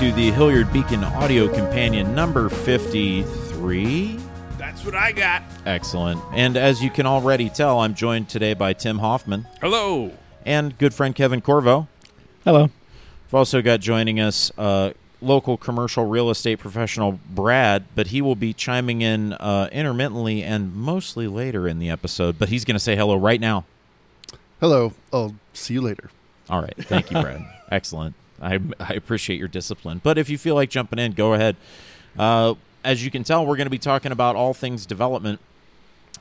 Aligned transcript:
to 0.00 0.10
the 0.12 0.30
Hilliard 0.30 0.72
Beacon 0.72 1.04
Audio 1.04 1.46
Companion 1.46 2.14
number 2.14 2.48
53. 2.48 4.16
That's 4.56 4.82
what 4.82 4.94
I 4.94 5.12
got. 5.12 5.42
Excellent. 5.66 6.22
And 6.32 6.56
as 6.56 6.82
you 6.82 6.88
can 6.88 7.04
already 7.04 7.50
tell, 7.50 7.80
I'm 7.80 7.92
joined 7.92 8.30
today 8.30 8.54
by 8.54 8.72
Tim 8.72 9.00
Hoffman 9.00 9.46
Hello. 9.60 10.12
and 10.46 10.78
good 10.78 10.94
friend 10.94 11.14
Kevin 11.14 11.42
Corvo. 11.42 11.86
Hello. 12.46 12.62
We've 12.62 13.34
also 13.34 13.60
got 13.60 13.80
joining 13.80 14.18
us 14.18 14.50
uh, 14.56 14.94
local 15.20 15.58
commercial 15.58 16.06
real 16.06 16.30
estate 16.30 16.60
professional 16.60 17.20
Brad, 17.28 17.84
but 17.94 18.06
he 18.06 18.22
will 18.22 18.36
be 18.36 18.54
chiming 18.54 19.02
in 19.02 19.34
uh, 19.34 19.68
intermittently 19.70 20.42
and 20.42 20.74
mostly 20.74 21.26
later 21.26 21.68
in 21.68 21.78
the 21.78 21.90
episode. 21.90 22.38
But 22.38 22.48
he's 22.48 22.64
going 22.64 22.76
to 22.76 22.80
say 22.80 22.96
hello 22.96 23.18
right 23.18 23.38
now. 23.38 23.66
Hello. 24.60 24.94
I'll 25.12 25.34
see 25.52 25.74
you 25.74 25.82
later. 25.82 26.08
All 26.48 26.62
right. 26.62 26.74
Thank 26.78 27.10
you, 27.10 27.20
Brad. 27.20 27.44
Excellent. 27.70 28.14
I, 28.40 28.58
I 28.78 28.94
appreciate 28.94 29.38
your 29.38 29.48
discipline. 29.48 30.00
But 30.02 30.18
if 30.18 30.28
you 30.28 30.38
feel 30.38 30.54
like 30.54 30.70
jumping 30.70 30.98
in, 30.98 31.12
go 31.12 31.34
ahead. 31.34 31.56
Uh, 32.18 32.54
as 32.82 33.04
you 33.04 33.10
can 33.10 33.24
tell, 33.24 33.44
we're 33.44 33.56
going 33.56 33.66
to 33.66 33.70
be 33.70 33.78
talking 33.78 34.12
about 34.12 34.36
all 34.36 34.54
things 34.54 34.86
development 34.86 35.40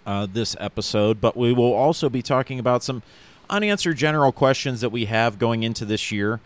uh, 0.06 0.28
this 0.32 0.56
episode, 0.60 1.22
but 1.22 1.38
we 1.38 1.54
will 1.54 1.74
also 1.74 2.10
be 2.10 2.22
talking 2.22 2.60
about 2.60 2.84
some 2.84 3.02
unanswered 3.50 3.98
general 3.98 4.32
questions 4.32 4.82
that 4.82 4.90
we 4.90 5.06
have 5.06 5.40
going 5.40 5.64
into 5.64 5.86
this 5.86 6.12
year. 6.12 6.40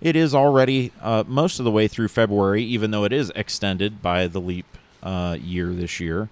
It 0.00 0.16
is 0.16 0.34
already 0.34 0.92
uh, 1.00 1.24
most 1.26 1.58
of 1.58 1.64
the 1.64 1.70
way 1.70 1.88
through 1.88 2.08
February, 2.08 2.62
even 2.62 2.90
though 2.90 3.04
it 3.04 3.12
is 3.12 3.32
extended 3.34 4.00
by 4.00 4.26
the 4.26 4.40
leap 4.40 4.66
uh, 5.02 5.36
year 5.40 5.72
this 5.72 6.00
year. 6.00 6.28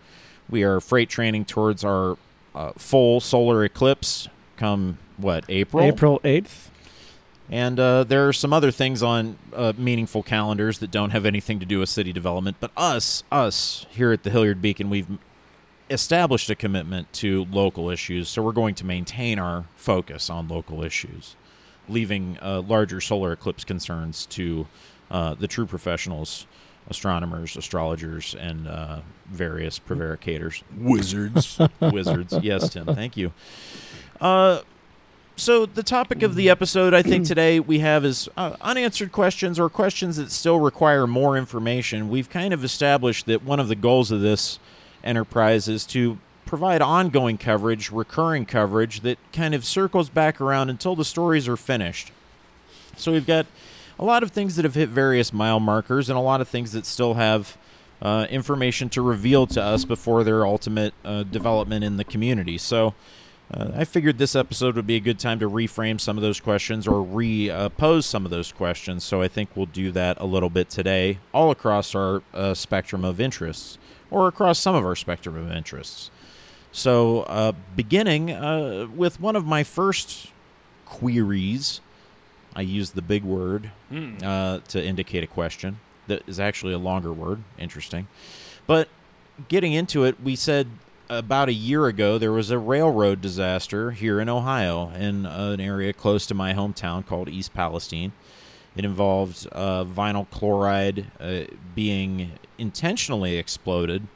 We 0.48 0.62
are 0.62 0.80
freight 0.80 1.08
training 1.08 1.46
towards 1.46 1.84
our 1.84 2.16
uh, 2.54 2.72
full 2.76 3.20
solar 3.20 3.64
eclipse 3.64 4.28
come 4.56 4.98
what 5.16 5.44
April? 5.48 5.84
April 5.84 6.20
8th. 6.20 6.68
And 7.50 7.78
uh, 7.78 8.04
there 8.04 8.28
are 8.28 8.32
some 8.32 8.52
other 8.52 8.70
things 8.70 9.02
on 9.02 9.38
uh, 9.52 9.72
meaningful 9.76 10.22
calendars 10.22 10.80
that 10.80 10.90
don't 10.90 11.10
have 11.10 11.24
anything 11.24 11.60
to 11.60 11.66
do 11.66 11.78
with 11.78 11.88
city 11.88 12.12
development. 12.12 12.56
But 12.58 12.72
us, 12.76 13.22
us 13.30 13.86
here 13.90 14.12
at 14.12 14.24
the 14.24 14.30
Hilliard 14.30 14.60
Beacon, 14.60 14.90
we've 14.90 15.06
established 15.88 16.50
a 16.50 16.54
commitment 16.54 17.12
to 17.14 17.46
local 17.50 17.90
issues. 17.90 18.28
So 18.28 18.42
we're 18.42 18.52
going 18.52 18.74
to 18.76 18.84
maintain 18.84 19.38
our 19.38 19.66
focus 19.76 20.28
on 20.28 20.48
local 20.48 20.82
issues, 20.82 21.36
leaving 21.88 22.38
uh, 22.42 22.62
larger 22.62 23.00
solar 23.00 23.32
eclipse 23.32 23.64
concerns 23.64 24.26
to 24.26 24.66
uh, 25.10 25.34
the 25.34 25.46
true 25.46 25.66
professionals, 25.66 26.46
astronomers, 26.88 27.56
astrologers, 27.56 28.34
and 28.34 28.66
uh, 28.66 29.00
various 29.26 29.78
prevaricators 29.78 30.62
Wizards. 30.76 31.60
wizards. 31.80 32.36
Yes, 32.42 32.70
Tim. 32.70 32.86
Thank 32.86 33.16
you. 33.16 33.32
Uh, 34.20 34.62
so 35.36 35.66
the 35.66 35.82
topic 35.82 36.22
of 36.22 36.34
the 36.34 36.48
episode, 36.48 36.94
I 36.94 37.02
think 37.02 37.26
today 37.26 37.60
we 37.60 37.80
have 37.80 38.04
is 38.04 38.28
uh, 38.36 38.56
unanswered 38.60 39.12
questions 39.12 39.58
or 39.58 39.68
questions 39.68 40.16
that 40.16 40.30
still 40.30 40.58
require 40.58 41.06
more 41.06 41.36
information. 41.36 42.08
We've 42.08 42.30
kind 42.30 42.54
of 42.54 42.64
established 42.64 43.26
that 43.26 43.44
one 43.44 43.60
of 43.60 43.68
the 43.68 43.74
goals 43.74 44.10
of 44.10 44.20
this 44.22 44.58
enterprise 45.04 45.68
is 45.68 45.84
to 45.86 46.18
provide 46.46 46.80
ongoing 46.80 47.36
coverage, 47.36 47.90
recurring 47.90 48.46
coverage 48.46 49.00
that 49.00 49.18
kind 49.32 49.54
of 49.54 49.64
circles 49.64 50.08
back 50.08 50.40
around 50.40 50.70
until 50.70 50.96
the 50.96 51.04
stories 51.04 51.46
are 51.46 51.56
finished. 51.56 52.12
So 52.96 53.12
we've 53.12 53.26
got 53.26 53.46
a 53.98 54.04
lot 54.04 54.22
of 54.22 54.30
things 54.30 54.56
that 54.56 54.64
have 54.64 54.74
hit 54.74 54.88
various 54.88 55.32
mile 55.32 55.60
markers 55.60 56.08
and 56.08 56.16
a 56.16 56.22
lot 56.22 56.40
of 56.40 56.48
things 56.48 56.72
that 56.72 56.86
still 56.86 57.14
have 57.14 57.58
uh, 58.00 58.26
information 58.30 58.88
to 58.90 59.02
reveal 59.02 59.46
to 59.48 59.62
us 59.62 59.84
before 59.84 60.24
their 60.24 60.46
ultimate 60.46 60.94
uh, 61.04 61.24
development 61.24 61.84
in 61.84 61.96
the 61.96 62.04
community. 62.04 62.58
So 62.58 62.94
uh, 63.52 63.70
I 63.74 63.84
figured 63.84 64.18
this 64.18 64.34
episode 64.34 64.74
would 64.76 64.86
be 64.86 64.96
a 64.96 65.00
good 65.00 65.18
time 65.18 65.38
to 65.38 65.48
reframe 65.48 66.00
some 66.00 66.16
of 66.16 66.22
those 66.22 66.40
questions 66.40 66.86
or 66.86 67.00
re-pose 67.02 68.04
some 68.04 68.24
of 68.24 68.30
those 68.30 68.50
questions. 68.50 69.04
So 69.04 69.22
I 69.22 69.28
think 69.28 69.50
we'll 69.54 69.66
do 69.66 69.92
that 69.92 70.20
a 70.20 70.26
little 70.26 70.50
bit 70.50 70.68
today, 70.68 71.18
all 71.32 71.50
across 71.50 71.94
our 71.94 72.22
uh, 72.34 72.54
spectrum 72.54 73.04
of 73.04 73.20
interests, 73.20 73.78
or 74.10 74.26
across 74.26 74.58
some 74.58 74.74
of 74.74 74.84
our 74.84 74.96
spectrum 74.96 75.36
of 75.36 75.50
interests. 75.50 76.10
So, 76.72 77.20
uh, 77.22 77.52
beginning 77.74 78.30
uh, 78.30 78.88
with 78.94 79.20
one 79.20 79.34
of 79.34 79.46
my 79.46 79.64
first 79.64 80.32
queries, 80.84 81.80
I 82.54 82.60
use 82.62 82.90
the 82.90 83.02
big 83.02 83.24
word 83.24 83.70
uh, 84.22 84.58
to 84.68 84.84
indicate 84.84 85.24
a 85.24 85.26
question 85.26 85.80
that 86.06 86.22
is 86.26 86.38
actually 86.38 86.72
a 86.74 86.78
longer 86.78 87.12
word. 87.12 87.42
Interesting. 87.58 88.08
But 88.66 88.88
getting 89.48 89.72
into 89.72 90.04
it, 90.04 90.20
we 90.22 90.36
said 90.36 90.68
about 91.08 91.48
a 91.48 91.52
year 91.52 91.86
ago 91.86 92.18
there 92.18 92.32
was 92.32 92.50
a 92.50 92.58
railroad 92.58 93.20
disaster 93.20 93.92
here 93.92 94.20
in 94.20 94.28
Ohio 94.28 94.90
in 94.90 95.26
an 95.26 95.60
area 95.60 95.92
close 95.92 96.26
to 96.26 96.34
my 96.34 96.52
hometown 96.52 97.04
called 97.06 97.28
East 97.28 97.54
Palestine. 97.54 98.12
It 98.76 98.84
involved 98.84 99.46
uh, 99.52 99.84
vinyl 99.84 100.28
chloride 100.30 101.06
uh, 101.18 101.44
being 101.74 102.32
intentionally 102.58 103.36
exploded 103.36 104.06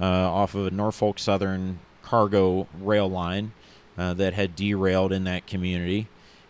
uh, 0.00 0.04
off 0.04 0.54
of 0.54 0.66
a 0.66 0.70
Norfolk 0.70 1.18
Southern 1.18 1.80
cargo 2.02 2.68
rail 2.80 3.08
line 3.10 3.52
uh, 3.98 4.14
that 4.14 4.34
had 4.34 4.54
derailed 4.54 5.12
in 5.12 5.24
that 5.24 5.46
community. 5.46 6.06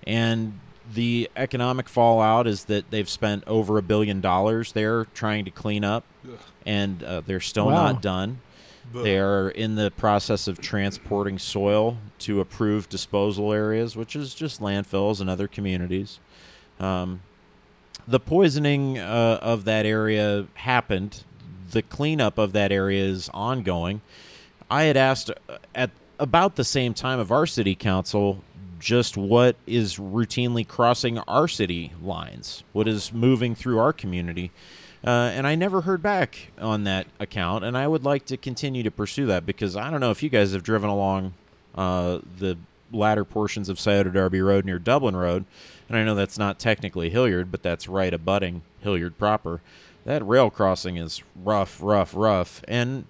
And 0.07 0.61
the 0.93 1.31
economic 1.35 1.89
fallout 1.89 2.47
is 2.47 2.65
that 2.67 2.91
they've 2.91 3.09
spent 3.09 3.43
over 3.47 3.79
a 3.79 3.83
billion 3.83 4.21
dollars 4.21 4.73
there 4.73 5.07
trying 5.15 5.45
to 5.47 5.51
clean 5.51 5.83
up, 5.83 6.05
and 6.67 7.03
uh, 7.03 7.23
they're 7.23 7.41
still 7.41 7.67
Wow. 7.67 7.93
not 7.93 8.03
done. 8.03 8.41
They 8.93 9.19
are 9.19 9.49
in 9.49 9.75
the 9.75 9.91
process 9.91 10.49
of 10.49 10.61
transporting 10.61 11.39
soil 11.39 11.99
to 12.21 12.41
approved 12.41 12.91
disposal 12.91 13.53
areas, 13.53 13.97
which 13.97 14.17
is 14.17 14.35
just 14.35 14.61
landfills 14.61 15.21
and 15.21 15.29
other 15.29 15.49
communities. 15.49 16.19
Um, 16.81 17.21
the 18.07 18.21
poisoning 18.21 18.99
uh, 18.99 19.39
of 19.43 19.65
that 19.65 19.87
area 19.87 20.47
happened. 20.55 21.25
The 21.71 21.83
cleanup 21.83 22.39
of 22.39 22.53
that 22.53 22.71
area 22.71 23.05
is 23.05 23.29
ongoing. 23.35 24.01
I 24.71 24.85
had 24.85 24.97
asked 24.97 25.31
uh, 25.49 25.59
at 25.75 25.91
about 26.19 26.57
the 26.57 26.65
same 26.65 26.95
time 26.95 27.19
of 27.19 27.31
our 27.31 27.47
city 27.47 27.75
council 27.75 28.43
just 28.79 29.17
what 29.17 29.57
is 29.67 29.97
routinely 29.97 30.67
crossing 30.67 31.19
our 31.21 31.49
city 31.49 31.93
lines, 32.01 32.63
what 32.73 32.87
is 32.87 33.13
moving 33.13 33.55
through 33.55 33.79
our 33.79 33.93
community. 33.93 34.53
Uh, 35.07 35.31
and 35.33 35.47
I 35.47 35.55
never 35.55 35.83
heard 35.83 36.03
back 36.03 36.51
on 36.59 36.83
that 36.85 37.07
account, 37.21 37.65
and 37.65 37.79
I 37.79 37.87
would 37.87 38.05
like 38.05 38.27
to 38.27 38.37
continue 38.37 38.83
to 38.83 38.91
pursue 38.91 39.25
that 39.27 39.47
because 39.47 39.77
I 39.77 39.89
don't 39.89 40.01
know 40.01 40.11
if 40.11 40.21
you 40.21 40.29
guys 40.29 40.53
have 40.53 40.65
driven 40.65 40.91
along 40.91 41.35
uh, 41.77 42.19
the 42.39 42.59
latter 42.93 43.25
portions 43.25 43.69
of 43.69 43.79
Scioto 43.79 44.11
Darby 44.11 44.41
Road 44.41 44.65
near 44.65 44.81
Dublin 44.81 45.15
Road, 45.15 45.45
and 45.89 45.97
I 45.97 46.03
know 46.03 46.17
that's 46.17 46.39
not 46.39 46.59
technically 46.59 47.11
Hilliard, 47.11 47.53
but 47.53 47.63
that's 47.63 47.87
right 47.87 48.13
abutting 48.13 48.63
Hilliard 48.81 49.17
proper. 49.17 49.61
That 50.05 50.27
rail 50.27 50.51
crossing 50.51 50.97
is 50.97 51.23
rough, 51.37 51.79
rough, 51.81 52.13
rough, 52.13 52.65
and 52.67 53.05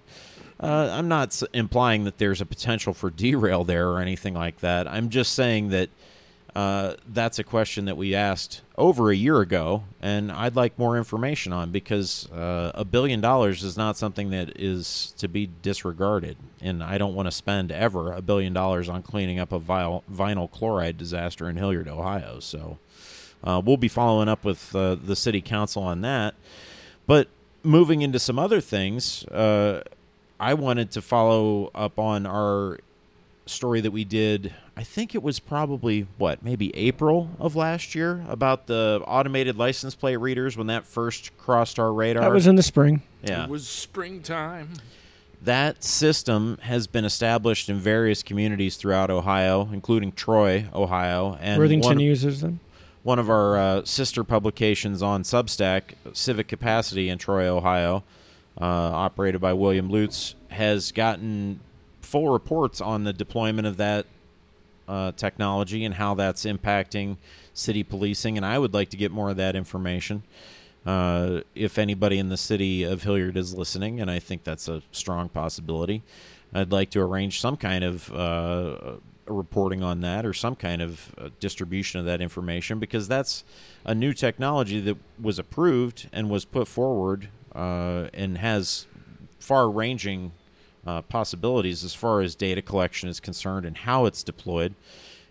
uh, 0.59 0.89
I'm 0.91 1.07
not 1.07 1.41
implying 1.51 2.03
that 2.03 2.19
there's 2.19 2.41
a 2.41 2.45
potential 2.45 2.93
for 2.93 3.09
derail 3.09 3.63
there 3.63 3.89
or 3.89 3.99
anything 3.99 4.35
like 4.35 4.59
that. 4.59 4.87
I'm 4.87 5.09
just 5.09 5.33
saying 5.33 5.69
that 5.69 5.89
uh, 6.57 6.95
that's 7.07 7.37
a 7.37 7.43
question 7.43 7.85
that 7.85 7.95
we 7.95 8.15
asked 8.15 8.63
over 8.79 9.11
a 9.11 9.15
year 9.15 9.41
ago, 9.41 9.83
and 10.01 10.31
I'd 10.31 10.55
like 10.55 10.79
more 10.79 10.97
information 10.97 11.53
on 11.53 11.69
because 11.69 12.27
uh, 12.31 12.71
a 12.73 12.83
billion 12.83 13.21
dollars 13.21 13.63
is 13.63 13.77
not 13.77 13.95
something 13.95 14.31
that 14.31 14.59
is 14.59 15.13
to 15.19 15.27
be 15.27 15.51
disregarded, 15.61 16.35
and 16.59 16.83
I 16.83 16.97
don't 16.97 17.13
want 17.13 17.27
to 17.27 17.31
spend 17.31 17.71
ever 17.71 18.11
a 18.11 18.23
billion 18.23 18.53
dollars 18.53 18.89
on 18.89 19.03
cleaning 19.03 19.37
up 19.37 19.51
a 19.51 19.59
vinyl, 19.59 20.01
vinyl 20.11 20.49
chloride 20.49 20.97
disaster 20.97 21.47
in 21.47 21.57
Hilliard, 21.57 21.87
Ohio. 21.87 22.39
So 22.39 22.79
uh, 23.43 23.61
we'll 23.63 23.77
be 23.77 23.87
following 23.87 24.27
up 24.27 24.43
with 24.43 24.75
uh, 24.75 24.95
the 24.95 25.15
city 25.15 25.41
council 25.41 25.83
on 25.83 26.01
that. 26.01 26.33
But 27.05 27.27
moving 27.61 28.01
into 28.01 28.17
some 28.17 28.39
other 28.39 28.61
things, 28.61 29.25
uh, 29.25 29.83
I 30.39 30.55
wanted 30.55 30.89
to 30.93 31.03
follow 31.03 31.69
up 31.75 31.99
on 31.99 32.25
our 32.25 32.79
story 33.45 33.79
that 33.81 33.91
we 33.91 34.05
did. 34.05 34.55
I 34.77 34.83
think 34.83 35.15
it 35.15 35.23
was 35.23 35.39
probably 35.39 36.05
what, 36.19 36.43
maybe 36.43 36.73
April 36.75 37.31
of 37.39 37.55
last 37.55 37.95
year 37.95 38.23
about 38.29 38.67
the 38.67 39.01
automated 39.07 39.57
license 39.57 39.95
plate 39.95 40.17
readers 40.17 40.55
when 40.55 40.67
that 40.67 40.85
first 40.85 41.35
crossed 41.39 41.79
our 41.79 41.91
radar. 41.91 42.21
That 42.21 42.31
was 42.31 42.45
in 42.45 42.57
the 42.57 42.63
spring. 42.63 43.01
yeah. 43.23 43.45
It 43.45 43.49
was 43.49 43.67
springtime. 43.67 44.73
That 45.41 45.83
system 45.83 46.59
has 46.61 46.85
been 46.85 47.05
established 47.05 47.69
in 47.69 47.77
various 47.77 48.21
communities 48.21 48.75
throughout 48.75 49.09
Ohio, 49.09 49.67
including 49.73 50.11
Troy, 50.11 50.67
Ohio, 50.75 51.39
and 51.41 51.59
Worthington 51.59 51.89
one, 51.89 51.99
uses 51.99 52.41
them. 52.41 52.59
one 53.01 53.17
of 53.17 53.31
our 53.31 53.57
uh, 53.57 53.83
sister 53.83 54.23
publications 54.23 55.01
on 55.01 55.23
Substack, 55.23 55.93
Civic 56.13 56.47
Capacity 56.47 57.09
in 57.09 57.17
Troy, 57.17 57.47
Ohio, 57.47 58.03
uh, 58.61 58.63
operated 58.65 59.41
by 59.41 59.53
William 59.53 59.89
Lutz, 59.89 60.35
has 60.49 60.91
gotten 60.91 61.61
full 62.01 62.29
reports 62.29 62.79
on 62.79 63.05
the 63.05 63.13
deployment 63.13 63.67
of 63.67 63.77
that 63.77 64.05
uh, 64.87 65.11
technology 65.13 65.83
and 65.83 65.95
how 65.95 66.13
that's 66.15 66.45
impacting 66.45 67.17
city 67.53 67.83
policing. 67.83 68.37
And 68.37 68.45
I 68.45 68.59
would 68.59 68.73
like 68.73 68.89
to 68.89 68.97
get 68.97 69.11
more 69.11 69.29
of 69.29 69.37
that 69.37 69.55
information. 69.55 70.23
Uh, 70.85 71.41
if 71.53 71.77
anybody 71.77 72.17
in 72.17 72.29
the 72.29 72.37
city 72.37 72.83
of 72.83 73.03
Hilliard 73.03 73.35
is 73.35 73.53
listening, 73.53 73.99
and 73.99 74.09
I 74.09 74.19
think 74.19 74.43
that's 74.43 74.69
a 74.69 74.81
strong 74.91 75.27
possibility, 75.27 76.01
I'd 76.53 76.71
like 76.71 76.89
to 76.91 77.01
arrange 77.01 77.41
some 77.41 77.57
kind 77.57 77.83
of 77.83 78.13
uh, 78.13 78.97
reporting 79.25 79.83
on 79.83 80.01
that 80.01 80.25
or 80.25 80.33
some 80.33 80.55
kind 80.55 80.81
of 80.81 81.13
uh, 81.17 81.29
distribution 81.39 81.99
of 81.99 82.05
that 82.05 82.21
information 82.21 82.79
because 82.79 83.07
that's 83.07 83.43
a 83.85 83.93
new 83.93 84.13
technology 84.13 84.79
that 84.79 84.97
was 85.21 85.37
approved 85.37 86.09
and 86.13 86.29
was 86.29 86.45
put 86.45 86.67
forward 86.67 87.29
uh, 87.53 88.07
and 88.13 88.37
has 88.37 88.87
far-ranging 89.39 90.31
uh, 90.87 91.01
possibilities 91.03 91.83
as 91.83 91.93
far 91.93 92.21
as 92.21 92.33
data 92.33 92.61
collection 92.61 93.09
is 93.09 93.19
concerned 93.19 93.65
and 93.65 93.77
how 93.79 94.05
it's 94.05 94.23
deployed. 94.23 94.73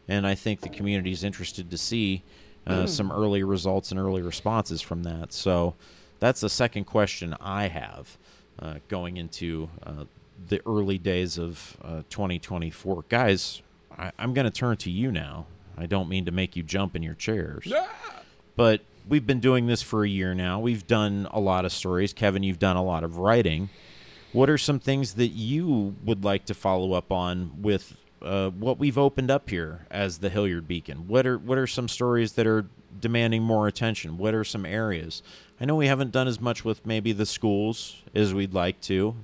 And 0.06 0.26
I 0.26 0.34
think 0.36 0.60
the 0.60 0.68
community 0.68 1.10
is 1.12 1.24
interested 1.24 1.70
to 1.70 1.78
see 1.78 2.22
uh, 2.66 2.86
some 2.86 3.10
early 3.10 3.42
results 3.42 3.90
and 3.90 3.98
early 3.98 4.22
responses 4.22 4.80
from 4.82 5.02
that. 5.04 5.32
So 5.32 5.74
that's 6.20 6.40
the 6.40 6.48
second 6.50 6.84
question 6.84 7.34
I 7.40 7.68
have 7.68 8.16
uh, 8.60 8.74
going 8.88 9.16
into 9.16 9.68
uh, 9.84 10.04
the 10.48 10.60
early 10.66 10.98
days 10.98 11.38
of 11.38 11.76
uh, 11.82 12.02
2024. 12.10 13.04
Guys, 13.08 13.62
I- 13.98 14.12
I'm 14.18 14.34
going 14.34 14.44
to 14.44 14.50
turn 14.50 14.76
to 14.78 14.90
you 14.90 15.10
now. 15.10 15.46
I 15.78 15.86
don't 15.86 16.08
mean 16.08 16.24
to 16.26 16.30
make 16.32 16.56
you 16.56 16.62
jump 16.62 16.96
in 16.96 17.02
your 17.02 17.14
chairs, 17.14 17.64
but 18.56 18.80
we've 19.08 19.26
been 19.26 19.40
doing 19.40 19.66
this 19.66 19.82
for 19.82 20.04
a 20.04 20.08
year 20.08 20.34
now. 20.34 20.58
We've 20.58 20.86
done 20.86 21.28
a 21.30 21.38
lot 21.40 21.64
of 21.64 21.72
stories. 21.72 22.12
Kevin, 22.12 22.42
you've 22.42 22.58
done 22.58 22.76
a 22.76 22.82
lot 22.84 23.04
of 23.04 23.18
writing. 23.18 23.68
What 24.36 24.50
are 24.50 24.58
some 24.58 24.80
things 24.80 25.14
that 25.14 25.28
you 25.28 25.96
would 26.04 26.22
like 26.22 26.44
to 26.44 26.52
follow 26.52 26.92
up 26.92 27.10
on 27.10 27.62
with 27.62 27.96
uh, 28.20 28.50
what 28.50 28.78
we've 28.78 28.98
opened 28.98 29.30
up 29.30 29.48
here 29.48 29.86
as 29.90 30.18
the 30.18 30.28
Hilliard 30.28 30.68
Beacon? 30.68 31.08
What 31.08 31.26
are 31.26 31.38
what 31.38 31.56
are 31.56 31.66
some 31.66 31.88
stories 31.88 32.32
that 32.32 32.46
are 32.46 32.66
demanding 33.00 33.42
more 33.42 33.66
attention? 33.66 34.18
What 34.18 34.34
are 34.34 34.44
some 34.44 34.66
areas? 34.66 35.22
I 35.58 35.64
know 35.64 35.74
we 35.74 35.86
haven't 35.86 36.12
done 36.12 36.28
as 36.28 36.38
much 36.38 36.66
with 36.66 36.84
maybe 36.84 37.12
the 37.12 37.24
schools 37.24 38.02
as 38.14 38.34
we'd 38.34 38.52
like 38.52 38.78
to 38.82 39.16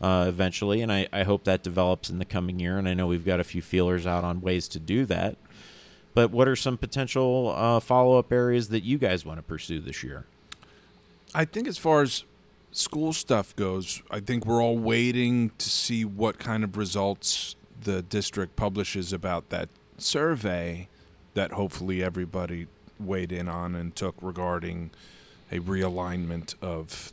uh, 0.00 0.26
eventually, 0.28 0.80
and 0.80 0.92
I, 0.92 1.08
I 1.12 1.24
hope 1.24 1.42
that 1.42 1.64
develops 1.64 2.08
in 2.08 2.20
the 2.20 2.24
coming 2.24 2.60
year. 2.60 2.78
And 2.78 2.88
I 2.88 2.94
know 2.94 3.08
we've 3.08 3.26
got 3.26 3.40
a 3.40 3.44
few 3.44 3.62
feelers 3.62 4.06
out 4.06 4.22
on 4.22 4.42
ways 4.42 4.68
to 4.68 4.78
do 4.78 5.04
that. 5.06 5.38
But 6.14 6.30
what 6.30 6.46
are 6.46 6.54
some 6.54 6.78
potential 6.78 7.52
uh, 7.56 7.80
follow 7.80 8.16
up 8.16 8.32
areas 8.32 8.68
that 8.68 8.84
you 8.84 8.96
guys 8.96 9.26
want 9.26 9.38
to 9.38 9.42
pursue 9.42 9.80
this 9.80 10.04
year? 10.04 10.24
I 11.34 11.46
think 11.46 11.66
as 11.66 11.78
far 11.78 12.02
as 12.02 12.22
school 12.72 13.12
stuff 13.12 13.54
goes, 13.54 14.02
I 14.10 14.20
think 14.20 14.44
we're 14.44 14.62
all 14.62 14.78
waiting 14.78 15.50
to 15.58 15.68
see 15.68 16.04
what 16.04 16.38
kind 16.38 16.64
of 16.64 16.76
results 16.76 17.54
the 17.80 18.02
district 18.02 18.56
publishes 18.56 19.12
about 19.12 19.50
that 19.50 19.68
survey 19.98 20.88
that 21.34 21.52
hopefully 21.52 22.02
everybody 22.02 22.66
weighed 22.98 23.32
in 23.32 23.48
on 23.48 23.74
and 23.74 23.94
took 23.94 24.14
regarding 24.20 24.90
a 25.50 25.58
realignment 25.58 26.54
of 26.62 27.12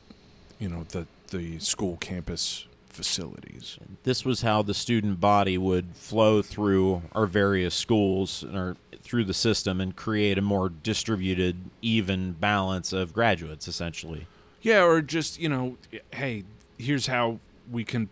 you 0.60 0.70
know 0.70 0.86
the 0.90 1.08
the 1.30 1.60
school 1.60 1.98
campus 1.98 2.66
facilities. 2.88 3.78
This 4.04 4.26
was 4.26 4.42
how 4.42 4.62
the 4.62 4.74
student 4.74 5.20
body 5.20 5.58
would 5.58 5.96
flow 5.96 6.42
through 6.42 7.04
our 7.14 7.28
various 7.28 7.76
schools 7.76 8.44
or 8.44 8.76
through 9.02 9.26
the 9.26 9.34
system 9.34 9.80
and 9.80 9.96
create 9.96 10.38
a 10.38 10.42
more 10.42 10.70
distributed, 10.70 11.56
even 11.82 12.34
balance 12.34 12.92
of 12.92 13.14
graduates, 13.14 13.68
essentially. 13.68 14.28
Yeah, 14.62 14.84
or 14.84 15.02
just, 15.02 15.40
you 15.40 15.50
know, 15.50 15.78
hey, 16.12 16.44
here's 16.78 17.08
how 17.08 17.40
we 17.72 17.84
can 17.84 18.10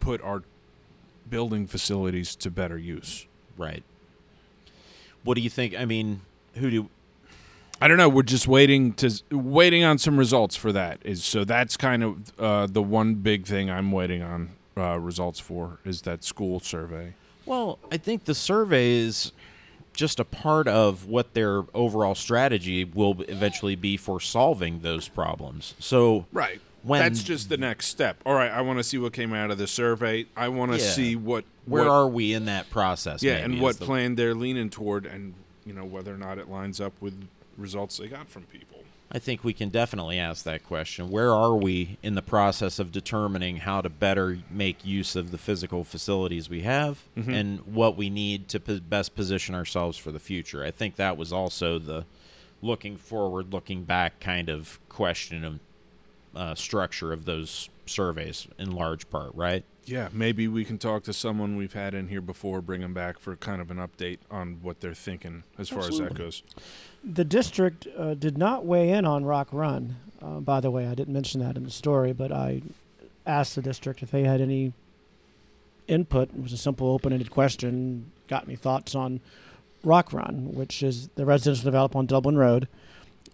put 0.00 0.20
our 0.22 0.42
building 1.28 1.66
facilities 1.66 2.34
to 2.36 2.50
better 2.50 2.78
use. 2.78 3.26
Right. 3.56 3.82
What 5.22 5.36
do 5.36 5.40
you 5.40 5.50
think? 5.50 5.74
I 5.78 5.84
mean, 5.84 6.22
who 6.54 6.70
do 6.70 6.88
I 7.80 7.88
don't 7.88 7.96
know. 7.96 8.08
We're 8.08 8.22
just 8.22 8.46
waiting 8.46 8.92
to 8.94 9.10
waiting 9.30 9.84
on 9.84 9.98
some 9.98 10.16
results 10.16 10.56
for 10.56 10.72
that. 10.72 11.00
Is 11.04 11.24
so 11.24 11.44
that's 11.44 11.76
kind 11.76 12.02
of 12.02 12.32
uh, 12.38 12.66
the 12.66 12.82
one 12.82 13.16
big 13.16 13.46
thing 13.46 13.70
I'm 13.70 13.90
waiting 13.90 14.22
on 14.22 14.50
uh, 14.76 14.98
results 14.98 15.40
for 15.40 15.80
is 15.84 16.02
that 16.02 16.24
school 16.24 16.60
survey. 16.60 17.14
Well, 17.46 17.78
I 17.90 17.96
think 17.96 18.24
the 18.24 18.34
survey 18.34 18.92
is 18.92 19.32
just 19.94 20.20
a 20.20 20.24
part 20.24 20.68
of 20.68 21.06
what 21.06 21.34
their 21.34 21.62
overall 21.72 22.14
strategy 22.14 22.84
will 22.84 23.22
eventually 23.28 23.76
be 23.76 23.96
for 23.96 24.20
solving 24.20 24.80
those 24.80 25.08
problems. 25.08 25.74
So, 25.78 26.26
Right. 26.32 26.60
When- 26.82 27.00
that's 27.00 27.22
just 27.22 27.48
the 27.48 27.56
next 27.56 27.86
step. 27.86 28.18
All 28.26 28.34
right. 28.34 28.50
I 28.50 28.60
want 28.60 28.78
to 28.78 28.82
see 28.84 28.98
what 28.98 29.14
came 29.14 29.32
out 29.32 29.50
of 29.50 29.56
the 29.56 29.66
survey. 29.66 30.26
I 30.36 30.48
want 30.48 30.72
to 30.72 30.78
Yeah. 30.78 30.90
see 30.90 31.16
what 31.16 31.44
where 31.64 31.84
what, 31.84 31.90
are 31.90 32.06
we 32.06 32.34
in 32.34 32.44
that 32.44 32.68
process? 32.68 33.22
yeah, 33.22 33.36
and 33.36 33.58
what 33.58 33.78
the- 33.78 33.86
plan 33.86 34.16
they're 34.16 34.34
leaning 34.34 34.68
toward, 34.68 35.06
and 35.06 35.32
you 35.64 35.72
know 35.72 35.84
whether 35.86 36.12
or 36.12 36.18
not 36.18 36.36
it 36.38 36.50
lines 36.50 36.78
up 36.82 36.92
with 37.00 37.26
results 37.56 37.96
they 37.96 38.08
got 38.08 38.28
from 38.28 38.42
people. 38.42 38.80
I 39.12 39.18
think 39.20 39.44
we 39.44 39.52
can 39.52 39.68
definitely 39.68 40.18
ask 40.18 40.44
that 40.44 40.64
question. 40.64 41.08
Where 41.08 41.32
are 41.32 41.54
we 41.54 41.98
in 42.02 42.14
the 42.14 42.22
process 42.22 42.78
of 42.80 42.90
determining 42.90 43.58
how 43.58 43.80
to 43.80 43.88
better 43.88 44.38
make 44.50 44.84
use 44.84 45.14
of 45.14 45.30
the 45.30 45.38
physical 45.38 45.84
facilities 45.84 46.48
we 46.50 46.62
have 46.62 47.02
Mm-hmm. 47.16 47.30
and 47.30 47.60
what 47.60 47.96
we 47.96 48.10
need 48.10 48.48
to 48.48 48.58
p- 48.60 48.80
best 48.80 49.14
position 49.14 49.54
ourselves 49.54 49.96
for 49.98 50.10
the 50.10 50.18
future? 50.18 50.64
I 50.64 50.70
think 50.72 50.96
that 50.96 51.16
was 51.16 51.32
also 51.32 51.78
the 51.78 52.06
looking 52.60 52.96
forward, 52.96 53.52
looking 53.52 53.84
back 53.84 54.18
kind 54.20 54.48
of 54.48 54.80
question 54.88 55.44
of 55.44 55.60
uh, 56.34 56.54
structure 56.56 57.12
of 57.12 57.24
those 57.24 57.68
surveys 57.86 58.48
in 58.58 58.72
large 58.72 59.08
part, 59.10 59.32
right? 59.34 59.62
Yeah, 59.84 60.08
maybe 60.12 60.48
we 60.48 60.64
can 60.64 60.78
talk 60.78 61.04
to 61.04 61.12
someone 61.12 61.56
we've 61.56 61.74
had 61.74 61.94
in 61.94 62.08
here 62.08 62.22
before, 62.22 62.62
bring 62.62 62.80
them 62.80 62.94
back 62.94 63.18
for 63.18 63.36
kind 63.36 63.60
of 63.60 63.70
an 63.70 63.76
update 63.76 64.18
on 64.30 64.58
what 64.62 64.80
they're 64.80 64.94
thinking 64.94 65.44
as 65.58 65.68
far 65.68 65.80
as 65.80 65.98
that 65.98 66.14
goes. 66.14 66.42
The 67.04 67.24
district 67.24 67.86
uh, 67.98 68.14
did 68.14 68.38
not 68.38 68.64
weigh 68.64 68.90
in 68.90 69.04
on 69.04 69.24
Rock 69.24 69.48
Run. 69.52 69.96
Uh, 70.22 70.40
by 70.40 70.60
the 70.60 70.70
way, 70.70 70.86
I 70.86 70.94
didn't 70.94 71.12
mention 71.12 71.40
that 71.40 71.56
in 71.56 71.64
the 71.64 71.70
story, 71.70 72.12
but 72.12 72.32
I 72.32 72.62
asked 73.26 73.54
the 73.54 73.62
district 73.62 74.02
if 74.02 74.10
they 74.10 74.24
had 74.24 74.40
any 74.40 74.72
input. 75.86 76.30
It 76.30 76.42
was 76.42 76.52
a 76.52 76.56
simple, 76.56 76.88
open-ended 76.88 77.30
question. 77.30 78.10
Got 78.28 78.44
any 78.44 78.56
thoughts 78.56 78.94
on 78.94 79.20
Rock 79.82 80.12
Run, 80.14 80.54
which 80.54 80.82
is 80.82 81.08
the 81.14 81.26
residential 81.26 81.64
development 81.64 81.98
on 81.98 82.06
Dublin 82.06 82.38
Road 82.38 82.68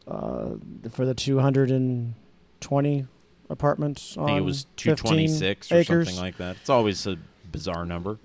uh, 0.08 0.50
for 0.90 1.06
the 1.06 1.14
220 1.14 3.06
apartments. 3.48 4.16
I 4.18 4.26
think 4.26 4.38
it 4.38 4.44
was 4.44 4.66
226 4.76 5.70
or 5.70 5.76
acres. 5.76 6.08
something 6.08 6.22
like 6.22 6.38
that. 6.38 6.56
It's 6.56 6.70
always 6.70 7.06
a 7.06 7.16
bizarre 7.52 7.86
number. 7.86 8.18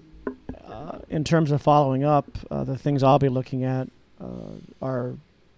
uh, 0.68 1.00
in 1.10 1.24
terms 1.24 1.52
of 1.52 1.62
following 1.62 2.04
up, 2.04 2.26
uh, 2.50 2.64
the 2.64 2.78
things 2.78 3.04
I'll 3.04 3.20
be 3.20 3.30
looking 3.30 3.64
at 3.64 3.90
uh, 4.20 4.26
are 4.82 5.16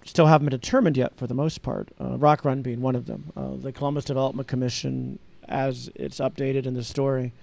still 0.07 0.27
haven't 0.27 0.45
been 0.45 0.59
determined 0.59 0.97
yet 0.97 1.17
for 1.17 1.27
the 1.27 1.33
most 1.33 1.61
part. 1.61 1.89
Uh, 1.99 2.17
Rock 2.17 2.45
Run 2.45 2.61
being 2.61 2.81
one 2.81 2.95
of 2.95 3.05
them. 3.05 3.31
Uh, 3.35 3.55
the 3.55 3.71
Columbus 3.71 4.05
Development 4.05 4.47
Commission, 4.47 5.19
as 5.47 5.89
it's 5.95 6.19
updated 6.19 6.65
in 6.65 6.73
the 6.73 6.83
story, 6.83 7.33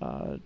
uh, 0.00 0.36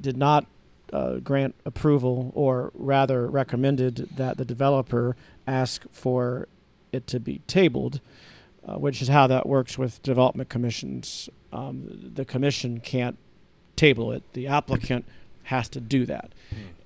did 0.00 0.16
not 0.16 0.46
uh, 0.92 1.16
grant 1.16 1.54
approval, 1.64 2.32
or 2.34 2.70
rather 2.74 3.26
recommended 3.26 4.08
that 4.16 4.36
the 4.38 4.44
developer 4.44 5.16
ask 5.46 5.84
for 5.90 6.48
it 6.92 7.06
to 7.06 7.20
be 7.20 7.40
tabled, 7.46 8.00
uh, 8.66 8.74
which 8.74 9.00
is 9.00 9.08
how 9.08 9.26
that 9.26 9.46
works 9.46 9.78
with 9.78 10.02
development 10.02 10.48
commissions. 10.48 11.28
Um, 11.52 12.10
the 12.14 12.24
commission 12.24 12.80
can't 12.80 13.18
table 13.76 14.12
it. 14.12 14.22
The 14.32 14.46
applicant 14.48 15.04
has 15.44 15.68
to 15.70 15.80
do 15.80 16.06
that, 16.06 16.32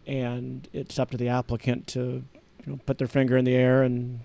and 0.06 0.68
it's 0.72 0.98
up 0.98 1.10
to 1.10 1.16
the 1.16 1.28
applicant 1.28 1.86
to 1.88 2.24
you 2.66 2.72
know, 2.72 2.80
put 2.86 2.98
their 2.98 3.06
finger 3.08 3.36
in 3.36 3.44
the 3.44 3.54
air 3.54 3.82
and 3.82 4.20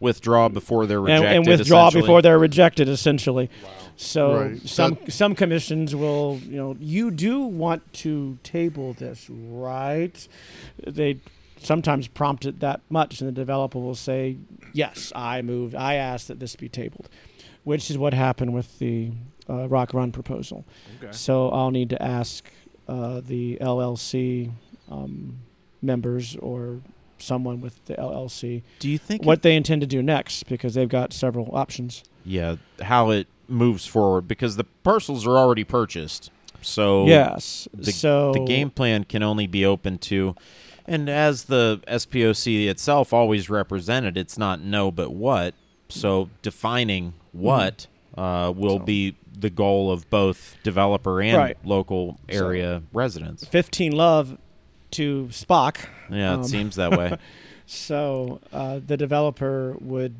Withdraw 0.00 0.48
before 0.48 0.86
they're 0.86 0.98
and, 0.98 1.06
rejected. 1.06 1.36
and 1.36 1.46
withdraw 1.46 1.90
before 1.90 2.20
they're 2.20 2.38
rejected. 2.38 2.88
Essentially, 2.88 3.48
so 3.96 4.34
Right. 4.42 4.68
some 4.68 4.98
That- 5.04 5.12
some 5.12 5.34
commissions 5.34 5.94
will 5.94 6.40
you 6.44 6.56
know 6.56 6.76
you 6.78 7.10
do 7.10 7.40
want 7.40 7.90
to 7.94 8.36
table 8.42 8.92
this, 8.92 9.30
right? 9.30 10.28
They 10.86 11.20
sometimes 11.58 12.08
prompt 12.08 12.44
it 12.44 12.60
that 12.60 12.80
much, 12.90 13.20
and 13.20 13.28
the 13.28 13.32
developer 13.32 13.78
will 13.78 13.94
say, 13.94 14.36
"Yes, 14.74 15.10
I 15.14 15.40
moved. 15.40 15.74
I 15.74 15.94
asked 15.94 16.28
that 16.28 16.38
this 16.40 16.54
be 16.56 16.68
tabled," 16.68 17.08
which 17.62 17.88
is 17.90 17.96
what 17.96 18.12
happened 18.12 18.52
with 18.52 18.78
the 18.80 19.12
uh, 19.48 19.68
Rock 19.68 19.94
Run 19.94 20.10
proposal. 20.12 20.64
Okay. 21.02 21.12
So 21.12 21.48
I'll 21.50 21.70
need 21.70 21.88
to 21.90 22.02
ask 22.02 22.44
uh, 22.88 23.20
the 23.26 23.56
LLC 23.62 24.50
um, 24.90 25.38
members 25.80 26.36
or 26.36 26.80
someone 27.18 27.60
with 27.60 27.84
the 27.86 27.94
LLC 27.94 28.62
Do 28.78 28.88
you 28.88 28.98
think 28.98 29.24
what 29.24 29.42
they 29.42 29.54
intend 29.56 29.80
to 29.82 29.86
do 29.86 30.02
next 30.02 30.46
because 30.48 30.74
they've 30.74 30.88
got 30.88 31.12
several 31.12 31.54
options. 31.54 32.02
yeah, 32.24 32.56
how 32.82 33.10
it 33.10 33.26
moves 33.48 33.86
forward 33.86 34.26
because 34.28 34.56
the 34.56 34.64
parcels 34.82 35.26
are 35.26 35.36
already 35.36 35.64
purchased. 35.64 36.30
So 36.62 37.06
yes. 37.06 37.68
the, 37.74 37.92
so 37.92 38.32
the 38.32 38.44
game 38.44 38.70
plan 38.70 39.04
can 39.04 39.22
only 39.22 39.46
be 39.46 39.64
open 39.66 39.98
to 39.98 40.34
and 40.86 41.08
as 41.08 41.44
the 41.44 41.80
SPOC 41.88 42.68
itself 42.68 43.12
always 43.12 43.48
represented, 43.50 44.16
it's 44.18 44.36
not 44.38 44.60
no 44.60 44.90
but 44.90 45.10
what. 45.12 45.54
So 45.88 46.28
defining 46.42 47.14
what 47.32 47.86
uh, 48.16 48.52
will 48.56 48.76
Mm-hmm. 48.76 48.82
So- 48.82 48.86
be 48.86 49.16
the 49.36 49.50
goal 49.50 49.90
of 49.90 50.08
both 50.10 50.56
developer 50.62 51.20
and 51.20 51.36
Right. 51.36 51.56
local 51.64 52.18
area 52.28 52.82
residents. 52.92 53.44
15 53.46 53.92
love 53.92 54.38
to 54.94 55.28
Spock. 55.30 55.76
Yeah, 56.10 56.32
it 56.32 56.36
um, 56.38 56.44
seems 56.44 56.76
that 56.76 56.90
way. 56.92 57.16
So 57.66 58.40
uh, 58.52 58.80
the 58.86 58.96
developer 58.98 59.74
would 59.80 60.14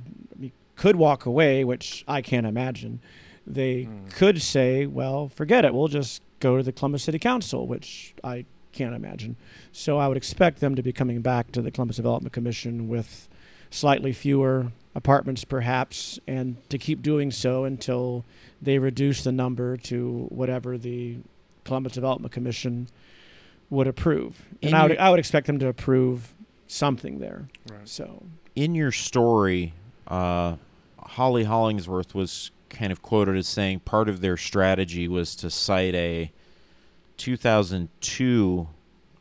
could 0.77 0.97
walk 0.97 1.27
away, 1.27 1.63
which 1.63 2.03
I 2.09 2.23
can't 2.23 2.47
imagine. 2.47 3.01
They 3.47 3.83
Hmm. 3.85 4.07
could 4.09 4.41
say, 4.41 4.87
"Well, 4.87 5.29
forget 5.29 5.65
it. 5.67 5.75
We'll 5.75 5.89
just 5.89 6.23
go 6.41 6.57
to 6.57 6.63
the 6.63 6.73
Columbus 6.73 7.03
City 7.03 7.19
Council," 7.19 7.67
which 7.67 8.15
I 8.25 8.47
can't 8.73 8.95
imagine. 8.95 9.37
So 9.73 9.99
I 9.99 10.09
would 10.09 10.17
expect 10.17 10.61
them 10.61 10.75
to 10.75 10.83
be 10.83 10.91
coming 10.91 11.21
back 11.21 11.53
to 11.53 11.61
the 11.61 11.71
Columbus 11.71 11.97
Development 11.97 12.33
Commission 12.33 12.89
with 12.89 13.29
slightly 13.71 14.13
fewer 14.15 14.73
apartments, 14.95 15.45
perhaps, 15.45 16.19
and 16.27 16.57
to 16.71 16.79
keep 16.79 17.03
doing 17.03 17.31
so 17.31 17.65
until 17.65 18.25
they 18.63 18.79
reduce 18.79 19.23
the 19.23 19.33
number 19.33 19.77
to 19.77 20.27
whatever 20.31 20.79
the 20.79 21.19
Columbus 21.65 21.93
Development 21.93 22.33
Commission 22.33 22.89
would 23.75 23.87
approve. 23.87 24.43
And 24.63 24.71
In 24.71 24.75
I 24.75 24.83
would, 24.83 24.93
your- 24.93 25.01
I 25.01 25.11
would 25.11 25.19
expect 25.19 25.47
them 25.47 25.59
to 25.59 25.69
approve 25.69 26.35
something 26.67 27.19
there. 27.19 27.49
Right. 27.71 27.87
So 27.89 28.25
in 28.57 28.75
your 28.75 28.93
story, 28.93 29.75
uh, 30.09 30.57
Holly 30.99 31.45
Hollingsworth 31.45 32.15
was 32.15 32.51
kind 32.71 32.91
of 32.91 33.03
quoted 33.03 33.37
as 33.37 33.47
saying 33.47 33.81
part 33.81 34.09
of 34.09 34.21
their 34.21 34.37
strategy 34.37 35.07
was 35.07 35.37
to 35.37 35.51
cite 35.51 35.95
a 35.95 36.33
2002 37.17 38.69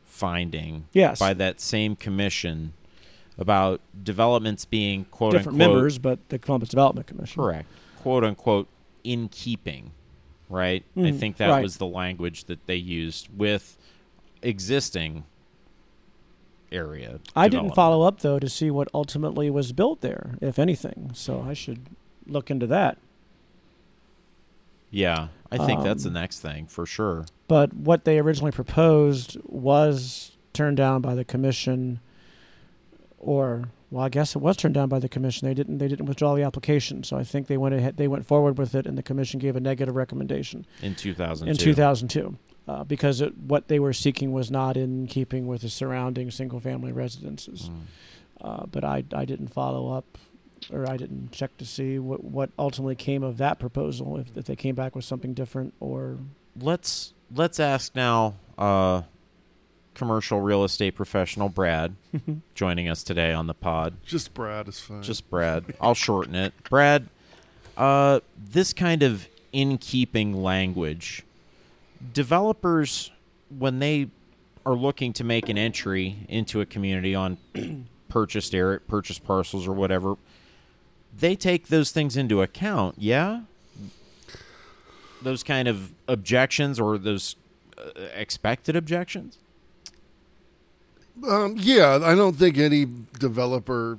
finding 0.04 0.86
yes, 0.92 1.18
by 1.18 1.34
that 1.34 1.60
same 1.60 1.96
commission 1.96 2.72
about 3.38 3.80
developments 4.02 4.64
being 4.64 5.04
quote 5.06 5.32
different 5.32 5.60
unquote 5.60 5.74
members, 5.76 5.98
but 5.98 6.28
the 6.28 6.38
Columbus 6.38 6.68
Development 6.68 7.06
Commission. 7.06 7.42
correct 7.42 7.66
quote 8.00 8.22
unquote 8.22 8.68
in 9.02 9.28
keeping 9.28 9.90
right 10.48 10.84
i 10.96 11.00
Mhm, 11.00 11.18
think 11.18 11.36
that 11.38 11.50
right. 11.50 11.62
was 11.62 11.78
the 11.78 11.86
language 11.86 12.44
that 12.44 12.64
they 12.66 12.76
used 12.76 13.28
with 13.36 13.76
existing 14.46 15.24
area 16.72 17.20
I 17.36 17.48
didn't 17.48 17.74
follow 17.74 18.02
up 18.02 18.20
though 18.20 18.38
to 18.38 18.48
see 18.48 18.70
what 18.70 18.88
ultimately 18.92 19.48
was 19.50 19.72
built 19.72 20.00
there, 20.00 20.36
if 20.40 20.58
anything. 20.58 21.10
So 21.14 21.44
I 21.48 21.52
should 21.54 21.86
look 22.26 22.50
into 22.50 22.66
that. 22.68 22.98
yeah 24.90 25.28
i 25.52 25.58
think 25.58 25.82
that's 25.82 26.02
the 26.04 26.08
Um, 26.08 26.14
next 26.14 26.40
thing 26.40 26.66
for 26.66 26.86
sure 26.86 27.26
But 27.48 27.74
what 27.74 28.04
they 28.04 28.18
originally 28.18 28.50
proposed 28.52 29.36
was 29.44 30.32
turned 30.52 30.76
down 30.78 31.00
by 31.02 31.14
the 31.14 31.24
commission, 31.24 32.00
or 33.18 33.68
well, 33.90 34.04
I 34.04 34.08
guess 34.08 34.34
it 34.34 34.38
was 34.40 34.56
turned 34.56 34.74
down 34.74 34.88
by 34.88 34.98
the 34.98 35.08
commission. 35.08 35.46
They 35.46 35.54
didn't. 35.54 35.78
They 35.78 35.86
didn't 35.88 36.06
withdraw 36.06 36.34
the 36.34 36.42
application. 36.42 37.04
So 37.04 37.16
I 37.16 37.22
think 37.22 37.46
they 37.46 37.56
went 37.58 37.74
ahead. 37.74 37.96
They 37.96 38.08
went 38.08 38.26
forward 38.26 38.58
with 38.58 38.74
it, 38.74 38.86
and 38.86 38.96
the 38.98 39.02
commission 39.04 39.38
gave 39.38 39.54
a 39.56 39.60
negative 39.60 39.94
recommendation 39.94 40.66
in 40.82 40.94
2002 40.96 41.50
in 41.50 41.56
2002 41.56 42.36
uh, 42.66 42.84
because 42.84 43.20
it, 43.20 43.36
what 43.36 43.68
they 43.68 43.78
were 43.78 43.92
seeking 43.92 44.32
was 44.32 44.50
not 44.50 44.76
in 44.76 45.06
keeping 45.06 45.46
with 45.46 45.62
the 45.62 45.68
surrounding 45.68 46.30
single-family 46.30 46.92
residences. 46.92 47.68
Mm. 47.70 47.80
Uh, 48.40 48.66
but 48.66 48.84
I, 48.84 49.04
I 49.14 49.24
didn't 49.24 49.48
follow 49.48 49.92
up, 49.92 50.18
or 50.72 50.88
I 50.90 50.96
didn't 50.96 51.32
check 51.32 51.56
to 51.58 51.64
see 51.66 51.98
what, 51.98 52.22
what 52.24 52.50
ultimately 52.58 52.94
came 52.94 53.22
of 53.22 53.36
that 53.38 53.58
proposal. 53.58 54.18
If, 54.18 54.36
if 54.36 54.44
they 54.46 54.56
came 54.56 54.74
back 54.74 54.94
with 54.94 55.04
something 55.04 55.34
different, 55.34 55.74
or 55.80 56.18
let's 56.60 57.12
let's 57.34 57.58
ask 57.58 57.94
now 57.96 58.34
uh 58.58 59.02
commercial 59.94 60.40
real 60.40 60.62
estate 60.64 60.92
professional 60.92 61.48
brad 61.48 61.94
joining 62.54 62.88
us 62.88 63.02
today 63.02 63.32
on 63.32 63.46
the 63.48 63.54
pod 63.54 63.94
Just 64.04 64.34
Brad 64.34 64.68
is 64.68 64.78
fine. 64.80 65.02
just 65.02 65.28
brad 65.30 65.74
i'll 65.80 65.94
shorten 65.94 66.34
it 66.36 66.52
brad 66.68 67.08
uh 67.76 68.20
this 68.36 68.72
kind 68.72 69.02
of 69.02 69.26
in 69.52 69.78
keeping 69.78 70.42
language 70.42 71.22
developers 72.12 73.10
when 73.56 73.78
they 73.78 74.08
are 74.66 74.74
looking 74.74 75.12
to 75.12 75.24
make 75.24 75.48
an 75.48 75.58
entry 75.58 76.26
into 76.28 76.60
a 76.60 76.66
community 76.66 77.14
on 77.14 77.38
purchased 78.08 78.54
area 78.54 78.80
purchased 78.80 79.24
parcels 79.24 79.66
or 79.66 79.72
whatever 79.72 80.16
they 81.16 81.34
take 81.34 81.68
those 81.68 81.90
things 81.90 82.16
into 82.16 82.42
account 82.42 82.94
yeah 82.98 83.40
those 85.22 85.42
kind 85.42 85.66
of 85.68 85.92
objections 86.08 86.78
or 86.78 86.98
those 86.98 87.36
uh, 87.78 87.90
expected 88.14 88.76
objections 88.76 89.38
Um, 91.26 91.54
yeah, 91.58 92.00
I 92.02 92.14
don't 92.14 92.34
think 92.36 92.58
any 92.58 92.86
developer 93.18 93.98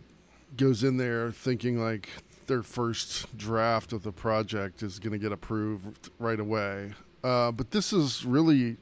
goes 0.57 0.83
in 0.83 0.97
there 0.97 1.31
thinking 1.31 1.79
like 1.81 2.09
their 2.47 2.61
first 2.61 3.37
draft 3.37 3.93
of 3.93 4.03
the 4.03 4.11
project 4.11 4.83
is 4.83 4.99
going 4.99 5.13
to 5.13 5.17
get 5.17 5.31
approved 5.31 6.09
right 6.19 6.39
away. 6.39 6.93
Uh, 7.25 7.51
but 7.51 7.71
this 7.71 7.91
is 7.91 8.23
really 8.23 8.77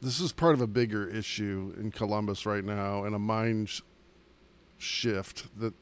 this 0.00 0.20
is 0.20 0.30
part 0.30 0.54
of 0.54 0.60
a 0.60 0.66
bigger 0.68 1.08
issue 1.08 1.74
in 1.76 1.90
Columbus 1.90 2.46
right 2.46 2.62
now, 2.64 3.02
and 3.02 3.16
a 3.16 3.18
mind 3.18 3.68
sh- 3.68 3.80
shift 4.78 5.48
that 5.58 5.74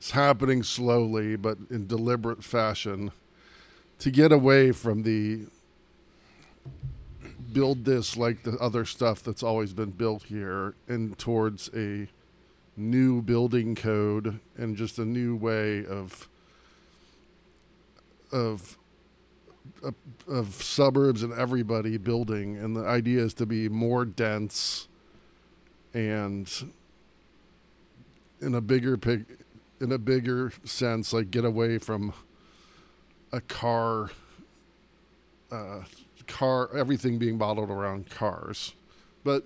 is 0.00 0.10
happening 0.10 0.64
slowly 0.64 1.36
but 1.36 1.56
in 1.70 1.86
deliberate 1.86 2.42
fashion 2.42 3.12
to 4.00 4.10
get 4.10 4.32
away 4.32 4.72
from 4.72 5.04
the 5.04 5.46
build 7.52 7.84
this 7.84 8.16
like 8.16 8.42
the 8.42 8.58
other 8.58 8.84
stuff 8.84 9.22
that's 9.22 9.44
always 9.44 9.72
been 9.72 9.90
built 9.90 10.24
here 10.24 10.74
and 10.88 11.16
towards 11.16 11.70
a 11.76 12.08
new 12.76 13.22
building 13.22 13.76
code 13.76 14.40
and 14.56 14.76
just 14.76 14.98
a 14.98 15.04
new 15.04 15.36
way 15.36 15.86
of 15.86 16.28
of 18.32 18.76
of, 19.82 19.94
of 20.28 20.54
suburbs 20.62 21.22
and 21.22 21.32
everybody 21.32 21.96
building 21.96 22.56
and 22.56 22.76
the 22.76 22.84
idea 22.84 23.20
is 23.20 23.34
to 23.34 23.46
be 23.46 23.68
more 23.68 24.04
dense 24.04 24.88
and 25.94 26.72
in 28.40 28.54
a 28.54 28.60
bigger 28.60 28.96
pig 28.96 29.24
in 29.80 29.92
a 29.92 29.98
bigger 29.98 30.52
sense 30.64 31.12
like 31.12 31.30
get 31.30 31.44
away 31.44 31.78
from 31.78 32.12
a 33.32 33.40
car 33.40 34.10
uh, 35.50 35.80
car 36.26 36.70
everything 36.76 37.18
being 37.18 37.38
bottled 37.38 37.70
around 37.70 38.08
cars 38.10 38.74
but 39.24 39.44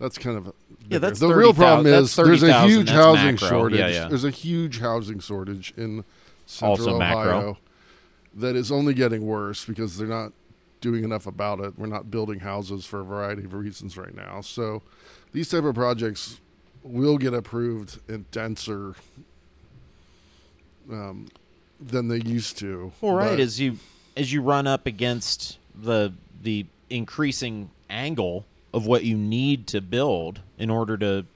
that's 0.00 0.16
kind 0.16 0.36
of 0.38 0.52
Yeah, 0.88 0.98
that's 0.98 1.20
the 1.20 1.28
real 1.28 1.52
problem 1.52 1.84
that's 1.84 2.10
is 2.10 2.16
there's 2.16 2.42
a 2.42 2.46
30,000, 2.46 2.70
huge 2.70 2.88
housing 2.88 3.24
macro. 3.34 3.48
shortage 3.48 3.78
Yeah, 3.78 3.88
yeah. 3.88 4.08
there's 4.08 4.24
a 4.24 4.30
huge 4.30 4.80
housing 4.80 5.18
shortage 5.20 5.74
in 5.76 6.04
central 6.46 6.88
Also 6.88 6.98
macro. 6.98 7.58
That 8.34 8.56
is 8.56 8.70
only 8.70 8.94
getting 8.94 9.26
worse 9.26 9.64
because 9.64 9.96
they're 9.96 10.06
not 10.06 10.32
doing 10.80 11.04
enough 11.04 11.26
about 11.26 11.60
it. 11.60 11.78
We're 11.78 11.86
not 11.86 12.10
building 12.10 12.40
houses 12.40 12.86
for 12.86 13.00
a 13.00 13.04
variety 13.04 13.44
of 13.44 13.54
reasons 13.54 13.96
right 13.96 14.14
now. 14.14 14.40
So 14.40 14.82
these 15.32 15.48
type 15.48 15.64
of 15.64 15.74
projects 15.74 16.40
will 16.82 17.18
get 17.18 17.34
approved 17.34 18.00
in 18.08 18.24
denser 18.30 18.94
um, 20.90 21.28
than 21.80 22.08
they 22.08 22.20
used 22.20 22.58
to. 22.58 22.92
Well, 23.00 23.14
right 23.14 23.30
but- 23.30 23.40
as 23.40 23.60
you 23.60 23.78
as 24.16 24.32
you 24.32 24.42
run 24.42 24.66
up 24.66 24.86
against 24.86 25.58
the 25.74 26.12
the 26.42 26.66
increasing 26.88 27.70
angle 27.88 28.46
of 28.72 28.86
what 28.86 29.04
you 29.04 29.16
need 29.16 29.66
to 29.68 29.80
build 29.80 30.40
in 30.58 30.70
order 30.70 30.96
to 30.96 31.26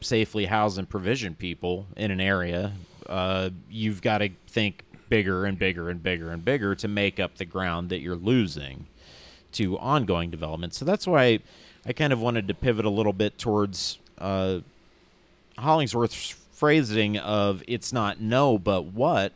safely 0.00 0.46
house 0.46 0.76
and 0.76 0.88
provision 0.88 1.34
people 1.34 1.86
in 1.96 2.10
an 2.10 2.20
area, 2.20 2.72
uh, 3.08 3.50
you've 3.70 4.02
got 4.02 4.18
to 4.18 4.30
think 4.46 4.83
bigger 5.08 5.44
and 5.44 5.58
bigger 5.58 5.90
and 5.90 6.02
bigger 6.02 6.30
and 6.30 6.44
bigger 6.44 6.74
to 6.74 6.88
make 6.88 7.20
up 7.20 7.36
the 7.36 7.44
ground 7.44 7.88
that 7.90 8.00
you're 8.00 8.16
losing 8.16 8.86
to 9.52 9.78
ongoing 9.78 10.30
development. 10.30 10.74
So 10.74 10.84
that's 10.84 11.06
why 11.06 11.40
I 11.86 11.92
kind 11.92 12.12
of 12.12 12.20
wanted 12.20 12.48
to 12.48 12.54
pivot 12.54 12.84
a 12.84 12.90
little 12.90 13.12
bit 13.12 13.38
towards 13.38 13.98
uh, 14.18 14.60
Hollingsworth's 15.58 16.34
phrasing 16.52 17.18
of 17.18 17.62
"it's 17.66 17.92
not 17.92 18.20
no, 18.20 18.58
but 18.58 18.86
what." 18.86 19.32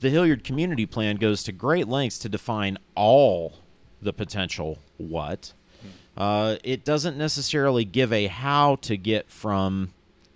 the 0.00 0.10
Hilliard 0.10 0.44
Community 0.44 0.86
Plan 0.86 1.16
goes 1.16 1.42
to 1.44 1.52
great 1.52 1.88
lengths 1.88 2.18
to 2.20 2.28
define 2.28 2.78
all 2.94 3.54
the 4.00 4.12
potential 4.12 4.78
what. 4.96 5.52
Uh, 6.16 6.56
it 6.64 6.84
doesn't 6.84 7.16
necessarily 7.16 7.84
give 7.84 8.12
a 8.12 8.26
how 8.26 8.76
to 8.76 8.96
get 8.96 9.30
from 9.30 9.90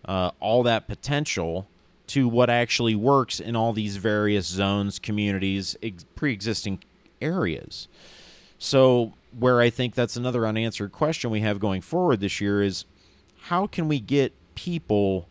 uh, 0.04 0.30
all 0.40 0.62
that 0.62 0.86
potential 0.86 1.66
to 2.12 2.28
what 2.28 2.50
actually 2.50 2.94
works 2.94 3.40
in 3.40 3.56
all 3.56 3.72
these 3.72 3.96
various 3.96 4.46
zones, 4.46 4.98
communities, 4.98 5.78
ex- 5.82 6.04
pre 6.14 6.30
existing 6.30 6.78
areas. 7.22 7.88
So, 8.58 9.14
where 9.38 9.62
I 9.62 9.70
think 9.70 9.94
that's 9.94 10.14
another 10.14 10.46
unanswered 10.46 10.92
question 10.92 11.30
we 11.30 11.40
have 11.40 11.58
going 11.58 11.80
forward 11.80 12.20
this 12.20 12.38
year 12.38 12.62
is 12.62 12.84
how 13.44 13.66
can 13.66 13.88
we 13.88 13.98
get 13.98 14.34
people 14.54 15.26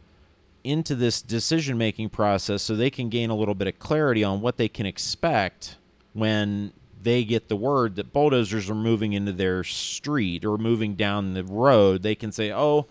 into 0.63 0.95
this 0.95 1.21
decision 1.21 1.77
making 1.77 2.09
process 2.09 2.63
so 2.63 2.75
they 2.75 2.89
can 2.89 3.09
gain 3.09 3.29
a 3.29 3.35
little 3.35 3.53
bit 3.53 3.67
of 3.67 3.77
clarity 3.77 4.23
on 4.23 4.41
what 4.41 4.57
they 4.57 4.67
can 4.67 4.87
expect 4.87 5.77
when 6.13 6.73
they 6.99 7.23
get 7.23 7.47
the 7.47 7.55
word 7.55 7.95
that 7.95 8.11
bulldozers 8.11 8.71
are 8.71 8.75
moving 8.75 9.13
into 9.13 9.31
their 9.31 9.63
street 9.63 10.43
or 10.43 10.57
moving 10.57 10.95
down 10.95 11.33
the 11.33 11.43
road 11.43 12.03
they 12.03 12.13
can 12.13 12.31
say 12.31 12.51
oh 12.51 12.85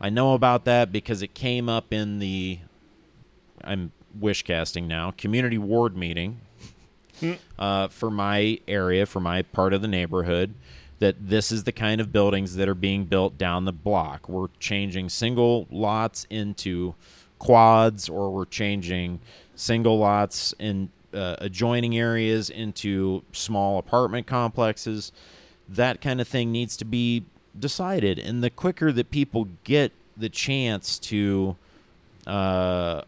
i 0.00 0.08
know 0.08 0.34
about 0.34 0.64
that 0.64 0.92
because 0.92 1.22
it 1.22 1.34
came 1.34 1.68
up 1.68 1.92
in 1.92 2.20
the 2.20 2.58
i'm 3.64 3.92
wish 4.18 4.42
casting 4.42 4.86
now 4.86 5.10
community 5.12 5.58
ward 5.58 5.96
meeting 5.96 6.40
uh, 7.58 7.88
for 7.88 8.10
my 8.10 8.58
area 8.66 9.06
for 9.06 9.20
my 9.20 9.42
part 9.42 9.72
of 9.72 9.80
the 9.80 9.88
neighborhood 9.88 10.54
that 11.02 11.16
this 11.18 11.50
is 11.50 11.64
the 11.64 11.72
kind 11.72 12.00
of 12.00 12.12
buildings 12.12 12.54
that 12.54 12.68
are 12.68 12.76
being 12.76 13.06
built 13.06 13.36
down 13.36 13.64
the 13.64 13.72
block. 13.72 14.28
We're 14.28 14.46
changing 14.60 15.08
single 15.08 15.66
lots 15.68 16.28
into 16.30 16.94
quads, 17.40 18.08
or 18.08 18.30
we're 18.30 18.44
changing 18.44 19.18
single 19.56 19.98
lots 19.98 20.54
in 20.60 20.90
uh, 21.12 21.34
adjoining 21.40 21.98
areas 21.98 22.50
into 22.50 23.24
small 23.32 23.78
apartment 23.78 24.28
complexes. 24.28 25.10
that 25.68 26.00
kind 26.00 26.20
of 26.20 26.28
thing 26.28 26.52
needs 26.52 26.76
to 26.76 26.84
be 26.84 27.24
decided. 27.58 28.20
And 28.20 28.40
the 28.44 28.50
quicker 28.50 28.92
that 28.92 29.10
people 29.10 29.48
get 29.64 29.90
the 30.16 30.28
chance 30.28 31.00
to, 31.00 31.56
uh, 32.28 33.02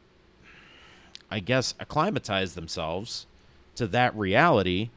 I 1.35 1.41
guess, 1.41 1.75
acclimatize 1.81 2.55
themselves 2.55 3.27
to 3.75 3.89
that 3.89 4.15
reality 4.15 4.91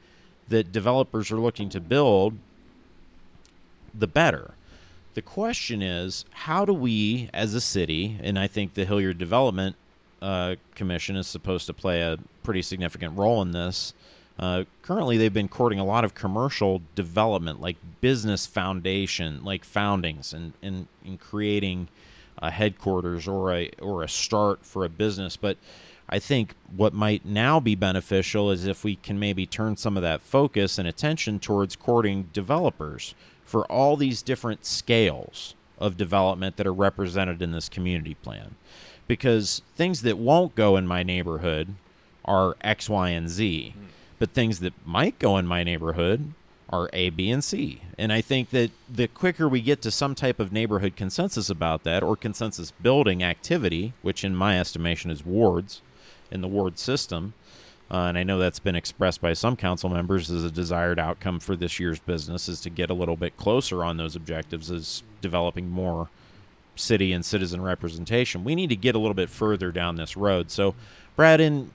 that 0.48 0.72
developers 0.72 1.32
are 1.32 1.40
looking 1.40 1.68
to 1.70 1.80
build, 1.80 2.38
the 3.92 4.06
better. 4.06 4.54
The 5.16 5.24
question 5.24 5.82
is, 5.82 6.26
how 6.46 6.64
do 6.64 6.74
we, 6.74 7.28
as 7.34 7.56
a 7.56 7.60
city, 7.60 8.20
and 8.22 8.38
I 8.38 8.46
think 8.46 8.76
the 8.76 8.86
Hilliard 8.86 9.18
Development 9.18 9.76
uh, 10.22 10.58
Commission 10.76 11.16
is 11.16 11.26
supposed 11.26 11.66
to 11.66 11.74
play 11.74 12.02
a 12.02 12.20
pretty 12.44 12.62
significant 12.62 13.18
role 13.18 13.42
in 13.42 13.50
this. 13.50 13.96
Uh, 14.38 14.66
currently, 14.84 15.18
they've 15.18 15.34
been 15.34 15.48
courting 15.48 15.80
a 15.80 15.86
lot 15.86 16.06
of 16.06 16.14
commercial 16.14 16.84
development, 16.94 17.62
like 17.62 17.78
business 18.00 18.46
foundation, 18.46 19.44
like 19.44 19.64
foundings, 19.66 20.34
and 20.34 20.54
in, 20.62 20.88
in 21.04 21.18
creating 21.18 21.88
a 22.38 22.52
headquarters 22.52 23.28
or 23.28 23.52
a 23.52 23.72
or 23.82 24.04
a 24.04 24.08
start 24.08 24.64
for 24.64 24.86
a 24.86 24.90
business. 24.90 25.36
But 25.36 25.58
I 26.10 26.20
think 26.20 26.56
what 26.74 26.94
might 26.94 27.26
now 27.26 27.60
be 27.60 27.76
beneficial 27.76 28.50
is 28.50 28.66
if 28.66 28.84
we 28.84 28.96
can 28.96 29.20
maybe 29.20 29.46
turn 29.46 29.76
some 29.76 29.98
of 29.98 30.04
that 30.04 30.22
focus 30.22 30.78
and 30.78 30.88
attention 30.88 31.40
towards 31.40 31.76
courting 31.76 32.30
developers 32.32 33.14
for 33.44 33.66
all 33.66 33.98
these 33.98 34.22
different 34.22 34.66
scales 34.66 35.54
of 35.78 35.98
development 35.98 36.56
that 36.58 36.68
are 36.68 36.74
represented 36.74 37.42
in 37.42 37.52
this 37.52 37.68
community 37.68 38.14
plan. 38.14 38.56
Because 39.06 39.62
things 39.76 40.02
that 40.02 40.18
won't 40.18 40.56
go 40.56 40.78
in 40.78 40.88
my 40.88 41.04
neighborhood 41.04 41.76
are 42.26 42.56
X, 42.62 42.90
Y, 42.90 43.10
and 43.10 43.30
Z. 43.30 43.74
But 44.20 44.32
things 44.32 44.60
that 44.60 44.74
might 44.86 45.20
go 45.20 45.38
in 45.38 45.46
my 45.46 45.64
neighborhood 45.64 46.34
are 46.70 46.90
A, 46.92 47.10
B, 47.10 47.30
and 47.30 47.44
C. 47.44 47.82
And 47.98 48.12
I 48.12 48.22
think 48.22 48.50
that 48.50 48.72
the 48.90 49.08
quicker 49.08 49.48
we 49.48 49.62
get 49.62 49.82
to 49.84 49.92
some 49.92 50.16
type 50.16 50.40
of 50.40 50.52
neighborhood 50.52 50.96
consensus 50.96 51.50
about 51.50 51.84
that 51.84 52.04
or 52.04 52.16
consensus 52.16 52.72
building 52.72 53.24
activity, 53.24 53.94
which 54.02 54.24
in 54.24 54.36
my 54.36 54.60
estimation 54.60 55.12
is 55.12 55.26
wards 55.26 55.82
in 56.32 56.42
the 56.42 56.48
ward 56.48 56.78
system, 56.80 57.34
uh, 57.90 58.06
and 58.08 58.18
I 58.18 58.24
know 58.24 58.38
that's 58.38 58.60
been 58.60 58.76
expressed 58.76 59.22
by 59.22 59.34
some 59.34 59.56
council 59.56 59.90
members 59.90 60.30
as 60.30 60.44
a 60.44 60.52
desired 60.52 61.00
outcome 61.00 61.40
for 61.40 61.56
this 61.56 61.80
year's 61.80 62.00
business 62.00 62.50
is 62.50 62.60
to 62.62 62.70
get 62.70 62.90
a 62.90 62.94
little 62.94 63.16
bit 63.16 63.38
closer 63.38 63.84
on 63.84 63.96
those 63.96 64.16
objectives 64.16 64.70
as 64.70 65.04
developing 65.22 65.70
more 65.70 66.10
city 66.76 67.14
and 67.14 67.26
citizen 67.26 67.62
representation. 67.62 68.44
We 68.44 68.56
need 68.56 68.70
to 68.70 68.76
get 68.76 68.94
a 68.94 69.00
little 69.00 69.14
bit 69.14 69.30
further 69.30 69.72
down 69.72 69.96
this 69.96 70.18
road. 70.18 70.52
So, 70.52 70.76
Brad, 71.16 71.40
in 71.40 71.72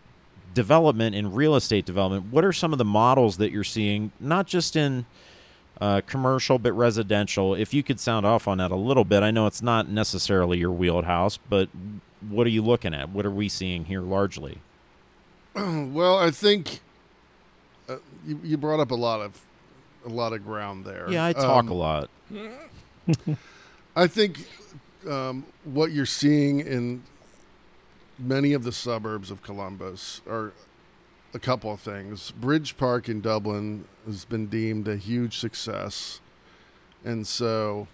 development, 0.52 1.14
in 1.14 1.32
real 1.32 1.56
estate 1.56 1.86
development, 1.86 2.26
what 2.30 2.44
are 2.44 2.52
some 2.52 2.72
of 2.72 2.78
the 2.78 2.84
models 2.84 3.38
that 3.38 3.50
you're 3.50 3.64
seeing, 3.64 4.12
not 4.20 4.46
just 4.46 4.76
in 4.76 5.06
uh, 5.80 6.02
commercial 6.06 6.58
but 6.58 6.72
residential? 6.72 7.54
If 7.54 7.72
you 7.72 7.82
could 7.82 7.98
sound 7.98 8.26
off 8.26 8.46
on 8.46 8.58
that 8.58 8.70
a 8.70 8.76
little 8.76 9.04
bit, 9.04 9.22
I 9.22 9.30
know 9.30 9.46
it's 9.46 9.62
not 9.62 9.88
necessarily 9.88 10.58
your 10.58 10.70
wheelhouse, 10.70 11.38
but 11.38 11.70
what 12.28 12.46
are 12.46 12.50
you 12.50 12.62
looking 12.62 12.94
at? 12.94 13.10
What 13.10 13.26
are 13.26 13.30
we 13.30 13.48
seeing 13.48 13.84
here 13.86 14.00
largely? 14.02 14.58
well, 15.54 16.18
I 16.18 16.30
think 16.30 16.80
uh, 17.88 17.96
you, 18.26 18.40
you 18.42 18.56
brought 18.56 18.80
up 18.80 18.90
a 18.90 18.96
lot 18.96 19.20
of 19.20 19.40
a 20.04 20.08
lot 20.08 20.32
of 20.32 20.44
ground 20.44 20.84
there. 20.84 21.08
Yeah, 21.08 21.24
I 21.24 21.32
talk 21.32 21.64
Um, 21.64 21.68
a 21.68 21.74
lot. 21.74 22.10
I 23.96 24.06
think 24.06 24.46
um, 25.08 25.46
what 25.64 25.92
you're 25.92 26.06
seeing 26.06 26.60
in 26.60 27.02
many 28.18 28.52
of 28.52 28.64
the 28.64 28.72
suburbs 28.72 29.30
of 29.30 29.42
Columbus 29.42 30.20
are 30.28 30.52
a 31.34 31.38
couple 31.38 31.72
of 31.72 31.80
things. 31.80 32.30
Bridge 32.32 32.76
Park 32.76 33.08
in 33.08 33.20
Dublin 33.20 33.84
has 34.06 34.24
been 34.24 34.46
deemed 34.46 34.88
a 34.88 34.96
huge 34.96 35.38
success, 35.38 36.20
and 37.04 37.26
so 37.26 37.86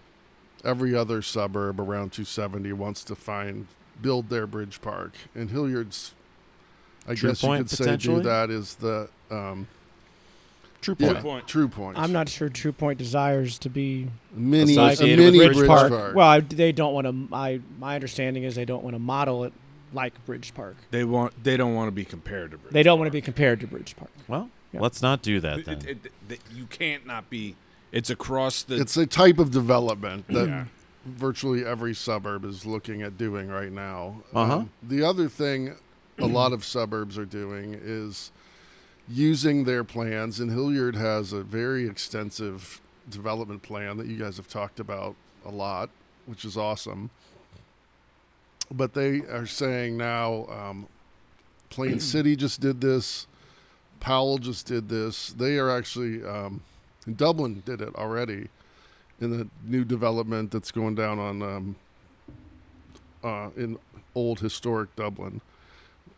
every 0.65 0.95
other 0.95 1.23
suburb 1.23 1.79
around 1.81 2.13
270 2.13 2.73
wants 2.73 3.05
to 3.05 3.15
find 3.15 3.67
build 4.01 4.29
their 4.29 4.47
bridge 4.47 4.81
park, 4.81 5.13
and 5.35 5.51
Hilliard's. 5.51 6.15
I 7.07 7.15
True 7.15 7.31
guess 7.31 7.41
Point, 7.41 7.59
you 7.73 7.77
could 7.77 7.85
say 7.85 7.97
do 7.97 8.21
that 8.23 8.51
is 8.51 8.75
the 8.77 9.09
um, 9.31 9.67
True 10.81 10.95
yeah, 10.99 11.13
point. 11.15 11.23
Point. 11.25 11.49
True 11.49 11.69
Point. 11.69 11.99
I'm 11.99 12.13
not 12.13 12.29
sure 12.29 12.49
True 12.49 12.73
Point 12.73 12.99
desires 12.99 13.59
to 13.61 13.69
be 13.71 14.09
mini 14.33 14.77
a 14.77 14.87
Associated 14.89 15.19
with 15.19 15.33
mini 15.35 15.39
Bridge 15.47 15.57
bridge, 15.57 15.69
Park. 15.69 15.91
park. 15.91 16.15
Well, 16.15 16.29
I, 16.29 16.41
they 16.41 16.73
don't 16.73 16.93
want 16.95 17.07
to. 17.07 17.35
I 17.35 17.61
my 17.79 17.95
understanding 17.95 18.45
is 18.45 18.55
they 18.55 18.65
don't 18.67 18.83
want 18.85 18.95
to 18.95 18.99
model 19.01 19.45
it 19.45 19.53
like 19.93 20.13
Bridge 20.27 20.53
Park. 20.55 20.77
They 20.91 21.03
want. 21.05 21.43
They 21.43 21.57
don't 21.57 21.75
want 21.75 21.89
to 21.89 21.93
be 21.93 22.05
compared 22.05 22.51
to. 22.53 22.59
Bridge 22.59 22.73
They 22.73 22.83
don't 22.83 22.99
want 22.99 23.07
to 23.09 23.11
Park. 23.11 23.23
be 23.25 23.25
compared 23.25 23.61
to 23.61 23.67
Bridge 23.67 23.97
Park. 23.97 24.11
Well, 24.29 24.51
Yeah. 24.73 24.81
let's 24.81 25.01
not 25.03 25.23
do 25.23 25.41
that 25.41 25.65
then. 25.65 25.79
it- 25.79 25.87
it- 25.87 26.13
it- 26.29 26.41
you 26.55 26.67
can't 26.67 27.07
not 27.07 27.31
be. 27.31 27.57
It's 27.91 28.11
across 28.11 28.63
the. 28.63 28.77
it's 28.77 28.97
a 28.99 29.07
type 29.07 29.39
of 29.39 29.51
development 29.51 30.27
that 30.29 30.47
Yeah. 30.47 30.65
Virtually 31.09 31.65
every 31.65 31.95
suburb 31.95 32.45
is 32.45 32.67
looking 32.67 33.03
at 33.03 33.19
doing 33.19 33.49
right 33.49 33.73
now. 33.73 34.23
Uh-huh. 34.35 34.59
Um, 34.59 34.71
the 34.83 35.03
other 35.03 35.29
thing 35.29 35.75
a 36.19 36.27
lot 36.27 36.53
of 36.53 36.65
suburbs 36.65 37.17
are 37.17 37.25
doing 37.25 37.79
is 37.81 38.33
using 39.09 39.65
their 39.65 39.85
plans, 39.85 40.41
and 40.41 40.51
Hilliard 40.51 40.97
has 40.97 41.33
a 41.33 41.43
very 41.43 41.89
extensive 41.89 42.81
development 43.09 43.63
plan 43.63 43.97
that 43.97 44.07
you 44.07 44.17
guys 44.17 44.37
have 44.37 44.49
talked 44.49 44.81
about 44.81 45.15
a 45.47 45.51
lot, 45.51 45.91
which 46.27 46.45
is 46.45 46.57
awesome. 46.57 47.11
But 48.71 48.95
they 48.95 49.21
are 49.21 49.47
saying 49.47 49.97
now, 49.97 50.47
um, 50.47 50.89
Plain 51.71 52.01
City 52.01 52.37
just 52.37 52.61
did 52.61 52.81
this, 52.81 53.27
Powell 54.01 54.39
just 54.39 54.67
did 54.67 54.89
this. 54.89 55.31
They 55.31 55.59
are 55.59 55.71
actually, 55.71 56.25
um, 56.25 56.63
Dublin 57.17 57.63
did 57.65 57.81
it 57.81 57.95
already 57.95 58.49
in 59.21 59.37
the 59.37 59.49
new 59.65 59.85
development 59.85 60.51
that's 60.51 60.71
going 60.71 60.95
down 60.95 61.19
on 61.19 61.43
um, 61.43 61.77
uh, 63.25 63.51
in 63.57 63.79
old 64.15 64.41
historic 64.41 64.95
Dublin 64.97 65.41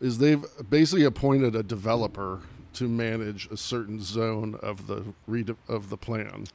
is 0.00 0.18
they've 0.18 0.44
basically 0.68 1.04
appointed 1.04 1.54
a 1.54 1.62
developer 1.62 2.40
to 2.72 2.88
manage 2.88 3.48
a 3.50 3.56
certain 3.56 4.00
zone 4.00 4.58
of 4.62 4.86
the 4.86 5.04
rede- 5.26 5.56
of 5.68 5.90
the 5.90 5.96
plan. 5.96 6.46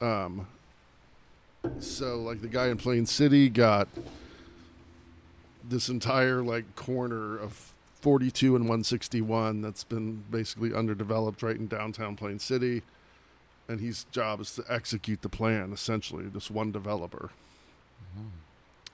Um, 0.00 0.46
so 1.80 2.16
like 2.20 2.40
the 2.40 2.48
guy 2.48 2.68
in 2.68 2.76
Plain 2.76 3.06
City 3.06 3.48
got 3.48 3.88
this 5.68 5.88
entire 5.88 6.42
like 6.42 6.76
corner 6.76 7.36
of 7.36 7.72
42 8.00 8.54
and 8.54 8.64
161 8.64 9.60
that's 9.60 9.84
been 9.84 10.22
basically 10.30 10.72
underdeveloped 10.72 11.42
right 11.42 11.56
in 11.56 11.66
downtown 11.66 12.14
Plain 12.14 12.38
City 12.38 12.82
and 13.68 13.80
his 13.80 14.04
job 14.04 14.40
is 14.40 14.54
to 14.54 14.64
execute 14.68 15.22
the 15.22 15.28
plan 15.28 15.72
essentially 15.72 16.24
this 16.24 16.50
one 16.50 16.72
developer. 16.72 17.30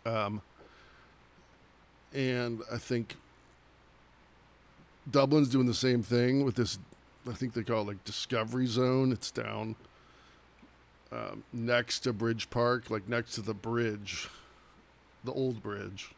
Um, 0.04 0.42
and 2.12 2.62
i 2.72 2.78
think 2.78 3.16
dublin's 5.10 5.48
doing 5.48 5.66
the 5.66 5.74
same 5.74 6.02
thing 6.02 6.44
with 6.44 6.54
this 6.54 6.78
i 7.28 7.32
think 7.32 7.52
they 7.54 7.62
call 7.64 7.82
it 7.82 7.88
like 7.88 8.04
discovery 8.04 8.66
zone. 8.66 9.10
It's 9.10 9.30
down 9.30 9.74
um, 11.10 11.42
next 11.52 12.00
to 12.00 12.12
bridge 12.12 12.50
park 12.50 12.90
like 12.90 13.08
next 13.08 13.34
to 13.34 13.42
the 13.42 13.54
bridge 13.54 14.28
the 15.24 15.32
old 15.32 15.62
bridge 15.62 16.10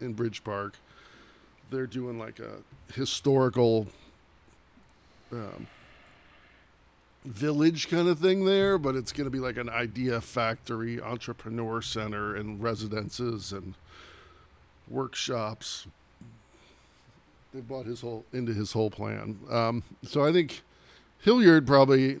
in 0.00 0.14
bridge 0.14 0.44
park. 0.44 0.74
They're 1.70 1.86
doing 1.86 2.18
like 2.18 2.38
a 2.38 2.62
historical 2.94 3.88
um, 5.32 5.66
village 7.24 7.88
kind 7.88 8.08
of 8.08 8.18
thing 8.18 8.44
there, 8.44 8.78
but 8.78 8.94
it's 8.96 9.12
going 9.12 9.24
to 9.24 9.30
be 9.30 9.38
like 9.38 9.56
an 9.56 9.68
idea 9.68 10.20
factory, 10.20 11.00
entrepreneur 11.00 11.82
center, 11.82 12.34
and 12.34 12.62
residences 12.62 13.52
and 13.52 13.74
workshops. 14.88 15.86
They 17.52 17.60
bought 17.60 17.86
his 17.86 18.00
whole 18.02 18.24
into 18.32 18.52
his 18.52 18.72
whole 18.72 18.90
plan. 18.90 19.38
Um, 19.50 19.82
so 20.02 20.24
I 20.24 20.32
think 20.32 20.62
Hilliard 21.20 21.66
probably 21.66 22.20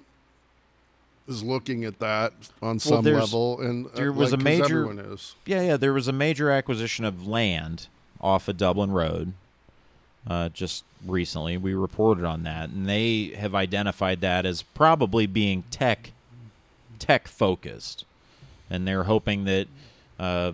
is 1.26 1.42
looking 1.42 1.84
at 1.84 1.98
that 1.98 2.32
on 2.62 2.78
some 2.78 3.04
there's- 3.04 3.20
level, 3.20 3.60
and 3.60 3.86
uh, 3.86 3.90
there 3.94 4.12
was 4.12 4.32
like, 4.32 4.40
a 4.40 4.44
major-. 4.44 5.16
Yeah, 5.44 5.62
yeah. 5.62 5.76
There 5.76 5.92
was 5.92 6.08
a 6.08 6.12
major 6.12 6.50
acquisition 6.50 7.04
of 7.04 7.26
land 7.26 7.88
off 8.20 8.48
of 8.48 8.56
Dublin 8.56 8.90
Road 8.90 9.34
uh, 10.28 10.50
just 10.50 10.84
recently. 11.06 11.56
We 11.56 11.74
reported 11.74 12.24
on 12.24 12.44
that, 12.44 12.68
and 12.68 12.88
they 12.88 13.32
have 13.36 13.54
identified 13.54 14.20
that 14.20 14.46
as 14.46 14.62
probably 14.62 15.26
being 15.26 15.64
tech 15.70 16.12
tech 16.98 17.28
focused, 17.28 18.04
and 18.68 18.86
they're 18.86 19.04
hoping 19.04 19.44
that 19.44 19.68
uh, 20.18 20.52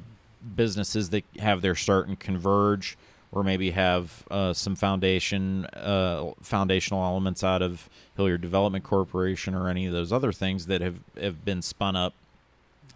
businesses 0.56 1.10
that 1.10 1.24
have 1.38 1.62
their 1.62 1.74
start 1.74 2.06
and 2.06 2.18
Converge 2.18 2.96
or 3.32 3.42
maybe 3.42 3.72
have 3.72 4.22
uh, 4.30 4.52
some 4.52 4.76
foundation 4.76 5.64
uh, 5.74 6.30
foundational 6.40 7.02
elements 7.02 7.42
out 7.42 7.62
of 7.62 7.88
Hilliard 8.16 8.40
Development 8.40 8.84
Corporation 8.84 9.56
or 9.56 9.68
any 9.68 9.86
of 9.86 9.92
those 9.92 10.12
other 10.12 10.32
things 10.32 10.66
that 10.66 10.80
have, 10.80 11.00
have 11.20 11.44
been 11.44 11.60
spun 11.60 11.96
up 11.96 12.14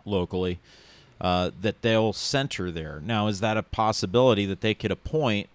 locally 0.04 0.60
uh, 1.20 1.50
that 1.60 1.82
they'll 1.82 2.12
center 2.12 2.70
there. 2.70 3.02
Now, 3.04 3.26
is 3.26 3.40
that 3.40 3.56
a 3.56 3.64
possibility 3.64 4.46
that 4.46 4.60
they 4.60 4.74
could 4.74 4.92
appoint 4.92 5.48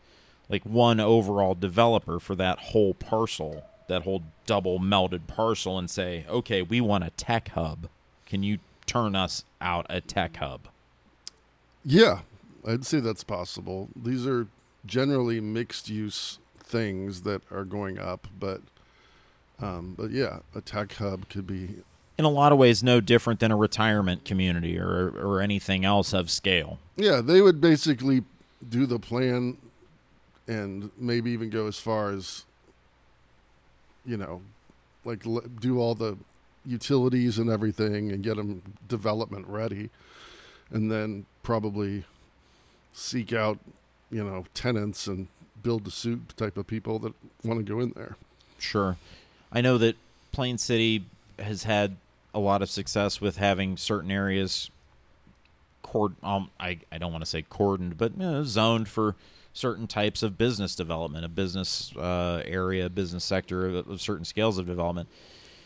like 0.50 0.64
one 0.64 1.00
overall 1.00 1.56
developer 1.56 2.20
for 2.20 2.36
that 2.36 2.60
whole 2.60 2.94
parcel 2.94 3.64
that 3.88 4.04
whole 4.04 4.24
double 4.46 4.80
melted 4.80 5.28
parcel 5.28 5.78
and 5.78 5.90
say, 5.90 6.26
okay, 6.30 6.62
we 6.62 6.82
want 6.82 7.04
a 7.04 7.10
tech 7.12 7.50
hub. 7.50 7.88
Can 8.26 8.44
you 8.44 8.60
turn 8.86 9.16
us 9.16 9.44
out 9.62 9.86
a 9.90 10.02
tech 10.02 10.38
hub? 10.38 10.62
Yeah, 11.86 12.20
I'd 12.66 12.86
say 12.86 13.00
that's 13.00 13.24
possible. 13.24 13.90
These 13.96 14.26
are 14.26 14.48
generally 14.86 15.40
mixed 15.40 15.90
use 15.90 16.40
things 16.60 17.22
that 17.22 17.42
are 17.52 17.66
going 17.66 18.00
up, 18.00 18.28
but 18.40 18.62
um, 19.62 19.96
but 19.98 20.12
yeah, 20.12 20.40
a 20.56 20.62
tech 20.62 20.94
hub 20.94 21.30
could 21.30 21.46
be 21.46 21.84
in 22.18 22.26
a 22.26 22.30
lot 22.30 22.52
of 22.52 22.58
ways 22.58 22.84
no 22.84 23.02
different 23.02 23.40
than 23.40 23.52
a 23.52 23.56
retirement 23.56 24.26
community 24.26 24.80
or 24.80 25.10
or 25.10 25.42
anything 25.42 25.86
else 25.86 26.14
of 26.14 26.30
scale. 26.30 26.80
Yeah, 26.96 27.22
they 27.22 27.42
would 27.42 27.60
basically 27.60 28.24
do 28.68 28.86
the 28.86 29.00
plan 29.00 29.58
and 30.48 30.92
maybe 30.98 31.32
even 31.32 31.50
go 31.50 31.68
as 31.68 31.80
far 31.80 32.12
as 32.12 32.46
you 34.06 34.18
know, 34.18 34.42
like 35.06 35.26
l- 35.26 35.44
do 35.62 35.80
all 35.80 35.96
the 35.96 36.18
utilities 36.66 37.38
and 37.38 37.50
everything 37.50 38.12
and 38.12 38.24
get 38.24 38.38
them 38.38 38.62
development 38.88 39.48
ready 39.48 39.90
and 40.72 40.92
then 40.92 41.26
probably 41.42 42.04
seek 42.94 43.34
out, 43.34 43.60
you 44.12 44.24
know, 44.24 44.46
tenants 44.54 45.08
and 45.08 45.28
build 45.62 45.86
the 45.86 45.92
suit 45.92 46.36
type 46.36 46.58
of 46.58 46.68
people 46.68 47.00
that 47.00 47.14
want 47.44 47.66
to 47.66 47.74
go 47.74 47.80
in 47.80 47.92
there. 47.96 48.16
Sure. 48.60 48.98
I 49.52 49.62
know 49.62 49.78
that 49.78 49.96
Plain 50.32 50.58
City 50.58 51.06
has 51.40 51.64
had 51.64 51.98
a 52.34 52.40
lot 52.40 52.62
of 52.62 52.70
success 52.70 53.22
with 53.22 53.38
having 53.38 53.78
certain 53.78 54.12
areas 54.12 54.70
cord 55.82 56.16
um, 56.24 56.50
I, 56.60 56.80
I 56.92 56.98
don't 56.98 57.12
want 57.12 57.24
to 57.24 57.30
say 57.30 57.44
cordoned, 57.44 57.98
but 57.98 58.14
you 58.14 58.24
know, 58.26 58.44
zoned 58.44 58.88
for 58.88 59.16
certain 59.54 59.88
types 59.88 60.24
of 60.24 60.38
business 60.38 60.76
development, 60.76 61.24
a 61.24 61.30
business 61.30 61.96
uh, 61.96 62.42
area, 62.46 62.90
business 62.90 63.24
sector 63.24 63.68
of, 63.68 63.88
of 63.88 64.02
certain 64.02 64.26
scales 64.26 64.58
of 64.58 64.66
development. 64.66 65.08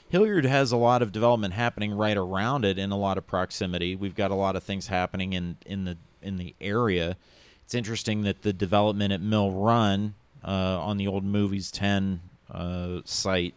Hilliard 0.10 0.46
has 0.46 0.72
a 0.72 0.78
lot 0.78 1.02
of 1.02 1.12
development 1.12 1.54
happening 1.54 1.94
right 1.94 2.16
around 2.16 2.64
it 2.64 2.78
in 2.78 2.92
a 2.92 2.98
lot 2.98 3.18
of 3.18 3.26
proximity. 3.28 3.96
We've 3.96 4.16
got 4.16 4.32
a 4.32 4.36
lot 4.36 4.56
of 4.56 4.64
things 4.64 4.88
happening 4.88 5.34
in, 5.34 5.58
in 5.66 5.86
the 5.86 5.98
in 6.22 6.38
the 6.38 6.56
area. 6.60 7.18
It's 7.64 7.76
interesting 7.76 8.24
that 8.24 8.42
the 8.42 8.54
development 8.54 9.14
at 9.14 9.22
Mill 9.22 9.52
Run 9.52 10.16
uh, 10.44 10.80
on 10.80 10.98
the 10.98 11.08
old 11.08 11.24
Movies 11.24 11.72
10 11.72 12.22
uh, 12.50 13.02
site 13.06 13.54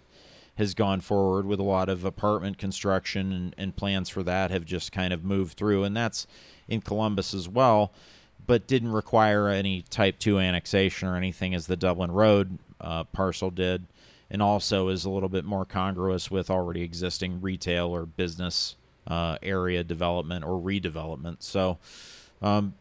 has 0.56 0.74
gone 0.74 1.00
forward 1.00 1.46
with 1.46 1.58
a 1.58 1.64
lot 1.64 1.88
of 1.88 2.04
apartment 2.04 2.58
construction 2.58 3.32
and, 3.32 3.54
and, 3.56 3.76
plans 3.76 4.08
for 4.10 4.22
that 4.22 4.50
have 4.50 4.64
just 4.64 4.92
kind 4.92 5.12
of 5.12 5.24
moved 5.24 5.56
through. 5.56 5.84
And 5.84 5.96
that's 5.96 6.26
in 6.68 6.80
Columbus 6.82 7.32
as 7.32 7.48
well, 7.48 7.92
but 8.46 8.66
didn't 8.66 8.92
require 8.92 9.48
any 9.48 9.82
type 9.82 10.18
2 10.18 10.38
annexation 10.38 11.08
or 11.08 11.16
anything 11.16 11.54
as 11.54 11.66
the 11.66 11.76
Dublin 11.76 12.10
Road 12.12 12.58
uh, 12.80 13.04
parcel 13.04 13.50
did. 13.50 13.86
And 14.32 14.40
also 14.40 14.88
is 14.88 15.04
a 15.04 15.10
little 15.10 15.28
bit 15.28 15.44
more 15.44 15.64
congruous 15.64 16.30
with 16.30 16.50
already 16.50 16.82
existing 16.82 17.40
retail 17.40 17.88
or 17.88 18.06
business 18.06 18.76
uh, 19.06 19.38
area 19.42 19.82
development 19.82 20.44
or 20.44 20.60
redevelopment. 20.60 21.42
So, 21.42 21.78
um, 22.40 22.74